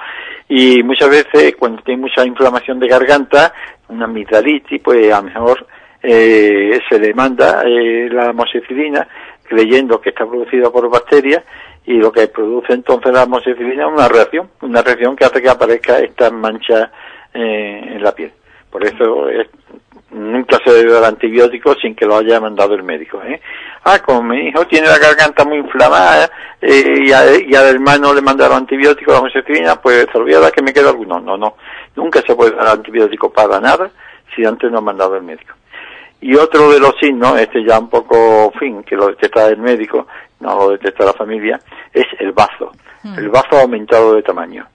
Y 0.49 0.81
muchas 0.83 1.09
veces 1.09 1.55
cuando 1.57 1.81
tiene 1.81 2.01
mucha 2.01 2.25
inflamación 2.25 2.79
de 2.79 2.87
garganta, 2.87 3.53
una 3.89 4.05
amigdalitis, 4.05 4.81
pues 4.81 5.11
a 5.11 5.17
lo 5.17 5.23
mejor 5.23 5.67
eh, 6.01 6.79
se 6.89 6.99
le 6.99 7.13
manda 7.13 7.63
eh, 7.65 8.07
la 8.09 8.29
amoxicilina 8.29 9.07
creyendo 9.43 9.99
que 9.99 10.09
está 10.09 10.25
producida 10.25 10.69
por 10.69 10.89
bacterias 10.89 11.43
y 11.85 11.93
lo 11.93 12.11
que 12.11 12.27
produce 12.27 12.73
entonces 12.73 13.11
la 13.13 13.23
amoxicilina 13.23 13.87
es 13.87 13.91
una 13.93 14.07
reacción, 14.07 14.49
una 14.61 14.81
reacción 14.81 15.15
que 15.15 15.25
hace 15.25 15.41
que 15.41 15.49
aparezca 15.49 15.99
esta 15.99 16.29
mancha 16.29 16.91
en 17.33 18.01
la 18.01 18.13
piel. 18.13 18.31
Por 18.77 18.85
eso 18.85 19.27
es, 19.29 19.47
nunca 20.11 20.59
se 20.63 20.71
debe 20.71 20.91
dar 20.91 21.05
antibiótico 21.05 21.73
sin 21.81 21.95
que 21.95 22.05
lo 22.05 22.17
haya 22.17 22.39
mandado 22.39 22.75
el 22.75 22.83
médico. 22.83 23.19
¿eh? 23.23 23.41
Ah, 23.83 23.97
como 24.05 24.21
mi 24.21 24.49
hijo 24.49 24.67
tiene 24.67 24.87
la 24.87 24.99
garganta 24.99 25.43
muy 25.43 25.57
inflamada 25.57 26.29
eh, 26.61 27.05
y, 27.07 27.55
al 27.55 27.65
hermano 27.65 28.13
le 28.13 28.21
mandaron 28.21 28.57
antibiótico, 28.57 29.13
la 29.13 29.17
amoxicilina, 29.17 29.81
pues 29.81 30.05
se 30.11 30.17
olvida 30.19 30.51
que 30.51 30.61
me 30.61 30.73
queda 30.73 30.89
alguno. 30.89 31.19
No, 31.19 31.37
no, 31.37 31.55
nunca 31.95 32.21
se 32.21 32.35
puede 32.35 32.55
dar 32.55 32.67
antibiótico 32.67 33.33
para 33.33 33.59
nada 33.59 33.89
si 34.35 34.45
antes 34.45 34.71
no 34.71 34.77
ha 34.77 34.81
mandado 34.81 35.15
el 35.15 35.23
médico. 35.23 35.55
Y 36.21 36.35
otro 36.35 36.71
de 36.71 36.79
los 36.79 36.93
signos, 37.01 37.39
este 37.39 37.65
ya 37.65 37.79
un 37.79 37.89
poco, 37.89 38.51
fin, 38.59 38.83
que 38.83 38.95
lo 38.95 39.07
detecta 39.07 39.47
el 39.47 39.57
médico, 39.57 40.05
no 40.39 40.55
lo 40.55 40.69
detecta 40.69 41.03
la 41.03 41.13
familia, 41.13 41.59
es 41.91 42.05
el 42.19 42.31
bazo. 42.31 42.73
Mm. 43.01 43.17
El 43.17 43.29
bazo 43.29 43.57
ha 43.57 43.61
aumentado 43.61 44.13
de 44.13 44.21
tamaño. 44.21 44.67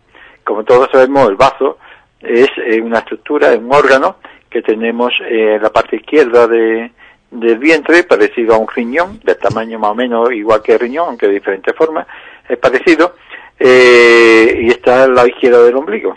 Como 0.43 0.65
todos 0.65 0.89
sabemos, 0.91 1.29
el 1.29 1.37
bazo 1.37 1.79
es 2.23 2.49
eh, 2.57 2.81
una 2.81 3.01
estructura, 3.01 3.53
un 3.53 3.73
órgano 3.73 4.17
que 4.49 4.63
tenemos 4.63 5.13
eh, 5.23 5.55
en 5.57 5.63
la 5.63 5.71
parte 5.71 5.97
izquierda 5.97 6.47
de, 6.47 6.91
del 7.31 7.59
vientre, 7.59 8.05
parecido 8.05 8.55
a 8.55 8.59
un 8.59 8.69
riñón, 8.69 9.21
de 9.25 9.35
tamaño 9.35 9.79
más 9.79 9.91
o 9.91 9.95
menos 9.95 10.33
igual 10.33 10.63
que 10.63 10.73
el 10.73 10.81
riñón, 10.81 11.09
aunque 11.09 11.27
de 11.27 11.35
diferentes 11.35 11.75
formas, 11.75 12.07
es 12.49 12.59
parecido, 12.59 13.17
eh, 13.59 14.61
y 14.63 14.69
está 14.69 15.05
al 15.05 15.15
lado 15.15 15.29
izquierdo 15.29 15.65
del 15.65 15.77
ombligo. 15.77 16.17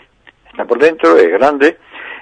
Está 0.50 0.64
por 0.64 0.78
dentro, 0.78 1.16
es 1.16 1.30
grande, 1.30 1.78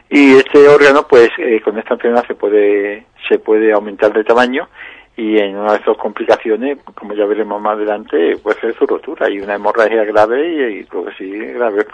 y 0.09 0.37
este 0.37 0.69
órgano, 0.69 1.07
pues, 1.09 1.31
con 1.65 1.79
esta 1.79 1.95
enfermedad 1.95 2.27
se 2.27 2.35
puede, 2.35 3.07
se 3.29 3.39
puede 3.39 3.73
aumentar 3.73 4.13
de 4.13 4.25
tamaño, 4.25 4.69
y 5.17 5.39
en 5.39 5.57
una 5.57 5.73
de 5.73 5.79
esas 5.79 5.97
complicaciones, 5.97 6.79
como 6.95 7.15
ya 7.15 7.25
veremos 7.25 7.61
más 7.61 7.77
adelante, 7.77 8.37
puede 8.43 8.61
ser 8.61 8.75
su 8.75 8.87
rotura 8.87 9.31
y 9.31 9.39
una 9.39 9.55
hemorragia 9.55 10.05
grave 10.05 10.73
y, 10.73 10.79
y 10.81 10.85
creo 10.85 11.05
que 11.05 11.13
sí, 11.13 11.31
grave 11.31 11.85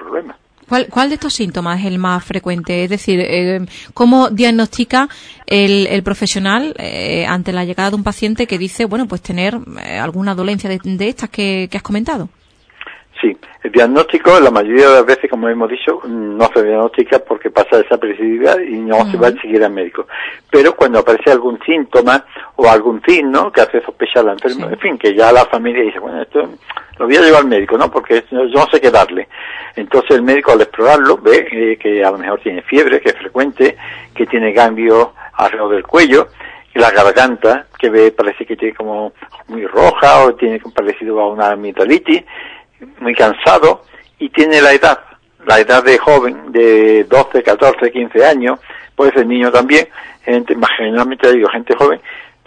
problema. 0.71 0.91
¿Cuál, 0.91 1.09
de 1.09 1.15
estos 1.17 1.35
síntomas 1.35 1.81
es 1.81 1.87
el 1.87 1.99
más 1.99 2.25
frecuente? 2.25 2.85
Es 2.85 2.91
decir, 2.91 3.21
eh, 3.21 3.67
¿cómo 3.93 4.31
diagnostica 4.31 5.09
el, 5.47 5.87
el 5.89 6.03
profesional 6.03 6.75
eh, 6.79 7.27
ante 7.27 7.53
la 7.53 7.65
llegada 7.65 7.91
de 7.91 7.97
un 7.97 8.05
paciente 8.05 8.47
que 8.47 8.59
dice, 8.59 8.85
bueno, 8.85 9.07
pues 9.07 9.21
tener 9.21 9.59
eh, 9.85 9.99
alguna 9.99 10.35
dolencia 10.35 10.71
de, 10.71 11.09
estas 11.09 11.29
que, 11.29 11.69
has 11.73 11.83
comentado? 11.83 12.29
Sí, 13.21 13.37
el 13.63 13.73
diagnóstico 13.73 14.41
la 14.41 14.51
mayoría 14.51 14.89
de 14.89 14.95
las 14.95 15.07
veces, 15.07 15.29
como 15.29 15.47
hemos 15.49 15.69
dicho, 15.69 16.01
no 16.07 16.49
se 16.55 16.63
diagnostica 16.63 17.19
porque 17.19 17.51
pasa 17.51 17.77
desapercibida 17.77 18.63
y 18.63 18.79
no 18.79 19.05
se 19.11 19.19
va 19.19 19.29
a 19.29 19.33
seguir 19.33 19.63
al 19.63 19.73
médico. 19.73 20.07
Pero 20.51 20.75
cuando 20.75 21.01
aparece 21.01 21.31
algún 21.31 21.59
síntoma 21.67 22.25
o 22.57 22.69
algún 22.69 23.03
signo 23.03 23.53
que 23.53 23.61
hace 23.61 23.83
sospechar 23.83 24.25
la 24.25 24.33
enfermedad, 24.33 24.73
en 24.73 24.79
fin, 24.79 24.99
que 24.99 25.15
ya 25.15 25.33
la 25.33 25.45
familia 25.47 25.83
dice, 25.83 25.99
bueno, 25.99 26.23
esto 26.23 26.49
lo 26.99 27.07
voy 27.07 27.17
a 27.17 27.21
llevar 27.21 27.43
al 27.43 27.49
médico, 27.49 27.77
¿no? 27.77 27.91
Porque 27.91 28.25
yo 28.31 28.45
no 28.45 28.67
sé 28.71 28.81
qué 28.81 28.91
darle. 28.91 29.29
Entonces 29.77 30.13
el 30.13 30.23
médico 30.23 30.53
al 30.53 30.63
explorarlo 30.63 31.19
ve 31.19 31.47
eh, 31.51 31.77
que 31.77 32.03
a 32.03 32.11
lo 32.11 32.19
mejor 32.19 32.41
tiene 32.41 32.63
fiebre, 32.63 33.01
que 33.03 33.11
es 33.11 33.17
frecuente, 33.17 33.77
que 34.15 34.27
tiene 34.27 34.55
cambios 34.55 35.09
alrededor 35.35 35.75
del 35.75 35.87
cuello, 35.87 36.29
y 36.75 36.79
la 36.79 36.91
garganta, 36.91 37.67
que 37.79 37.91
ve 37.91 38.13
parece 38.13 38.47
que 38.47 38.57
tiene 38.57 38.75
como 38.75 39.13
muy 39.49 39.67
roja 39.67 40.25
o 40.25 40.35
tiene 40.35 40.61
parecido 40.75 41.21
a 41.21 41.29
una 41.29 41.51
amigdalitis, 41.51 42.23
muy 43.01 43.15
cansado, 43.15 43.85
y 44.19 44.29
tiene 44.31 44.61
la 44.61 44.73
edad, 44.73 44.99
la 45.47 45.61
edad 45.61 45.83
de 45.83 45.99
joven, 45.99 46.53
de 46.53 47.05
12, 47.05 47.43
14, 47.43 47.91
15 47.91 48.25
años, 48.25 48.61
puede 48.95 49.13
ser 49.13 49.27
niño 49.27 49.51
también, 49.51 49.89
gente, 50.25 50.55
más 50.55 50.71
generalmente 50.77 51.33
digo 51.33 51.49
gente 51.49 51.75
joven, 51.75 52.01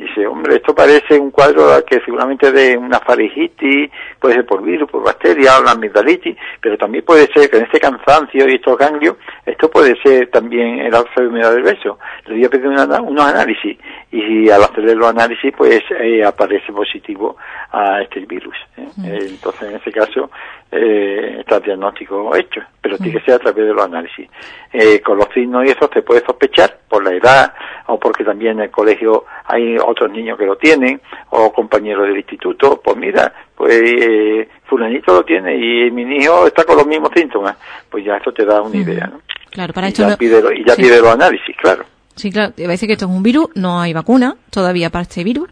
Dice, 0.04 0.28
hombre, 0.28 0.56
esto 0.56 0.76
parece 0.76 1.18
un 1.18 1.32
cuadro 1.32 1.82
que 1.86 2.02
seguramente 2.02 2.52
de 2.52 2.78
una 2.78 3.00
faringitis, 3.00 3.90
puede 4.20 4.36
ser 4.36 4.46
por 4.46 4.62
virus, 4.62 4.90
por 4.90 5.02
bacteria, 5.02 5.58
o 5.60 5.64
la 5.64 5.72
amigdalitis, 5.72 6.36
pero 6.60 6.78
también 6.78 7.06
puede 7.06 7.28
ser 7.32 7.50
que 7.50 7.58
en 7.58 7.64
este 7.64 7.80
cansancio 7.80 8.50
y 8.50 8.56
estos 8.56 8.78
ganglios, 8.78 9.16
esto 9.46 9.72
puede 9.72 9.96
ser 10.02 10.30
también 10.30 10.80
el 10.80 10.94
enfermedad 10.94 11.54
del 11.54 11.64
beso. 11.64 12.00
Le 12.26 12.36
voy 12.36 12.46
a 12.46 12.50
pedir 12.50 12.68
unos 12.68 13.26
análisis 13.26 13.78
y 14.12 14.50
al 14.50 14.64
hacerle 14.64 14.94
los 14.94 15.08
análisis, 15.08 15.54
pues 15.56 15.82
eh, 15.98 16.24
aparece 16.26 16.74
positivo 16.74 17.38
a 17.72 18.02
este 18.02 18.20
virus. 18.26 18.58
¿eh? 18.78 18.88
Entonces, 19.06 19.70
en 19.70 19.76
ese 19.78 19.92
caso, 19.92 20.30
eh, 20.76 21.38
está 21.40 21.58
el 21.58 21.64
diagnóstico 21.64 22.36
hecho, 22.36 22.62
pero 22.82 22.98
tiene 22.98 23.20
que 23.20 23.26
ser 23.26 23.36
a 23.36 23.40
través 23.40 23.66
de 23.68 23.74
los 23.74 23.86
análisis. 23.86 24.28
Eh, 24.72 25.02
con 25.02 25.18
los 25.18 25.28
signos 25.34 25.66
y 25.66 25.70
eso 25.70 25.90
se 25.94 26.02
puede 26.02 26.26
sospechar 26.26 26.80
por 26.90 27.04
la 27.04 27.12
edad 27.16 27.54
o 27.88 28.00
porque 28.00 28.24
también 28.24 28.54
en 28.54 28.62
el 28.66 28.72
colegio 28.72 29.26
hay 29.46 29.78
otros 29.78 30.12
niños 30.12 30.38
que 30.38 30.46
lo 30.46 30.56
tienen, 30.58 31.00
o 31.30 31.52
compañeros 31.54 32.08
del 32.08 32.18
instituto, 32.18 32.82
pues 32.84 32.98
mira, 32.98 33.34
pues 33.56 33.74
eh, 33.84 34.50
fulanito 34.66 35.14
lo 35.14 35.24
tiene 35.24 35.56
y 35.56 35.92
mi 35.92 36.04
hijo 36.18 36.48
está 36.48 36.64
con 36.64 36.78
los 36.78 36.88
mismos 36.88 37.12
síntomas, 37.16 37.56
pues 37.90 38.04
ya 38.06 38.16
esto 38.18 38.32
te 38.34 38.46
da 38.46 38.62
una 38.62 38.76
idea, 38.78 39.08
¿no? 39.08 39.22
Claro, 39.52 39.74
para 39.74 39.88
y 39.88 39.90
esto 39.92 40.08
ya, 40.10 40.18
pide, 40.18 40.42
lo- 40.42 40.52
y 40.52 40.64
ya 40.66 40.74
sí. 40.76 40.82
pide 40.82 41.00
los 41.00 41.10
análisis, 41.14 41.56
claro, 41.58 41.84
Sí, 42.16 42.32
claro, 42.32 42.54
te 42.54 42.64
va 42.64 42.70
a 42.70 42.72
decir 42.72 42.88
que 42.88 42.94
esto 42.94 43.06
es 43.06 43.12
un 43.12 43.24
virus, 43.24 43.48
no 43.56 43.82
hay 43.82 43.92
vacuna 43.94 44.36
todavía 44.52 44.90
para 44.92 45.02
este 45.04 45.24
virus. 45.24 45.50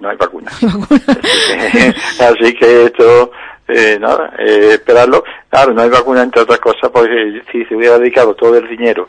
no 0.00 0.08
hay 0.08 0.16
vacuna. 0.16 0.50
No 0.62 0.68
hay 0.68 0.78
vacuna. 0.80 1.00
Así 2.20 2.54
que 2.54 2.84
esto, 2.86 3.30
eh, 3.68 3.98
nada, 4.00 4.34
eh, 4.38 4.70
esperarlo. 4.72 5.24
Claro, 5.48 5.72
no 5.72 5.82
hay 5.82 5.90
vacuna 5.90 6.22
entre 6.22 6.42
otras 6.42 6.58
cosas, 6.60 6.90
porque 6.92 7.42
si 7.50 7.64
se 7.64 7.74
hubiera 7.76 7.98
dedicado 7.98 8.34
todo 8.34 8.56
el 8.58 8.68
dinero, 8.68 9.08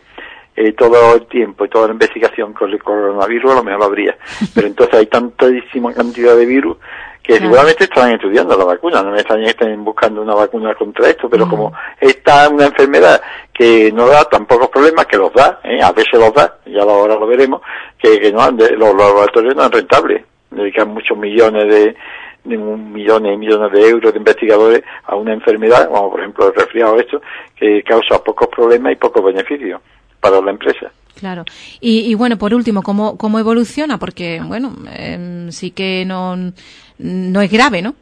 eh, 0.56 0.72
todo 0.74 1.16
el 1.16 1.26
tiempo 1.28 1.66
y 1.66 1.70
toda 1.70 1.88
la 1.88 1.94
investigación 1.94 2.54
con 2.54 2.72
el 2.72 2.82
coronavirus, 2.82 3.52
a 3.52 3.56
lo 3.56 3.64
mejor 3.64 3.80
lo 3.80 3.86
habría. 3.86 4.16
Pero 4.56 4.68
entonces 4.68 4.96
hay 4.96 5.06
tantísima 5.08 5.94
cantidad 5.94 6.36
de 6.36 6.46
virus 6.46 6.78
que 7.22 7.34
Claro. 7.34 7.46
seguramente 7.46 7.84
están 7.86 8.12
estudiando 8.12 8.56
la 8.56 8.66
vacuna, 8.66 9.02
no 9.02 9.10
me 9.10 9.18
extraña 9.18 9.46
que 9.46 9.50
estén 9.50 9.84
buscando 9.84 10.22
una 10.22 10.36
vacuna 10.36 10.76
contra 10.76 11.10
esto, 11.10 11.28
pero 11.28 11.48
Mm. 11.48 11.50
como 11.50 11.74
esta 12.00 12.44
es 12.46 12.52
una 12.52 12.66
enfermedad 12.68 13.20
que 13.52 13.92
no 13.92 14.06
da 14.08 14.26
tan 14.26 14.46
pocos 14.46 14.70
problemas, 14.70 15.08
que 15.08 15.18
los 15.18 15.34
da, 15.34 15.60
¿eh? 15.64 15.82
a 15.82 15.92
veces 15.92 16.14
los 16.20 16.32
da, 16.36 16.58
ya 16.68 16.84
ahora 16.84 17.16
lo 17.16 17.26
veremos, 17.26 17.62
que, 17.98 18.20
que 18.20 18.32
no 18.32 18.42
han 18.44 18.56
de- 18.58 18.78
los 18.78 18.94
laboratorios 18.96 19.56
no 19.56 19.64
son 19.64 19.72
rentables, 19.72 20.24
dedican 20.52 20.90
muchos 20.90 21.18
millones 21.18 21.68
de, 21.68 21.96
millones 22.46 23.34
y 23.34 23.38
millones 23.38 23.72
de 23.72 23.90
euros 23.90 24.14
de 24.14 24.20
investigadores 24.20 24.84
a 25.06 25.16
una 25.16 25.34
enfermedad, 25.34 25.90
como 25.90 26.12
por 26.12 26.20
ejemplo 26.20 26.48
el 26.48 26.56
resfriado 26.56 27.00
esto, 27.00 27.22
que 27.56 27.84
causa 27.84 28.24
pocos 28.24 28.48
problemas 28.48 28.94
y 28.94 28.96
pocos 28.96 29.24
beneficios 29.24 29.82
para 30.20 30.42
la 30.42 30.52
empresa. 30.52 30.92
Claro. 31.20 31.46
Y, 31.80 32.12
y 32.12 32.14
bueno, 32.16 32.38
por 32.38 32.54
último, 32.54 32.84
¿cómo, 32.84 33.18
cómo 33.18 33.40
evoluciona? 33.40 33.98
Porque, 33.98 34.42
bueno, 34.46 34.76
em, 34.94 35.50
sí 35.52 35.72
que 35.72 36.04
no, 36.06 36.36
no 36.98 37.42
es 37.42 37.52
grave, 37.52 37.82
¿no? 37.82 37.96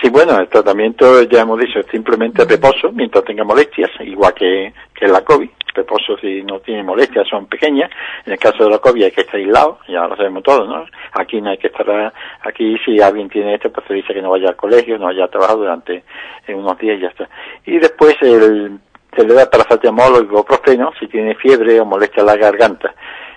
Sí, 0.00 0.08
bueno, 0.10 0.38
el 0.38 0.48
tratamiento, 0.48 1.22
ya 1.24 1.40
hemos 1.40 1.58
dicho, 1.58 1.80
es 1.80 1.86
simplemente 1.90 2.44
reposo 2.44 2.92
mientras 2.92 3.24
tenga 3.24 3.44
molestias, 3.44 3.90
igual 4.00 4.32
que, 4.34 4.72
que 4.94 5.08
la 5.08 5.22
COVID. 5.22 5.48
Reposo 5.78 6.16
si 6.18 6.42
no 6.42 6.58
tiene 6.60 6.82
molestias 6.82 7.26
son 7.28 7.46
pequeñas. 7.46 7.90
En 8.26 8.32
el 8.32 8.38
caso 8.38 8.64
de 8.64 8.70
la 8.70 8.78
COVID 8.78 9.04
hay 9.04 9.10
que 9.12 9.20
estar 9.22 9.36
aislado, 9.36 9.78
ya 9.88 10.06
lo 10.06 10.16
sabemos 10.16 10.42
todos, 10.42 10.68
¿no? 10.68 10.84
Aquí 11.12 11.40
no 11.40 11.50
hay 11.50 11.58
que 11.58 11.68
estar, 11.68 12.12
aquí 12.42 12.76
si 12.84 13.00
alguien 13.00 13.28
tiene 13.28 13.54
esto, 13.54 13.70
pues 13.70 13.86
se 13.86 13.94
dice 13.94 14.12
que 14.12 14.20
no 14.22 14.30
vaya 14.30 14.48
al 14.48 14.56
colegio, 14.56 14.98
no 14.98 15.06
vaya 15.06 15.24
a 15.24 15.28
trabajar 15.28 15.56
durante 15.56 16.04
eh, 16.46 16.54
unos 16.54 16.76
días 16.78 16.98
y 16.98 17.02
ya 17.02 17.08
está. 17.08 17.28
Y 17.64 17.78
después 17.78 18.16
el, 18.22 18.78
se 19.16 19.24
le 19.26 19.34
da 19.34 19.48
paracetamol 19.48 20.14
o 20.14 20.20
ibuprofeno 20.20 20.92
si 20.98 21.06
tiene 21.06 21.34
fiebre 21.36 21.80
o 21.80 21.84
molestia 21.84 22.20
en 22.20 22.26
la 22.26 22.36
garganta. 22.36 22.94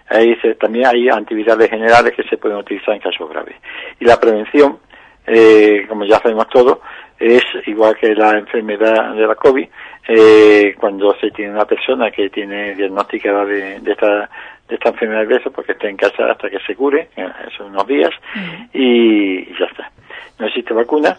Ahí 0.09 0.35
se- 0.41 0.55
también 0.55 0.87
hay 0.87 1.07
antivirales 1.09 1.69
generales 1.69 2.13
que 2.15 2.23
se 2.23 2.37
pueden 2.37 2.57
utilizar 2.57 2.93
en 2.95 3.01
casos 3.01 3.29
graves. 3.29 3.55
Y 3.99 4.05
la 4.05 4.19
prevención, 4.19 4.79
eh, 5.27 5.85
como 5.87 6.03
ya 6.05 6.17
sabemos 6.19 6.47
todos, 6.49 6.79
es 7.21 7.43
igual 7.67 7.95
que 7.95 8.15
la 8.15 8.37
enfermedad 8.37 9.13
de 9.13 9.27
la 9.27 9.35
COVID, 9.35 9.67
eh, 10.07 10.75
cuando 10.79 11.15
se 11.19 11.29
tiene 11.31 11.53
una 11.53 11.65
persona 11.65 12.09
que 12.09 12.29
tiene 12.29 12.75
diagnosticada 12.75 13.45
de, 13.45 13.79
de 13.79 13.91
esta 13.91 14.29
de 14.67 14.75
esta 14.75 14.89
enfermedad 14.89 15.27
de 15.27 15.35
eso, 15.35 15.51
porque 15.51 15.73
esté 15.73 15.89
en 15.89 15.97
casa 15.97 16.31
hasta 16.31 16.49
que 16.49 16.59
se 16.65 16.75
cure, 16.75 17.09
eh, 17.17 17.27
son 17.57 17.71
unos 17.71 17.85
días, 17.85 18.11
y, 18.73 19.39
y 19.39 19.55
ya 19.59 19.65
está. 19.65 19.91
No 20.39 20.47
existe 20.47 20.73
vacuna, 20.73 21.17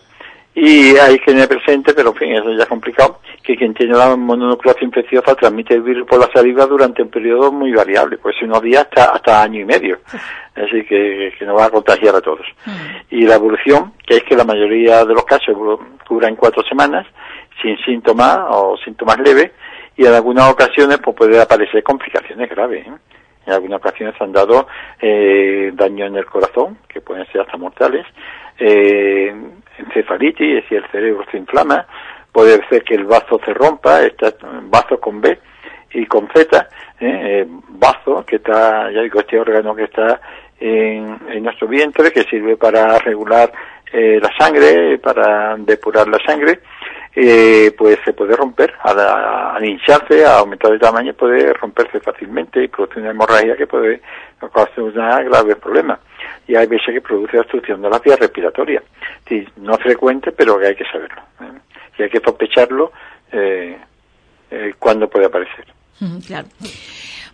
y 0.55 0.97
hay 0.97 1.19
que 1.19 1.27
tener 1.27 1.49
presente, 1.49 1.95
pero 1.95 2.11
en 2.11 2.17
fin, 2.17 2.33
eso 2.33 2.53
ya 2.53 2.65
es 2.65 2.69
complicado, 2.69 3.21
que 3.43 3.57
quien 3.57 3.73
tiene 3.73 3.95
la 3.95 4.15
mononucleosis 4.17 4.83
infecciosa 4.83 5.35
transmite 5.35 5.75
el 5.75 5.83
virus 5.83 6.07
por 6.07 6.21
la 6.21 6.31
saliva 6.33 6.67
durante 6.67 7.03
un 7.03 7.09
periodo 7.09 7.51
muy 7.51 7.73
variable, 7.73 8.19
pues 8.19 8.37
unos 8.43 8.61
días 8.61 8.83
hasta, 8.85 9.13
hasta 9.13 9.43
año 9.43 9.61
y 9.61 9.65
medio. 9.65 9.99
Así 10.55 10.85
que, 10.85 11.33
que 11.39 11.45
nos 11.47 11.59
va 11.59 11.67
a 11.67 11.71
contagiar 11.71 12.15
a 12.15 12.21
todos. 12.21 12.47
Y 13.11 13.23
la 13.23 13.37
evolución, 13.37 13.95
que 14.07 14.19
es 14.19 14.23
que 14.25 14.37
la 14.37 14.45
mayoría 14.45 15.05
de 15.07 15.15
los 15.15 15.25
casos 15.25 15.57
cura 16.07 16.29
en 16.29 16.37
cuatro 16.37 16.63
semanas, 16.65 17.07
sin 17.63 17.79
síntomas 17.79 18.39
o 18.51 18.77
síntomas 18.85 19.19
leves, 19.21 19.51
y 19.97 20.05
en 20.05 20.13
algunas 20.13 20.51
ocasiones 20.51 20.99
pues 21.03 21.17
puede 21.17 21.41
aparecer 21.41 21.83
complicaciones 21.83 22.51
graves. 22.51 22.87
¿eh? 22.87 22.93
En 23.47 23.53
algunas 23.55 23.79
ocasiones 23.79 24.15
se 24.19 24.25
han 24.25 24.33
dado 24.33 24.67
eh, 25.01 25.71
daño 25.75 26.07
en 26.07 26.17
el 26.17 26.27
corazón, 26.27 26.79
que 26.89 27.01
pueden 27.01 27.27
ser 27.33 27.41
hasta 27.41 27.57
mortales, 27.57 28.07
eh, 28.59 29.35
encefalitis, 29.87 30.59
es 30.59 30.63
decir, 30.63 30.79
el 30.79 30.91
cerebro 30.91 31.25
se 31.31 31.39
inflama, 31.39 31.87
puede 32.33 32.67
ser 32.69 32.83
que 32.83 32.95
el 32.95 33.05
vaso 33.05 33.41
se 33.45 33.53
rompa, 33.53 34.03
está 34.03 34.33
vaso 34.71 34.99
con 34.99 35.21
B 35.21 35.39
y 35.93 36.07
con 36.07 36.29
Z, 36.35 36.69
¿eh? 37.01 37.41
Eh, 37.43 37.47
bazo, 37.69 38.25
que 38.25 38.37
está, 38.37 38.91
ya 38.91 39.03
digo, 39.03 39.21
este 39.21 39.39
órgano 39.39 39.75
que 39.75 39.85
está 39.85 40.21
en, 40.59 41.43
nuestro 41.43 41.69
vientre, 41.69 42.13
que 42.13 42.23
sirve 42.23 42.57
para 42.57 42.99
regular 42.99 43.53
eh, 43.93 44.19
la 44.23 44.31
sangre, 44.39 44.99
para 44.99 45.57
depurar 45.57 46.09
la 46.09 46.19
sangre, 46.25 46.61
eh, 47.15 47.75
pues 47.77 47.99
se 48.05 48.13
puede 48.13 48.37
romper, 48.37 48.73
al, 48.83 48.99
al 49.01 49.65
hincharse, 49.65 50.25
a 50.25 50.39
aumentar 50.39 50.71
de 50.71 50.79
tamaño, 50.79 51.13
puede 51.15 51.53
romperse 51.53 52.01
fácilmente 52.01 52.63
y 52.63 52.69
produce 52.69 53.01
una 53.01 53.11
hemorragia 53.11 53.57
que 53.57 53.67
puede 53.67 54.01
causar 54.41 54.81
un 54.81 54.93
grave 54.93 55.57
problema. 55.57 55.99
Y 56.49 56.57
hay 56.57 56.67
veces 56.67 56.87
que 56.95 57.01
produce 57.01 57.39
obstrucción 57.39 57.81
de 57.83 57.91
las 57.91 58.03
vías 58.03 58.19
respiratorias. 58.19 58.83
Sí, 59.29 59.47
no 59.57 59.77
frecuente, 59.79 60.33
pero 60.33 60.59
que 60.59 60.67
hay 60.67 60.75
que 60.77 60.85
saberlo. 60.87 61.23
¿eh? 61.41 61.59
Y 61.99 62.03
hay 62.05 62.11
que 62.11 62.21
sospecharlo 62.21 62.93
eh, 63.33 63.77
eh, 64.51 64.75
cuando 64.79 65.09
puede 65.09 65.27
aparecer. 65.27 65.65
Claro. 66.27 66.49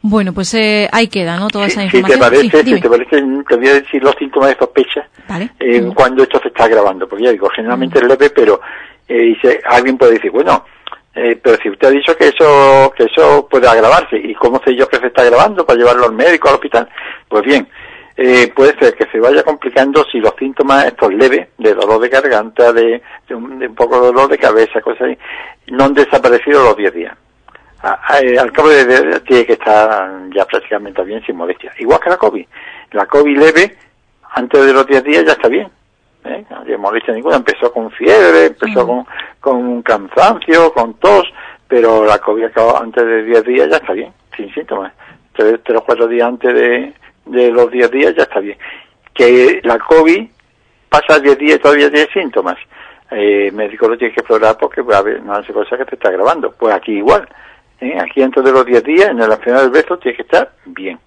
Bueno, 0.03 0.33
pues 0.33 0.53
eh, 0.55 0.89
ahí 0.93 1.09
queda, 1.09 1.39
¿no? 1.39 1.49
Toda 1.49 1.67
esa 1.67 1.81
Si, 1.83 1.89
si 1.91 1.97
información. 1.97 2.21
te 2.21 2.25
parece, 2.37 2.63
Sí, 2.65 2.75
si 2.77 2.81
te 2.81 2.89
parece, 2.89 3.23
te 3.49 3.57
voy 3.57 3.69
a 3.69 3.75
decir 3.75 4.03
los 4.03 4.15
síntomas 4.17 4.51
de 4.51 4.57
sospecha 4.57 5.09
Vale. 5.29 5.51
Ujú. 5.61 5.95
cuando 5.95 6.23
esto 6.23 6.39
se 6.41 6.49
está 6.49 6.69
grabando, 6.69 7.09
porque 7.09 7.25
ya 7.25 7.31
digo, 7.33 7.49
generalmente 7.49 7.99
es 7.99 8.05
leve, 8.07 8.31
pero 8.31 8.61
eh, 9.09 9.15
dice, 9.23 9.61
alguien 9.65 9.97
puede 9.99 10.13
decir, 10.15 10.31
bueno, 10.31 10.65
eh, 11.15 11.37
pero 11.43 11.57
si 11.61 11.69
usted 11.71 11.89
ha 11.89 11.91
dicho 11.91 12.15
que 12.17 12.29
eso 12.29 12.93
que 12.97 13.05
eso 13.05 13.49
puede 13.51 13.67
agravarse, 13.67 14.17
¿y 14.19 14.35
cómo 14.35 14.61
sé 14.65 14.77
yo 14.77 14.87
que 14.87 14.99
se 14.99 15.07
está 15.09 15.25
grabando 15.25 15.65
para 15.67 15.79
llevarlo 15.79 16.05
al 16.05 16.13
médico, 16.13 16.49
al 16.49 16.55
hospital? 16.57 16.89
Pues 17.27 17.43
bien, 17.45 17.67
eh, 18.19 18.53
puede 18.55 18.77
ser 18.79 18.95
que 18.95 19.07
se 19.11 19.21
vaya 19.21 19.43
complicando 19.45 20.05
si 20.11 20.19
los 20.19 20.35
síntomas 20.39 20.85
estos 20.87 21.15
leves, 21.15 21.49
de 21.57 21.73
dolor 21.73 22.01
de 22.01 22.09
garganta, 22.09 22.73
de, 22.73 23.01
de 23.29 23.35
un, 23.35 23.59
de 23.59 23.69
un 23.69 23.75
poco 23.75 24.01
de 24.01 24.07
dolor 24.09 24.29
de 24.29 24.37
cabeza, 24.39 24.81
cosas 24.81 25.03
así, 25.03 25.19
no 25.69 25.85
han 25.85 25.95
desaparecido 25.95 26.63
los 26.65 26.77
10 26.77 26.93
días. 26.95 27.17
A- 27.81 28.01
a- 28.15 28.21
eh, 28.21 28.37
al 28.39 28.51
cabo 28.53 28.69
de 28.71 28.85
10 28.85 29.03
días 29.07 29.23
tiene 29.25 29.47
que 29.47 29.53
estar 29.53 30.11
ya 30.35 30.45
prácticamente 30.45 31.03
bien 31.05 31.23
sin 31.25 31.37
molestia. 31.37 31.73
Igual 31.79 32.01
que 32.01 32.11
la 32.11 32.17
COVID. 32.17 32.47
La 32.91 33.07
COVID 33.07 33.39
leve, 33.39 33.77
antes 34.33 34.67
de 34.67 34.73
los 34.73 34.85
10 34.87 35.05
días 35.05 35.25
ya 35.25 35.33
está 35.33 35.47
bien. 35.49 35.69
¿eh? 36.25 36.45
No 36.51 36.63
tiene 36.63 36.79
molestia 36.79 37.15
ninguna. 37.15 37.37
Empezó 37.37 37.73
con 37.73 37.89
fiebre, 37.93 38.47
empezó 38.47 38.85
con, 38.85 39.07
con 39.41 39.57
un 39.57 39.83
cansancio, 39.83 40.73
con 40.73 40.95
tos, 40.95 41.25
pero 41.69 42.05
la 42.05 42.19
COVID 42.19 42.47
acabó 42.47 42.77
antes 42.83 43.05
de 43.07 43.23
10 43.23 43.45
días 43.45 43.69
ya 43.71 43.77
está 43.77 43.93
bien, 43.93 44.13
sin 44.37 44.53
síntomas. 44.53 44.93
Tres, 45.35 45.61
tres 45.63 45.79
o 45.79 45.85
cuatro 45.85 46.09
días 46.09 46.27
antes 46.27 46.53
de, 46.53 46.93
de 47.29 47.51
los 47.51 47.71
10 47.71 47.91
días 47.91 48.15
ya 48.17 48.23
está 48.25 48.41
bien. 48.41 48.59
Que 49.15 49.61
la 49.65 49.79
COVID 49.79 50.27
pasa 50.89 51.21
10 51.21 51.39
días 51.39 51.57
y 51.57 51.61
todavía 51.61 51.91
tiene 51.91 52.09
síntomas. 52.13 52.57
Eh, 53.11 53.47
el 53.49 53.55
médico 53.55 53.89
lo 53.89 53.97
tiene 53.97 54.13
que 54.13 54.21
explorar 54.21 54.57
porque 54.59 54.83
puede 54.83 54.99
haber 54.99 55.23
no 55.23 55.33
hace 55.33 55.53
cosas 55.53 55.79
que 55.79 55.85
te 55.85 55.95
está 55.95 56.11
grabando. 56.11 56.53
Pues 56.53 56.75
aquí 56.75 56.93
igual. 56.93 57.29
¿eh? 57.81 57.99
Aquí 58.01 58.23
antes 58.23 58.45
de 58.45 58.53
los 58.53 58.65
10 58.65 58.85
días, 58.85 59.09
en 59.11 59.19
la 59.19 59.37
final 59.39 59.63
del 59.63 59.83
beso, 59.83 59.99
tiene 59.99 60.17
que 60.17 60.23
estar 60.23 60.51
bien. 60.67 60.99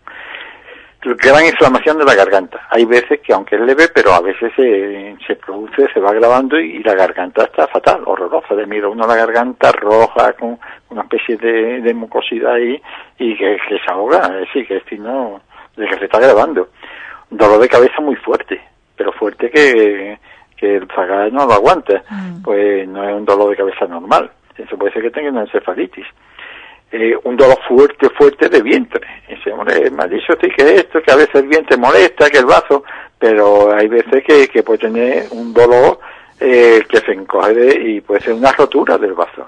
Gran 1.04 1.44
inflamación 1.44 1.98
de 1.98 2.06
la 2.06 2.14
garganta. 2.14 2.68
Hay 2.70 2.86
veces 2.86 3.22
que, 3.22 3.34
aunque 3.34 3.56
es 3.56 3.62
leve, 3.62 3.88
pero 3.88 4.14
a 4.14 4.22
veces 4.22 4.52
se, 4.56 5.16
se 5.26 5.36
produce, 5.36 5.88
se 5.92 6.00
va 6.00 6.14
grabando 6.14 6.60
y, 6.60 6.84
la 6.84 6.94
garganta 6.94 7.46
está 7.46 7.68
fatal, 7.68 8.04
horrorosa. 8.06 8.54
De 8.54 8.68
mira 8.68 8.88
uno 8.88 9.08
la 9.08 9.16
garganta 9.16 9.72
roja, 9.72 10.34
con 10.34 10.60
una 10.90 11.02
especie 11.02 11.38
de, 11.38 11.94
mucosidad 11.96 12.54
ahí 12.54 12.80
y 13.18 13.36
que, 13.36 13.58
que 13.68 13.80
se 13.80 13.92
ahoga. 13.92 14.28
Es 14.28 14.42
decir, 14.42 14.68
que 14.68 14.78
es 14.78 14.84
signo 14.88 15.42
de 15.76 15.88
que 15.88 15.98
se 16.00 16.06
está 16.06 16.20
grabando. 16.20 16.70
Dolor 17.30 17.60
de 17.62 17.70
cabeza 17.70 18.02
muy 18.02 18.16
fuerte, 18.18 18.62
pero 18.96 19.12
fuerte 19.14 19.50
que, 19.50 20.18
que 20.58 20.76
el 20.78 20.88
zagal 20.94 21.34
no 21.34 21.46
lo 21.46 21.54
aguanta. 21.54 22.04
Mm. 22.10 22.42
Pues 22.42 22.88
no 22.88 23.08
es 23.08 23.16
un 23.16 23.26
dolor 23.26 23.50
de 23.52 23.58
cabeza 23.58 23.86
normal. 23.86 24.32
Eso 24.58 24.78
puede 24.78 24.94
ser 24.94 25.02
que 25.04 25.12
tenga 25.12 25.30
una 25.32 25.42
encefalitis 25.42 26.06
eh, 26.92 27.16
un 27.24 27.38
dolor 27.38 27.58
fuerte, 27.68 28.10
fuerte 28.10 28.50
de 28.50 28.62
vientre. 28.62 29.02
Ese 29.28 29.52
hombre 29.54 29.90
me 29.92 30.04
ha 30.04 30.08
dicho 30.08 30.34
sí 30.42 30.50
que 30.56 30.76
esto, 30.76 31.02
que 31.02 31.12
a 31.12 31.16
veces 31.16 31.36
el 31.36 31.48
vientre 31.48 31.78
molesta, 31.78 32.30
que 32.30 32.40
el 32.40 32.46
vaso, 32.46 32.84
pero 33.18 33.74
hay 33.74 33.88
veces 33.88 34.22
que, 34.26 34.48
que 34.50 34.62
puede 34.62 34.80
tener 34.80 35.24
un 35.32 35.54
dolor 35.54 36.00
eh, 36.40 36.84
que 36.90 36.98
se 37.00 37.14
encoge 37.14 37.54
de- 37.54 37.82
y 37.92 38.02
puede 38.02 38.20
ser 38.22 38.34
una 38.34 38.52
rotura 38.52 38.98
del 38.98 39.14
vaso. 39.14 39.48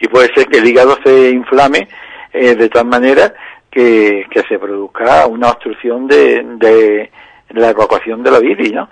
Y 0.00 0.08
puede 0.08 0.28
ser 0.34 0.46
que 0.48 0.58
el 0.58 0.66
hígado 0.66 0.98
se 1.02 1.30
inflame 1.30 1.88
eh, 2.32 2.54
de 2.56 2.68
tal 2.68 2.86
manera 2.86 3.32
que, 3.72 4.26
que 4.30 4.42
se 4.42 4.58
produzca 4.58 5.26
una 5.26 5.48
obstrucción 5.48 6.06
de, 6.06 6.42
de 6.58 7.10
la 7.50 7.70
evacuación 7.70 8.22
de 8.22 8.30
la 8.30 8.38
bilis, 8.38 8.72
¿no? 8.72 8.88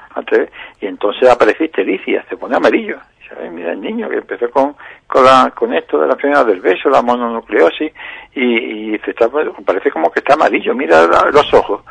Y 0.80 0.86
entonces 0.86 1.28
aparece 1.28 1.66
ictericia, 1.66 2.24
se 2.28 2.36
pone 2.36 2.56
amarillo. 2.56 2.96
Y 3.18 3.22
dice, 3.22 3.34
"Ay, 3.40 3.50
Mira 3.50 3.72
el 3.72 3.80
niño 3.80 4.08
que 4.08 4.16
empezó 4.16 4.50
con, 4.50 4.74
con, 5.06 5.24
la, 5.24 5.52
con 5.54 5.72
esto 5.74 6.00
de 6.00 6.06
la 6.08 6.14
enfermedad 6.14 6.46
del 6.46 6.60
beso, 6.60 6.88
la 6.90 7.02
mononucleosis, 7.02 7.92
y, 8.34 8.94
y 8.94 8.98
se 9.00 9.10
está, 9.12 9.28
parece 9.64 9.90
como 9.92 10.10
que 10.10 10.18
está 10.20 10.34
amarillo, 10.34 10.74
mira 10.74 11.06
la- 11.06 11.30
los 11.30 11.52
ojos. 11.54 11.82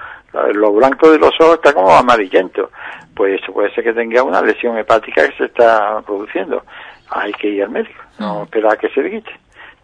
Lo 0.54 0.72
blanco 0.74 1.10
de 1.10 1.18
los 1.18 1.32
ojos 1.40 1.56
está 1.56 1.74
como 1.74 1.92
amarillento. 1.92 2.70
Pues 3.16 3.42
puede 3.52 3.74
ser 3.74 3.84
que 3.84 3.94
tenga 3.94 4.22
una 4.24 4.42
lesión 4.42 4.78
hepática 4.78 5.28
que 5.28 5.36
se 5.38 5.46
está 5.46 6.02
produciendo. 6.06 6.64
Hay 7.10 7.32
que 7.34 7.48
ir 7.48 7.64
al 7.64 7.70
médico, 7.72 8.00
no 8.20 8.44
esperar 8.44 8.74
a 8.74 8.78
que 8.78 8.90
se 8.90 9.02
le 9.02 9.10
quite. 9.10 9.32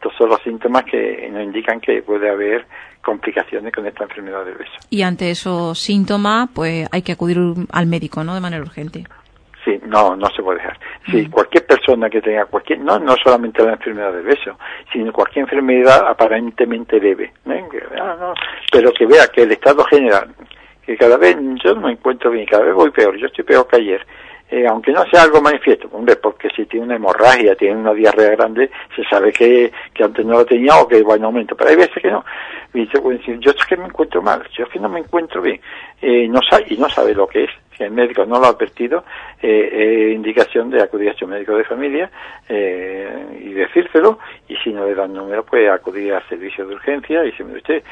Estos 0.06 0.20
son 0.20 0.30
los 0.30 0.42
síntomas 0.44 0.84
que 0.84 1.28
nos 1.32 1.44
indican 1.44 1.82
que 1.82 2.04
puede 2.04 2.30
haber 2.30 2.68
complicaciones 3.02 3.74
con 3.74 3.88
esta 3.88 4.04
enfermedad 4.04 4.46
del 4.46 4.54
beso. 4.54 4.74
Y 4.92 5.02
ante 5.02 5.32
esos 5.32 5.80
síntomas, 5.80 6.48
pues 6.54 6.88
hay 6.92 7.02
que 7.02 7.14
acudir 7.14 7.40
al 7.72 7.88
médico, 7.88 8.24
¿no? 8.24 8.36
De 8.36 8.40
manera 8.40 8.62
urgente. 8.62 9.04
Sí, 9.64 9.80
no, 9.88 10.16
no 10.16 10.28
se 10.30 10.44
puede 10.44 10.60
dejar. 10.60 10.78
Sí, 11.10 11.28
cualquier 11.28 11.66
persona 11.66 12.08
que 12.08 12.22
tenga 12.22 12.46
cualquier, 12.46 12.82
no, 12.82 13.00
no 13.00 13.16
solamente 13.16 13.64
la 13.64 13.74
enfermedad 13.74 14.14
del 14.14 14.26
beso, 14.26 14.60
sino 14.94 15.12
cualquier 15.12 15.46
enfermedad 15.46 16.08
aparentemente 16.08 17.00
leve, 17.00 17.34
¿eh? 17.50 17.64
ah, 18.00 18.32
pero 18.72 18.92
que 18.92 19.08
vea 19.08 19.26
que 19.34 19.42
el 19.42 19.54
estado 19.54 19.84
general, 19.86 20.36
que 20.86 20.96
cada 20.98 21.18
vez 21.18 21.36
yo 21.64 21.74
no 21.74 21.88
me 21.88 21.94
encuentro 21.94 22.30
bien, 22.30 22.46
cada 22.46 22.64
vez 22.64 22.76
voy 22.76 22.92
peor, 22.92 23.18
yo 23.18 23.26
estoy 23.26 23.44
peor 23.44 23.68
que 23.68 23.78
ayer, 23.78 24.06
eh, 24.50 24.68
aunque 24.68 24.92
no 24.92 25.04
sea 25.06 25.24
algo 25.24 25.42
manifiesto, 25.42 25.90
hombre, 25.92 26.16
porque 26.18 26.50
si 26.56 26.66
tiene 26.66 26.86
una 26.86 26.96
hemorragia, 26.96 27.56
tiene 27.56 27.78
una 27.78 27.94
diarrea 27.94 28.32
grande, 28.32 28.70
se 28.96 29.04
sabe 29.06 29.34
que, 29.34 29.72
que 29.94 30.04
antes 30.04 30.24
no 30.24 30.34
lo 30.34 30.46
tenía 30.46 30.76
o 30.78 30.88
que 30.88 31.02
va 31.02 31.16
en 31.16 31.24
aumento, 31.24 31.56
pero 31.56 31.72
hay 31.72 31.76
veces 31.76 32.02
que 32.02 32.12
no. 32.12 32.24
Y 32.74 32.82
dice, 32.82 33.38
yo 33.40 33.52
es 33.52 33.66
que 33.66 33.78
me 33.78 33.86
encuentro 33.86 34.22
mal, 34.22 34.44
yo 34.56 34.66
es 34.66 34.70
que 34.70 34.80
no 34.80 34.88
me 34.88 35.00
encuentro 35.00 35.42
bien, 35.42 35.60
eh, 36.02 36.28
no 36.28 36.42
sabe, 36.48 36.66
y 36.70 36.78
no 36.78 36.88
sabe 36.90 37.16
lo 37.16 37.28
que 37.28 37.46
es. 37.46 37.50
Si 37.76 37.84
el 37.84 37.92
médico 37.92 38.26
no 38.26 38.40
lo 38.40 38.46
ha 38.46 38.50
advertido, 38.50 39.04
eh, 39.42 40.14
indicación 40.16 40.70
de 40.70 40.82
acudir 40.82 41.10
a 41.10 41.16
su 41.16 41.28
médico 41.28 41.58
de 41.58 41.66
familia 41.66 42.10
eh, 42.48 43.40
y 43.42 43.50
decírselo, 43.50 44.20
y 44.48 44.56
si 44.58 44.72
no 44.72 44.86
le 44.86 44.96
dan 44.96 45.14
número, 45.14 45.44
pues 45.44 45.70
acudir 45.70 46.14
al 46.14 46.26
servicio 46.30 46.66
de 46.66 46.76
urgencia 46.76 47.26
y 47.26 47.32
si 47.34 47.44
me 47.44 47.58
usted, 47.58 47.84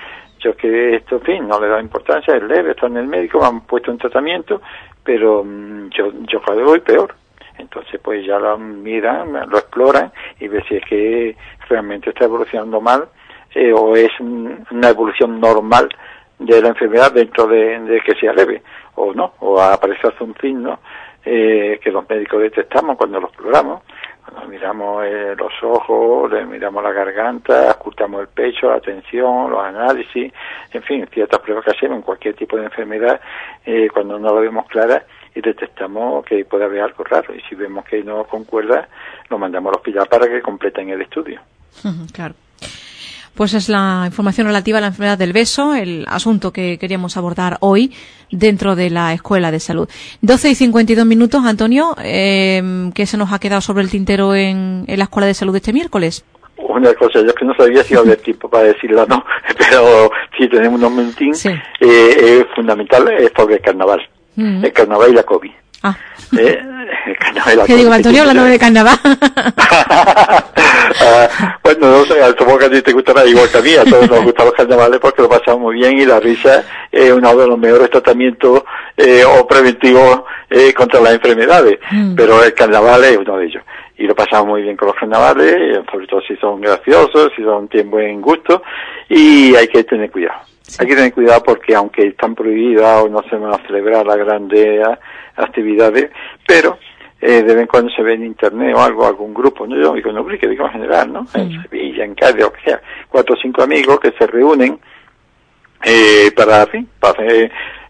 yo 0.43 0.55
que 0.55 0.95
esto, 0.95 1.19
fin, 1.21 1.47
no 1.47 1.59
le 1.59 1.67
da 1.67 1.79
importancia, 1.79 2.35
es 2.35 2.43
leve, 2.43 2.71
está 2.71 2.87
en 2.87 2.97
el 2.97 3.07
médico, 3.07 3.39
me 3.39 3.47
han 3.47 3.61
puesto 3.61 3.91
un 3.91 3.97
tratamiento, 3.97 4.61
pero 5.03 5.43
mm, 5.43 5.89
yo, 5.89 6.11
yo 6.27 6.41
cada 6.41 6.57
vez 6.57 6.65
voy 6.65 6.79
peor. 6.81 7.15
Entonces, 7.57 7.99
pues 8.03 8.25
ya 8.25 8.39
lo 8.39 8.57
miran, 8.57 9.31
lo 9.49 9.57
exploran 9.57 10.11
y 10.39 10.47
ven 10.47 10.63
si 10.67 10.75
es 10.75 10.85
que 10.85 11.35
realmente 11.69 12.09
está 12.09 12.25
evolucionando 12.25 12.81
mal 12.81 13.07
eh, 13.53 13.71
o 13.71 13.95
es 13.95 14.11
una 14.19 14.89
evolución 14.89 15.39
normal 15.39 15.87
de 16.39 16.61
la 16.61 16.69
enfermedad 16.69 17.11
dentro 17.13 17.47
de, 17.47 18.01
que 18.05 18.15
sea 18.15 18.33
leve 18.33 18.63
o 18.95 19.13
no, 19.13 19.33
o 19.39 19.61
aparece 19.61 20.07
un 20.19 20.35
signo 20.41 20.79
eh, 21.23 21.79
que 21.81 21.91
los 21.91 22.07
médicos 22.09 22.41
detectamos 22.41 22.97
cuando 22.97 23.19
lo 23.19 23.27
exploramos 23.27 23.83
cuando 24.23 24.49
miramos 24.49 25.05
eh, 25.05 25.35
los 25.37 25.51
ojos, 25.61 26.31
le 26.31 26.45
miramos 26.45 26.83
la 26.83 26.91
garganta, 26.91 27.71
ocultamos 27.71 28.21
el 28.21 28.27
pecho, 28.27 28.69
la 28.69 28.79
tensión, 28.79 29.51
los 29.51 29.63
análisis, 29.63 30.31
en 30.71 30.83
fin, 30.83 31.07
ciertas 31.11 31.39
pruebas 31.41 31.65
que 31.65 31.71
hacemos 31.71 31.97
en 31.97 32.01
cualquier 32.03 32.35
tipo 32.35 32.57
de 32.57 32.65
enfermedad, 32.65 33.19
eh, 33.65 33.87
cuando 33.93 34.17
no 34.19 34.29
lo 34.29 34.41
vemos 34.41 34.67
clara 34.67 35.05
y 35.35 35.41
detectamos 35.41 36.25
que 36.25 36.45
puede 36.45 36.65
haber 36.65 36.81
algo 36.81 37.03
raro. 37.03 37.33
Y 37.35 37.41
si 37.41 37.55
vemos 37.55 37.85
que 37.85 38.03
no 38.03 38.23
concuerda, 38.25 38.87
lo 39.29 39.37
mandamos 39.37 39.71
al 39.71 39.77
hospital 39.77 40.07
para 40.07 40.27
que 40.27 40.41
completen 40.41 40.89
el 40.89 41.01
estudio. 41.01 41.41
Claro. 42.13 42.35
Pues 43.35 43.55
es 43.55 43.67
la 43.67 44.03
información 44.05 44.45
relativa 44.45 44.77
a 44.77 44.81
la 44.81 44.87
enfermedad 44.87 45.17
del 45.17 45.33
beso, 45.33 45.73
el 45.73 46.05
asunto 46.07 46.53
que 46.53 46.77
queríamos 46.77 47.17
abordar 47.17 47.57
hoy 47.61 47.91
dentro 48.31 48.75
de 48.75 48.91
la 48.91 49.13
Escuela 49.13 49.49
de 49.49 49.59
Salud. 49.59 49.89
12 50.21 50.51
y 50.51 50.55
52 50.55 51.05
minutos, 51.05 51.43
Antonio, 51.43 51.95
eh, 52.03 52.61
¿qué 52.93 53.05
se 53.07 53.17
nos 53.17 53.33
ha 53.33 53.39
quedado 53.39 53.61
sobre 53.61 53.83
el 53.83 53.89
tintero 53.89 54.35
en, 54.35 54.85
la 54.87 55.05
Escuela 55.05 55.25
de 55.25 55.33
Salud 55.33 55.55
este 55.55 55.73
miércoles? 55.73 56.23
Una 56.57 56.93
cosa, 56.93 57.21
yo 57.25 57.33
que 57.33 57.45
no 57.45 57.55
sabía 57.55 57.83
si 57.83 57.93
iba 57.93 58.01
a 58.01 58.05
haber 58.05 58.17
tiempo 58.21 58.47
para 58.47 58.65
decirlo 58.65 59.05
no, 59.07 59.25
pero 59.57 60.11
si 60.37 60.47
tenemos 60.47 60.75
un 60.75 60.95
momentín, 60.95 61.33
eh, 61.43 61.59
es 61.79 62.45
fundamental 62.55 63.11
es 63.13 63.31
sobre 63.35 63.55
el 63.55 63.61
carnaval, 63.61 64.07
mm. 64.35 64.63
el 64.63 64.73
carnaval 64.73 65.09
y 65.11 65.15
la 65.15 65.23
COVID. 65.23 65.51
Eh, 66.37 66.59
¿Qué 67.65 67.75
digo, 67.75 67.91
Antonio, 67.91 68.21
hablando 68.21 68.43
de 68.45 68.59
carnaval? 68.59 68.99
Ah, 71.01 71.57
bueno, 71.63 71.89
no 71.89 72.05
sé, 72.05 72.13
supongo 72.37 72.59
que 72.59 72.65
a 72.65 72.69
ti 72.69 72.81
te 72.81 72.93
gustará 72.93 73.25
igual 73.25 73.49
que 73.49 73.57
a 73.57 73.61
mí, 73.61 73.73
a 73.73 73.83
todos 73.83 74.09
nos 74.09 74.23
gustan 74.23 74.45
los 74.45 74.53
carnavales 74.53 74.99
porque 74.99 75.21
lo 75.21 75.29
pasamos 75.29 75.61
muy 75.61 75.75
bien 75.75 75.97
y 75.97 76.05
la 76.05 76.19
risa 76.19 76.63
es 76.91 77.11
uno 77.11 77.35
de 77.35 77.47
los 77.47 77.57
mejores 77.57 77.89
tratamientos 77.89 78.63
eh, 78.97 79.23
o 79.25 79.47
preventivos 79.47 80.23
eh, 80.49 80.73
contra 80.73 81.01
las 81.01 81.13
enfermedades, 81.13 81.79
mm. 81.89 82.15
pero 82.15 82.43
el 82.43 82.53
carnaval 82.53 83.03
es 83.05 83.17
uno 83.17 83.37
de 83.37 83.45
ellos. 83.45 83.63
Y 83.97 84.07
lo 84.07 84.15
pasamos 84.15 84.47
muy 84.47 84.63
bien 84.63 84.75
con 84.75 84.87
los 84.87 84.97
carnavales, 84.97 85.79
sobre 85.91 86.07
todo 86.07 86.21
si 86.21 86.35
son 86.37 86.61
graciosos, 86.61 87.31
si 87.35 87.43
son 87.43 87.67
tienen 87.67 87.91
buen 87.91 88.21
gusto, 88.21 88.63
y 89.07 89.55
hay 89.55 89.67
que 89.67 89.83
tener 89.83 90.11
cuidado. 90.11 90.41
Hay 90.79 90.87
que 90.87 90.95
tener 90.95 91.13
cuidado 91.13 91.43
porque 91.43 91.75
aunque 91.75 92.07
están 92.07 92.33
prohibidas 92.33 93.03
o 93.03 93.09
no 93.09 93.21
se 93.29 93.35
van 93.35 93.53
a 93.53 93.67
celebrar 93.67 94.05
las 94.05 94.17
grandes 94.17 94.81
actividades, 95.35 96.09
pero 96.47 96.77
eh, 97.21 97.41
de 97.41 97.53
vez 97.53 97.57
en 97.57 97.67
cuando 97.67 97.89
se 97.93 98.01
ve 98.01 98.15
en 98.15 98.25
internet 98.25 98.75
o 98.75 98.81
algo, 98.81 99.05
algún 99.05 99.33
grupo, 99.33 99.65
no 99.65 99.77
yo 99.77 99.93
digo, 99.93 100.11
no, 100.11 100.25
que 100.25 100.47
digo 100.47 100.65
en 100.65 100.71
general, 100.71 101.13
¿no? 101.13 101.25
En 101.33 101.61
Sevilla, 101.61 102.03
en 102.03 102.15
Cádiz, 102.15 102.43
o 102.43 102.51
que 102.51 102.61
sea, 102.61 102.81
cuatro 103.09 103.35
o 103.35 103.37
cinco 103.41 103.63
amigos 103.63 103.99
que 103.99 104.11
se 104.11 104.27
reúnen 104.27 104.79
eh, 105.85 106.31
para, 106.35 106.65
fin, 106.67 106.89
para 106.99 107.23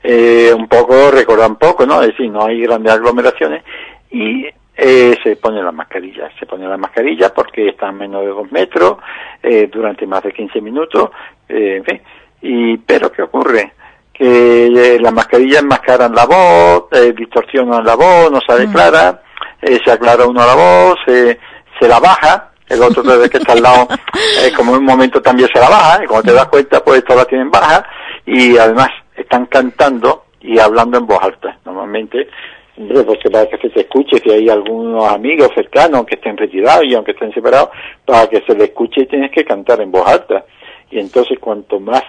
eh, 0.03 0.53
un 0.55 0.67
poco, 0.67 1.09
recordar 1.09 1.49
un 1.49 1.55
poco, 1.55 1.85
¿no? 1.85 2.01
Es 2.01 2.09
decir, 2.09 2.29
no 2.29 2.45
hay 2.45 2.61
grandes 2.61 2.93
aglomeraciones 2.93 3.63
y 4.11 4.45
eh, 4.75 5.15
se 5.23 5.35
pone 5.35 5.61
la 5.61 5.71
mascarilla, 5.71 6.29
se 6.39 6.45
pone 6.45 6.67
la 6.67 6.77
mascarilla 6.77 7.33
porque 7.33 7.69
está 7.69 7.89
a 7.89 7.91
menos 7.91 8.21
de 8.21 8.27
dos 8.27 8.51
metros, 8.51 8.97
eh, 9.41 9.69
durante 9.71 10.07
más 10.07 10.23
de 10.23 10.31
15 10.31 10.61
minutos, 10.61 11.09
eh, 11.49 11.77
en 11.77 11.83
fin, 11.83 12.01
y, 12.41 12.77
pero 12.77 13.11
¿qué 13.11 13.21
ocurre? 13.23 13.73
que 14.13 14.67
eh, 14.67 14.99
las 14.99 15.11
mascarillas 15.11 15.63
enmascaran 15.63 16.13
la 16.13 16.25
voz, 16.25 16.85
eh, 16.91 17.13
distorsionan 17.17 17.83
la 17.83 17.95
voz, 17.95 18.31
no 18.31 18.39
se 18.47 18.65
declara, 18.65 19.23
eh, 19.61 19.79
se 19.83 19.91
aclara 19.91 20.27
uno 20.27 20.45
la 20.45 20.53
voz, 20.53 20.95
se, 21.05 21.39
se 21.79 21.87
la 21.87 21.99
baja, 21.99 22.51
el 22.69 22.81
otro 22.83 23.01
desde 23.01 23.29
que 23.29 23.39
está 23.39 23.53
al 23.53 23.63
lado, 23.63 23.87
como 24.55 24.73
en 24.73 24.79
un 24.79 24.85
momento 24.85 25.21
también 25.21 25.49
se 25.51 25.59
la 25.59 25.69
baja, 25.69 26.03
y 26.03 26.07
cuando 26.07 26.31
te 26.31 26.37
das 26.37 26.47
cuenta, 26.47 26.83
pues 26.83 27.03
todas 27.03 27.23
la 27.23 27.29
tienen 27.29 27.49
baja, 27.49 27.83
y 28.25 28.55
además 28.57 28.89
están 29.15 29.47
cantando 29.47 30.25
y 30.41 30.59
hablando 30.59 30.97
en 30.97 31.07
voz 31.07 31.19
alta. 31.21 31.57
Normalmente, 31.65 32.27
pues 32.75 33.19
para 33.31 33.45
que 33.45 33.69
se 33.69 33.81
escuche, 33.81 34.17
si 34.19 34.31
hay 34.31 34.49
algunos 34.49 35.05
amigos 35.11 35.49
cercanos 35.53 36.05
que 36.05 36.15
estén 36.15 36.35
retirados 36.35 36.85
y 36.85 36.95
aunque 36.95 37.11
estén 37.11 37.33
separados, 37.33 37.69
para 38.05 38.27
que 38.27 38.41
se 38.41 38.55
le 38.55 38.65
escuche 38.65 39.05
tienes 39.05 39.31
que 39.31 39.45
cantar 39.45 39.81
en 39.81 39.91
voz 39.91 40.07
alta. 40.07 40.45
Y 40.89 40.99
entonces 40.99 41.37
cuanto 41.39 41.79
más 41.79 42.03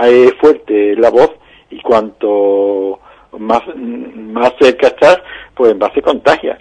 es 0.00 0.32
fuerte 0.34 0.94
la 0.96 1.10
voz 1.10 1.30
y 1.70 1.80
cuanto 1.80 3.00
más, 3.38 3.62
más 3.76 4.52
cerca 4.60 4.88
estás, 4.88 5.20
pues 5.54 5.76
más 5.76 5.92
se 5.92 6.02
contagia. 6.02 6.56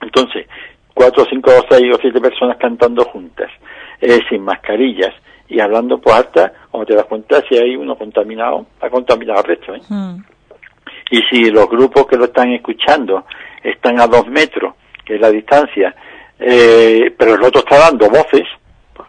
Entonces, 0.00 0.46
cuatro, 0.92 1.26
cinco, 1.28 1.50
seis 1.68 1.94
o 1.94 1.98
siete 2.00 2.20
personas 2.20 2.56
cantando 2.58 3.04
juntas, 3.04 3.50
eh, 4.00 4.20
sin 4.28 4.42
mascarillas 4.42 5.14
y 5.48 5.60
hablando 5.60 5.98
por 5.98 6.14
alta, 6.14 6.52
como 6.70 6.86
te 6.86 6.94
das 6.94 7.04
cuenta, 7.06 7.42
si 7.48 7.56
hay 7.56 7.76
uno 7.76 7.96
contaminado, 7.96 8.66
ha 8.80 8.88
contaminado 8.88 9.40
al 9.40 9.44
resto. 9.44 9.74
¿eh? 9.74 9.80
Hmm. 9.88 10.16
Y 11.10 11.20
si 11.30 11.50
los 11.50 11.68
grupos 11.68 12.06
que 12.06 12.16
lo 12.16 12.26
están 12.26 12.52
escuchando 12.52 13.24
están 13.62 14.00
a 14.00 14.06
dos 14.06 14.26
metros, 14.28 14.74
que 15.04 15.16
es 15.16 15.20
la 15.20 15.30
distancia, 15.30 15.94
eh, 16.38 17.14
pero 17.16 17.34
el 17.34 17.42
otro 17.42 17.60
está 17.60 17.78
dando 17.78 18.08
voces 18.08 18.44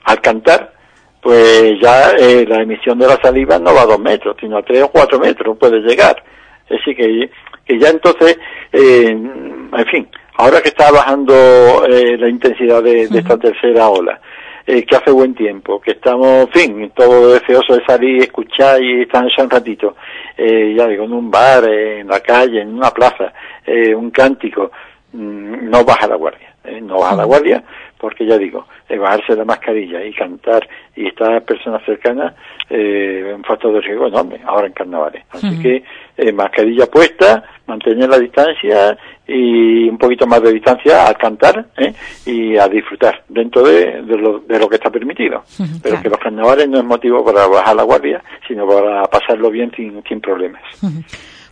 al 0.04 0.22
cantar, 0.22 0.74
pues 1.22 1.74
ya 1.82 2.12
eh, 2.12 2.46
la 2.48 2.62
emisión 2.62 3.00
de 3.00 3.08
la 3.08 3.20
saliva 3.22 3.58
no 3.58 3.74
va 3.74 3.82
a 3.82 3.88
dos 3.88 4.00
metros, 4.00 4.36
sino 4.40 4.58
a 4.58 4.64
tres 4.64 4.84
o 4.84 4.90
cuatro 4.90 5.20
metros 5.20 5.58
puede 5.58 5.80
llegar. 5.80 6.24
Es 6.70 6.78
decir, 6.78 6.96
que, 6.96 7.30
que 7.66 7.80
ya 7.80 7.90
entonces, 7.90 8.38
eh, 8.72 9.10
en 9.10 9.86
fin, 9.90 10.08
ahora 10.38 10.62
que 10.62 10.70
está 10.70 10.92
bajando 10.92 11.86
eh, 11.88 12.18
la 12.18 12.30
intensidad 12.30 12.84
de, 12.84 13.04
esta 13.04 13.38
tercera 13.38 13.90
ola, 13.90 14.20
eh, 14.68 14.84
que 14.84 14.96
hace 14.96 15.12
buen 15.12 15.36
tiempo, 15.36 15.80
que 15.80 15.92
estamos, 15.92 16.48
en 16.48 16.52
fin, 16.52 16.92
todo 16.96 17.34
deseoso 17.34 17.76
de 17.76 17.86
salir, 17.86 18.24
escuchar 18.24 18.82
y 18.82 19.02
estar 19.02 19.24
un 19.24 19.50
ratito, 19.50 19.96
eh, 20.38 20.74
ya 20.78 20.88
digo, 20.88 21.06
en 21.06 21.14
un 21.14 21.32
bar, 21.32 21.64
en 21.66 22.08
la 22.08 22.20
calle, 22.20 22.62
en 22.62 22.76
una 22.76 22.92
plaza, 22.92 23.34
eh, 23.66 23.94
un 23.94 24.12
cántico, 24.12 24.72
mm, 25.14 25.70
no 25.70 25.84
baja 25.84 26.08
la 26.08 26.16
guardia, 26.16 26.54
no 26.82 27.00
baja 27.00 27.16
la 27.16 27.24
guardia, 27.26 27.64
porque 27.98 28.26
ya 28.26 28.38
digo, 28.38 28.66
bajarse 28.90 29.36
la 29.36 29.46
mascarilla 29.46 30.04
y 30.04 30.14
cantar 30.14 30.68
y 30.96 31.08
estar 31.08 31.44
personas 31.44 31.84
cercanas 31.86 32.34
eh, 32.70 33.34
un 33.36 33.44
factor 33.44 33.74
de 33.74 33.82
riesgo 33.82 34.08
enorme 34.08 34.40
ahora 34.46 34.68
en 34.68 34.74
carnavales. 34.74 35.24
Así 35.30 35.60
que 35.62 35.84
eh, 36.18 36.32
mascarilla 36.32 36.88
puesta, 36.88 37.44
mantener 37.68 38.10
la 38.10 38.20
distancia 38.20 38.98
y 39.28 39.90
un 39.90 39.98
poquito 39.98 40.28
más 40.28 40.42
de 40.42 40.54
distancia 40.54 41.08
al 41.08 41.18
cantar 41.18 41.68
¿eh? 41.78 41.94
y 42.26 42.58
a 42.58 42.68
disfrutar 42.68 43.24
dentro 43.28 43.64
de, 43.64 44.02
lo, 44.04 44.40
de 44.40 44.60
lo 44.60 44.70
que 44.70 44.76
está 44.76 44.90
permitido. 44.90 45.44
Pero 45.84 46.02
que 46.02 46.10
los 46.10 46.20
carnavales 46.20 46.70
no 46.70 46.80
es 46.80 46.86
motivo 46.86 47.24
para 47.26 47.48
bajar 47.48 47.76
la 47.76 47.84
guardia, 47.84 48.24
sino 48.48 48.68
para 48.68 49.04
pasarlo 49.06 49.50
bien 49.50 49.72
sin, 49.76 50.02
sin 50.08 50.22
problemas. 50.22 50.62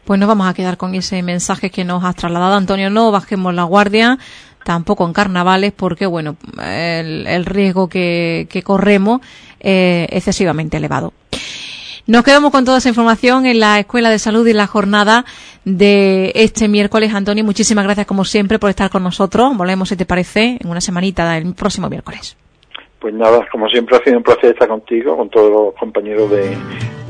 Pues 0.03 0.19
nos 0.19 0.27
vamos 0.27 0.47
a 0.47 0.53
quedar 0.53 0.75
con 0.75 0.93
ese 0.95 1.23
mensaje 1.23 1.69
que 1.69 1.85
nos 1.85 2.03
has 2.03 2.17
trasladado, 2.17 2.55
Antonio. 2.55 2.89
No 2.89 3.09
bajemos 3.09 3.53
la 3.53 3.63
guardia, 3.63 4.17
tampoco 4.65 5.05
en 5.05 5.13
carnavales, 5.13 5.71
porque 5.71 6.05
bueno, 6.05 6.35
el, 6.61 7.45
riesgo 7.45 7.87
que, 7.87 8.61
corremos 8.65 9.21
es 9.61 10.09
excesivamente 10.11 10.75
elevado. 10.75 11.13
Nos 12.05 12.25
quedamos 12.25 12.51
con 12.51 12.65
toda 12.65 12.79
esa 12.79 12.89
información 12.89 13.45
en 13.45 13.61
la 13.61 13.79
Escuela 13.79 14.09
de 14.09 14.19
Salud 14.19 14.45
y 14.45 14.51
la 14.51 14.67
jornada 14.67 15.23
de 15.65 16.31
este 16.35 16.67
miércoles. 16.67 17.13
Antonio, 17.13 17.43
muchísimas 17.43 17.85
gracias 17.85 18.05
como 18.05 18.25
siempre 18.25 18.59
por 18.59 18.69
estar 18.69 18.89
con 18.89 19.03
nosotros. 19.03 19.55
Volvemos, 19.55 19.89
si 19.89 19.95
te 19.95 20.05
parece, 20.05 20.57
en 20.59 20.69
una 20.69 20.81
semanita 20.81 21.37
el 21.37 21.53
próximo 21.53 21.89
miércoles. 21.89 22.37
Pues 22.99 23.13
nada, 23.13 23.45
como 23.51 23.67
siempre 23.67 23.97
ha 23.97 24.03
sido 24.03 24.17
un 24.17 24.23
placer 24.23 24.51
estar 24.51 24.67
contigo, 24.67 25.17
con 25.17 25.29
todos 25.29 25.51
los 25.51 25.75
compañeros 25.75 26.31
de, 26.31 26.55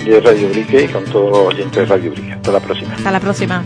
de 0.06 0.20
Radio 0.22 0.49
Brique 0.49 0.84
y 0.84 0.88
con 0.88 1.06
todos 1.06 1.30
los 1.30 1.54
oyentes 1.54 1.76
de 1.76 1.86
Radio 1.86 2.12
Brique. 2.12 2.34
Hasta 2.34 2.51
la 2.51 2.60
próxima. 2.60 2.93
Hasta 2.95 3.12
la 3.12 3.20
próxima. 3.20 3.64